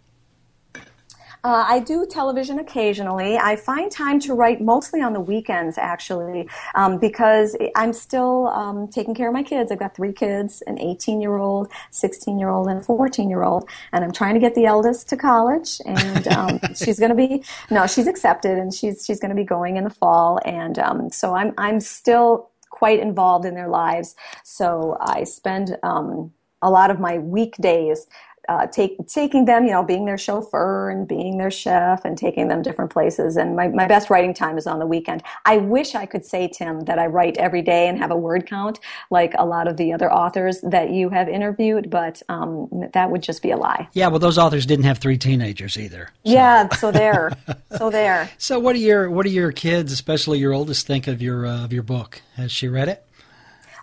Uh, 1.44 1.62
I 1.68 1.78
do 1.80 2.06
television 2.06 2.58
occasionally. 2.58 3.36
I 3.36 3.56
find 3.56 3.92
time 3.92 4.18
to 4.20 4.32
write 4.32 4.62
mostly 4.62 5.02
on 5.02 5.12
the 5.12 5.20
weekends, 5.20 5.76
actually, 5.76 6.48
um, 6.74 6.98
because 6.98 7.54
I'm 7.76 7.92
still 7.92 8.46
um, 8.46 8.88
taking 8.88 9.14
care 9.14 9.28
of 9.28 9.34
my 9.34 9.42
kids. 9.42 9.70
I've 9.70 9.78
got 9.78 9.94
three 9.94 10.14
kids 10.14 10.62
an 10.66 10.78
18 10.78 11.20
year 11.20 11.36
old, 11.36 11.70
16 11.90 12.38
year 12.38 12.48
old, 12.48 12.68
and 12.68 12.80
a 12.80 12.82
14 12.82 13.28
year 13.28 13.42
old. 13.42 13.68
And 13.92 14.02
I'm 14.02 14.12
trying 14.12 14.32
to 14.32 14.40
get 14.40 14.54
the 14.54 14.64
eldest 14.64 15.10
to 15.10 15.18
college. 15.18 15.82
And 15.84 16.26
um, 16.28 16.60
she's 16.74 16.98
going 16.98 17.10
to 17.10 17.14
be, 17.14 17.44
no, 17.70 17.86
she's 17.86 18.06
accepted 18.06 18.56
and 18.56 18.72
she's, 18.72 19.04
she's 19.04 19.20
going 19.20 19.28
to 19.28 19.36
be 19.36 19.44
going 19.44 19.76
in 19.76 19.84
the 19.84 19.90
fall. 19.90 20.40
And 20.46 20.78
um, 20.78 21.10
so 21.10 21.34
I'm, 21.34 21.52
I'm 21.58 21.78
still 21.78 22.48
quite 22.70 23.00
involved 23.00 23.44
in 23.44 23.54
their 23.54 23.68
lives. 23.68 24.16
So 24.44 24.96
I 24.98 25.24
spend 25.24 25.76
um, 25.82 26.32
a 26.62 26.70
lot 26.70 26.90
of 26.90 26.98
my 26.98 27.18
weekdays 27.18 28.06
uh, 28.48 28.66
take, 28.66 28.96
taking 29.06 29.44
them, 29.44 29.64
you 29.64 29.72
know, 29.72 29.82
being 29.82 30.04
their 30.04 30.18
chauffeur 30.18 30.90
and 30.90 31.06
being 31.06 31.38
their 31.38 31.50
chef 31.50 32.04
and 32.04 32.16
taking 32.16 32.48
them 32.48 32.62
different 32.62 32.90
places. 32.90 33.36
And 33.36 33.56
my, 33.56 33.68
my 33.68 33.86
best 33.86 34.10
writing 34.10 34.34
time 34.34 34.58
is 34.58 34.66
on 34.66 34.78
the 34.78 34.86
weekend. 34.86 35.22
I 35.44 35.58
wish 35.58 35.94
I 35.94 36.06
could 36.06 36.24
say, 36.24 36.48
Tim, 36.48 36.80
that 36.80 36.98
I 36.98 37.06
write 37.06 37.36
every 37.36 37.62
day 37.62 37.88
and 37.88 37.98
have 37.98 38.10
a 38.10 38.16
word 38.16 38.46
count 38.46 38.80
like 39.10 39.34
a 39.38 39.44
lot 39.44 39.68
of 39.68 39.76
the 39.76 39.92
other 39.92 40.12
authors 40.12 40.60
that 40.62 40.90
you 40.90 41.08
have 41.10 41.28
interviewed, 41.28 41.90
but 41.90 42.22
um, 42.28 42.68
that 42.92 43.10
would 43.10 43.22
just 43.22 43.42
be 43.42 43.50
a 43.50 43.56
lie. 43.56 43.88
Yeah, 43.92 44.08
well, 44.08 44.18
those 44.18 44.38
authors 44.38 44.66
didn't 44.66 44.84
have 44.84 44.98
three 44.98 45.18
teenagers 45.18 45.78
either. 45.78 46.10
So. 46.24 46.32
Yeah, 46.32 46.68
so 46.74 46.90
there, 46.90 47.36
so 47.76 47.90
there. 47.90 48.30
So, 48.38 48.58
what 48.58 48.74
do 48.74 48.80
your 48.80 49.10
what 49.10 49.24
do 49.24 49.30
your 49.30 49.52
kids, 49.52 49.92
especially 49.92 50.38
your 50.38 50.52
oldest, 50.52 50.86
think 50.86 51.06
of 51.06 51.22
your 51.22 51.46
uh, 51.46 51.64
of 51.64 51.72
your 51.72 51.82
book? 51.82 52.22
Has 52.36 52.52
she 52.52 52.68
read 52.68 52.88
it? 52.88 53.04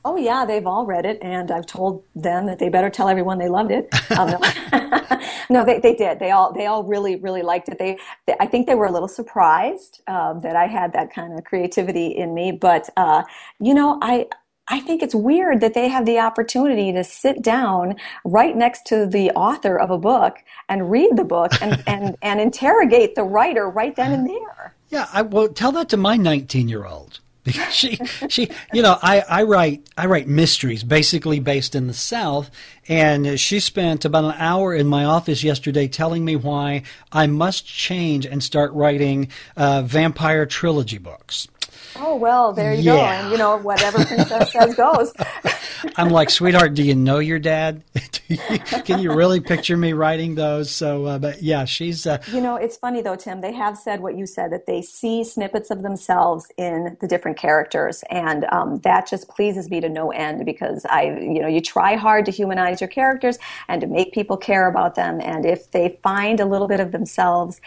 Oh 0.03 0.17
yeah, 0.17 0.45
they've 0.45 0.65
all 0.65 0.85
read 0.85 1.05
it, 1.05 1.19
and 1.21 1.51
I've 1.51 1.67
told 1.67 2.03
them 2.15 2.47
that 2.47 2.57
they 2.57 2.69
better 2.69 2.89
tell 2.89 3.07
everyone 3.07 3.37
they 3.37 3.49
loved 3.49 3.71
it. 3.71 3.89
Um, 4.17 4.31
no, 4.31 5.19
no 5.49 5.65
they, 5.65 5.79
they 5.79 5.93
did. 5.93 6.19
They 6.19 6.31
all 6.31 6.51
they 6.53 6.65
all 6.65 6.83
really 6.83 7.17
really 7.17 7.43
liked 7.43 7.69
it. 7.69 7.77
They, 7.77 7.99
they 8.25 8.35
I 8.39 8.47
think 8.47 8.67
they 8.67 8.75
were 8.75 8.87
a 8.87 8.91
little 8.91 9.07
surprised 9.07 10.01
um, 10.07 10.41
that 10.41 10.55
I 10.55 10.65
had 10.65 10.93
that 10.93 11.13
kind 11.13 11.37
of 11.37 11.43
creativity 11.43 12.07
in 12.07 12.33
me, 12.33 12.51
but 12.51 12.89
uh, 12.97 13.23
you 13.59 13.73
know 13.73 13.99
I. 14.01 14.27
I 14.67 14.79
think 14.79 15.03
it's 15.03 15.15
weird 15.15 15.59
that 15.61 15.73
they 15.73 15.89
have 15.89 16.05
the 16.05 16.19
opportunity 16.19 16.93
to 16.93 17.03
sit 17.03 17.41
down 17.41 17.95
right 18.23 18.55
next 18.55 18.85
to 18.85 19.05
the 19.05 19.31
author 19.31 19.77
of 19.77 19.91
a 19.91 19.97
book 19.97 20.37
and 20.69 20.89
read 20.89 21.17
the 21.17 21.25
book 21.25 21.51
and, 21.61 21.83
and, 21.87 22.15
and 22.21 22.39
interrogate 22.39 23.15
the 23.15 23.23
writer 23.23 23.69
right 23.69 23.93
then 23.97 24.13
and 24.13 24.29
there. 24.29 24.73
Yeah, 24.87 25.07
I 25.11 25.23
will 25.23 25.49
tell 25.49 25.73
that 25.73 25.89
to 25.89 25.97
my 25.97 26.15
19 26.15 26.69
year 26.69 26.85
old 26.85 27.19
because 27.43 27.73
she 27.73 27.97
she 28.29 28.49
you 28.73 28.81
know 28.81 28.97
I, 29.01 29.21
I 29.21 29.43
write 29.43 29.87
I 29.97 30.05
write 30.05 30.27
mysteries 30.27 30.83
basically 30.83 31.39
based 31.39 31.75
in 31.75 31.87
the 31.87 31.93
South 31.93 32.51
and 32.87 33.39
she 33.39 33.59
spent 33.59 34.05
about 34.05 34.25
an 34.25 34.35
hour 34.37 34.73
in 34.73 34.87
my 34.87 35.05
office 35.05 35.43
yesterday 35.43 35.87
telling 35.87 36.25
me 36.25 36.35
why 36.35 36.83
I 37.11 37.27
must 37.27 37.65
change 37.65 38.25
and 38.25 38.43
start 38.43 38.71
writing 38.73 39.29
uh, 39.55 39.83
vampire 39.83 40.45
trilogy 40.45 40.97
books. 40.97 41.47
Oh 41.95 42.15
well, 42.15 42.53
there 42.53 42.73
you 42.73 42.81
yeah. 42.81 42.95
go, 42.95 43.01
and 43.01 43.31
you 43.31 43.37
know 43.37 43.57
whatever 43.57 44.03
princess 44.05 44.51
says 44.51 44.75
goes. 44.75 45.13
I'm 45.95 46.09
like, 46.09 46.29
sweetheart, 46.29 46.73
do 46.73 46.83
you 46.83 46.95
know 46.95 47.19
your 47.19 47.39
dad? 47.39 47.83
Can 48.85 48.99
you 48.99 49.13
really 49.13 49.39
picture 49.39 49.75
me 49.75 49.93
writing 49.93 50.35
those? 50.35 50.71
So, 50.71 51.05
uh, 51.05 51.19
but 51.19 51.41
yeah, 51.41 51.65
she's. 51.65 52.05
Uh, 52.05 52.21
you 52.31 52.41
know, 52.41 52.55
it's 52.55 52.77
funny 52.77 53.01
though, 53.01 53.15
Tim. 53.15 53.41
They 53.41 53.51
have 53.53 53.77
said 53.77 54.01
what 54.01 54.15
you 54.15 54.25
said 54.25 54.51
that 54.51 54.67
they 54.67 54.81
see 54.81 55.23
snippets 55.23 55.71
of 55.71 55.81
themselves 55.81 56.47
in 56.57 56.97
the 57.01 57.07
different 57.07 57.37
characters, 57.37 58.03
and 58.09 58.45
um, 58.51 58.79
that 58.79 59.07
just 59.07 59.27
pleases 59.27 59.69
me 59.69 59.81
to 59.81 59.89
no 59.89 60.11
end 60.11 60.45
because 60.45 60.85
I, 60.85 61.03
you 61.03 61.41
know, 61.41 61.47
you 61.47 61.61
try 61.61 61.95
hard 61.95 62.25
to 62.25 62.31
humanize 62.31 62.79
your 62.79 62.89
characters 62.89 63.37
and 63.67 63.81
to 63.81 63.87
make 63.87 64.13
people 64.13 64.37
care 64.37 64.67
about 64.67 64.95
them, 64.95 65.19
and 65.21 65.45
if 65.45 65.71
they 65.71 65.99
find 66.03 66.39
a 66.39 66.45
little 66.45 66.67
bit 66.67 66.79
of 66.79 66.91
themselves 66.91 67.59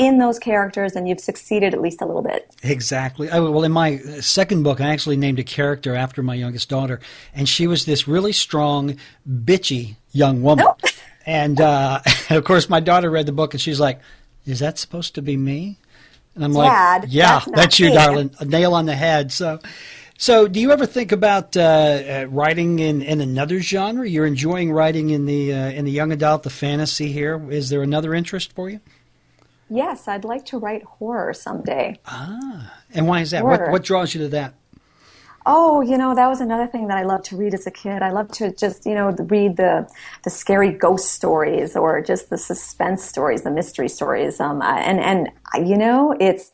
in 0.00 0.16
those 0.16 0.38
characters 0.38 0.96
and 0.96 1.06
you've 1.06 1.20
succeeded 1.20 1.74
at 1.74 1.80
least 1.80 2.00
a 2.00 2.06
little 2.06 2.22
bit. 2.22 2.50
Exactly. 2.62 3.30
I, 3.30 3.38
well, 3.38 3.64
in 3.64 3.70
my 3.70 3.98
second 4.20 4.62
book, 4.62 4.80
I 4.80 4.88
actually 4.88 5.18
named 5.18 5.38
a 5.38 5.44
character 5.44 5.94
after 5.94 6.22
my 6.22 6.34
youngest 6.34 6.70
daughter, 6.70 7.00
and 7.34 7.46
she 7.46 7.66
was 7.66 7.84
this 7.84 8.08
really 8.08 8.32
strong, 8.32 8.96
bitchy 9.28 9.96
young 10.10 10.42
woman. 10.42 10.64
Nope. 10.64 10.80
And, 11.26 11.60
uh, 11.60 12.00
of 12.30 12.44
course, 12.44 12.70
my 12.70 12.80
daughter 12.80 13.10
read 13.10 13.26
the 13.26 13.32
book 13.32 13.52
and 13.52 13.60
she's 13.60 13.78
like, 13.78 14.00
Is 14.46 14.60
that 14.60 14.78
supposed 14.78 15.14
to 15.16 15.22
be 15.22 15.36
me? 15.36 15.76
And 16.34 16.42
I'm 16.42 16.54
Dad, 16.54 17.02
like, 17.02 17.12
Yeah, 17.12 17.40
that's, 17.40 17.50
that's 17.50 17.78
you, 17.78 17.92
darling. 17.92 18.34
A 18.40 18.46
nail 18.46 18.72
on 18.72 18.86
the 18.86 18.96
head. 18.96 19.30
So. 19.30 19.60
So, 20.16 20.48
do 20.48 20.60
you 20.60 20.72
ever 20.72 20.86
think 20.86 21.12
about 21.12 21.56
uh, 21.56 21.60
uh, 21.60 22.26
writing 22.28 22.78
in, 22.78 23.00
in 23.00 23.20
another 23.20 23.60
genre? 23.60 24.08
You're 24.08 24.26
enjoying 24.26 24.72
writing 24.72 25.10
in 25.10 25.26
the 25.26 25.52
uh, 25.52 25.70
in 25.70 25.84
the 25.84 25.90
young 25.90 26.10
adult, 26.10 26.42
the 26.42 26.50
fantasy. 26.50 27.12
Here, 27.12 27.40
is 27.50 27.68
there 27.70 27.82
another 27.82 28.14
interest 28.14 28.52
for 28.54 28.68
you? 28.68 28.80
Yes, 29.70 30.08
I'd 30.08 30.24
like 30.24 30.44
to 30.46 30.58
write 30.58 30.82
horror 30.82 31.32
someday. 31.32 31.98
Ah, 32.06 32.74
and 32.92 33.06
why 33.06 33.20
is 33.20 33.30
that? 33.30 33.44
What, 33.44 33.70
what 33.70 33.84
draws 33.84 34.14
you 34.14 34.20
to 34.22 34.28
that? 34.28 34.54
Oh, 35.46 35.80
you 35.80 35.96
know, 35.96 36.14
that 36.14 36.28
was 36.28 36.40
another 36.40 36.66
thing 36.66 36.88
that 36.88 36.98
I 36.98 37.02
loved 37.02 37.24
to 37.26 37.36
read 37.36 37.54
as 37.54 37.66
a 37.66 37.70
kid. 37.70 38.02
I 38.02 38.10
loved 38.10 38.34
to 38.34 38.52
just, 38.52 38.84
you 38.84 38.94
know, 38.94 39.10
read 39.10 39.56
the 39.56 39.88
the 40.24 40.30
scary 40.30 40.70
ghost 40.70 41.12
stories 41.12 41.76
or 41.76 42.02
just 42.02 42.28
the 42.28 42.36
suspense 42.36 43.02
stories, 43.02 43.42
the 43.42 43.50
mystery 43.50 43.88
stories. 43.88 44.38
Um, 44.38 44.60
and 44.60 45.00
and 45.54 45.68
you 45.68 45.78
know, 45.78 46.14
it's 46.20 46.50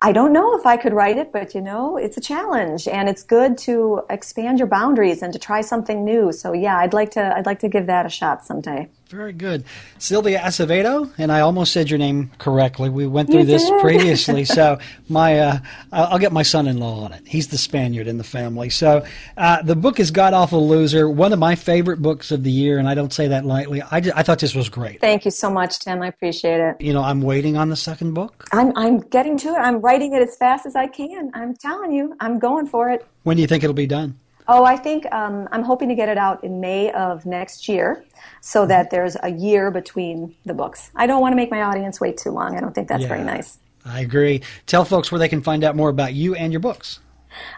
I 0.00 0.12
don't 0.12 0.32
know 0.32 0.56
if 0.58 0.64
I 0.64 0.78
could 0.78 0.94
write 0.94 1.18
it, 1.18 1.32
but 1.32 1.54
you 1.54 1.60
know, 1.60 1.98
it's 1.98 2.16
a 2.16 2.20
challenge 2.20 2.88
and 2.88 3.08
it's 3.08 3.22
good 3.22 3.58
to 3.58 4.02
expand 4.08 4.58
your 4.58 4.68
boundaries 4.68 5.22
and 5.22 5.32
to 5.34 5.38
try 5.38 5.60
something 5.60 6.02
new. 6.04 6.32
So 6.32 6.54
yeah, 6.54 6.78
I'd 6.78 6.94
like 6.94 7.10
to 7.12 7.36
I'd 7.36 7.46
like 7.46 7.58
to 7.60 7.68
give 7.68 7.86
that 7.86 8.06
a 8.06 8.10
shot 8.10 8.46
someday. 8.46 8.88
Very 9.10 9.32
good. 9.32 9.64
Sylvia 9.98 10.38
Acevedo, 10.38 11.12
and 11.18 11.32
I 11.32 11.40
almost 11.40 11.72
said 11.72 11.90
your 11.90 11.98
name 11.98 12.30
correctly. 12.38 12.88
We 12.88 13.08
went 13.08 13.28
through 13.28 13.40
you 13.40 13.44
this 13.44 13.68
did. 13.68 13.80
previously. 13.80 14.44
so 14.44 14.78
my 15.08 15.40
uh, 15.40 15.58
I'll 15.90 16.20
get 16.20 16.30
my 16.30 16.44
son-in-law 16.44 17.06
on 17.06 17.12
it. 17.14 17.26
He's 17.26 17.48
the 17.48 17.58
Spaniard 17.58 18.06
in 18.06 18.18
the 18.18 18.24
family. 18.24 18.70
So 18.70 19.04
uh, 19.36 19.62
the 19.62 19.74
book 19.74 19.98
is 19.98 20.12
God 20.12 20.32
Awful 20.32 20.68
Loser, 20.68 21.10
one 21.10 21.32
of 21.32 21.40
my 21.40 21.56
favorite 21.56 22.00
books 22.00 22.30
of 22.30 22.44
the 22.44 22.52
year, 22.52 22.78
and 22.78 22.88
I 22.88 22.94
don't 22.94 23.12
say 23.12 23.26
that 23.26 23.44
lightly. 23.44 23.82
I, 23.82 23.96
I 23.96 24.22
thought 24.22 24.38
this 24.38 24.54
was 24.54 24.68
great. 24.68 25.00
Thank 25.00 25.24
you 25.24 25.32
so 25.32 25.50
much, 25.50 25.80
Tim. 25.80 26.02
I 26.02 26.06
appreciate 26.06 26.60
it. 26.60 26.80
You 26.80 26.92
know, 26.92 27.02
I'm 27.02 27.20
waiting 27.20 27.56
on 27.56 27.68
the 27.68 27.76
second 27.76 28.14
book. 28.14 28.46
I'm, 28.52 28.72
I'm 28.76 29.00
getting 29.00 29.36
to 29.38 29.48
it. 29.48 29.58
I'm 29.58 29.80
writing 29.80 30.12
it 30.12 30.22
as 30.22 30.36
fast 30.36 30.66
as 30.66 30.76
I 30.76 30.86
can. 30.86 31.32
I'm 31.34 31.56
telling 31.56 31.90
you, 31.90 32.14
I'm 32.20 32.38
going 32.38 32.68
for 32.68 32.88
it. 32.90 33.04
When 33.24 33.36
do 33.36 33.40
you 33.40 33.48
think 33.48 33.64
it'll 33.64 33.74
be 33.74 33.88
done? 33.88 34.20
Oh, 34.52 34.64
I 34.64 34.76
think 34.76 35.06
um, 35.12 35.48
I'm 35.52 35.62
hoping 35.62 35.88
to 35.90 35.94
get 35.94 36.08
it 36.08 36.18
out 36.18 36.42
in 36.42 36.60
May 36.60 36.90
of 36.90 37.24
next 37.24 37.68
year 37.68 38.04
so 38.40 38.66
that 38.66 38.90
there's 38.90 39.16
a 39.22 39.30
year 39.30 39.70
between 39.70 40.34
the 40.44 40.54
books. 40.54 40.90
I 40.96 41.06
don't 41.06 41.20
want 41.20 41.30
to 41.30 41.36
make 41.36 41.52
my 41.52 41.62
audience 41.62 42.00
wait 42.00 42.16
too 42.16 42.32
long. 42.32 42.56
I 42.56 42.60
don't 42.60 42.74
think 42.74 42.88
that's 42.88 43.02
yeah, 43.02 43.08
very 43.08 43.22
nice. 43.22 43.58
I 43.84 44.00
agree. 44.00 44.42
Tell 44.66 44.84
folks 44.84 45.12
where 45.12 45.20
they 45.20 45.28
can 45.28 45.40
find 45.40 45.62
out 45.62 45.76
more 45.76 45.88
about 45.88 46.14
you 46.14 46.34
and 46.34 46.52
your 46.52 46.58
books. 46.58 46.98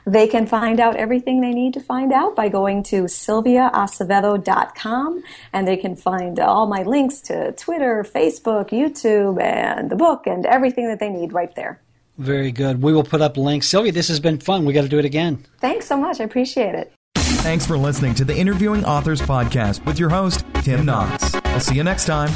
They 0.07 0.29
can 0.29 0.47
find 0.47 0.81
out 0.81 0.97
everything 0.97 1.41
they 1.41 1.55
need 1.55 1.73
to 1.73 1.81
find 1.81 2.13
out 2.13 2.37
by 2.37 2.51
going 2.51 2.83
to 2.85 3.05
sylviaacevedo.com 3.05 5.23
and 5.55 5.67
they 5.67 5.79
can 5.79 5.97
find 5.97 6.39
all 6.39 6.67
my 6.67 6.83
links 6.83 7.23
to 7.23 7.53
Twitter, 7.53 8.05
Facebook, 8.05 8.69
YouTube, 8.69 9.41
and 9.41 9.89
the 9.89 9.97
book 9.97 10.27
and 10.27 10.45
everything 10.45 10.89
that 10.89 11.01
they 11.01 11.09
need 11.09 11.33
right 11.33 11.55
there. 11.55 11.81
Very 12.19 12.53
good. 12.53 12.83
We 12.83 12.93
will 12.93 13.05
put 13.05 13.21
up 13.21 13.37
links. 13.37 13.67
Sylvia, 13.67 13.93
this 13.93 14.09
has 14.09 14.21
been 14.21 14.39
fun. 14.39 14.65
We 14.65 14.73
got 14.73 14.83
to 14.83 14.89
do 14.89 14.99
it 14.99 15.05
again. 15.05 15.45
Thanks 15.61 15.87
so 15.87 15.97
much. 15.97 16.21
I 16.21 16.25
appreciate 16.25 16.75
it. 16.75 16.93
Thanks 17.17 17.67
for 17.67 17.77
listening 17.77 18.15
to 18.15 18.25
the 18.25 18.37
Interviewing 18.37 18.85
Authors 18.85 19.21
Podcast 19.21 19.85
with 19.85 19.99
your 19.99 20.11
host, 20.11 20.45
Tim 20.63 20.85
Knox. 20.85 21.35
I'll 21.47 21.61
see 21.61 21.75
you 21.75 21.83
next 21.83 22.05
time. 22.05 22.31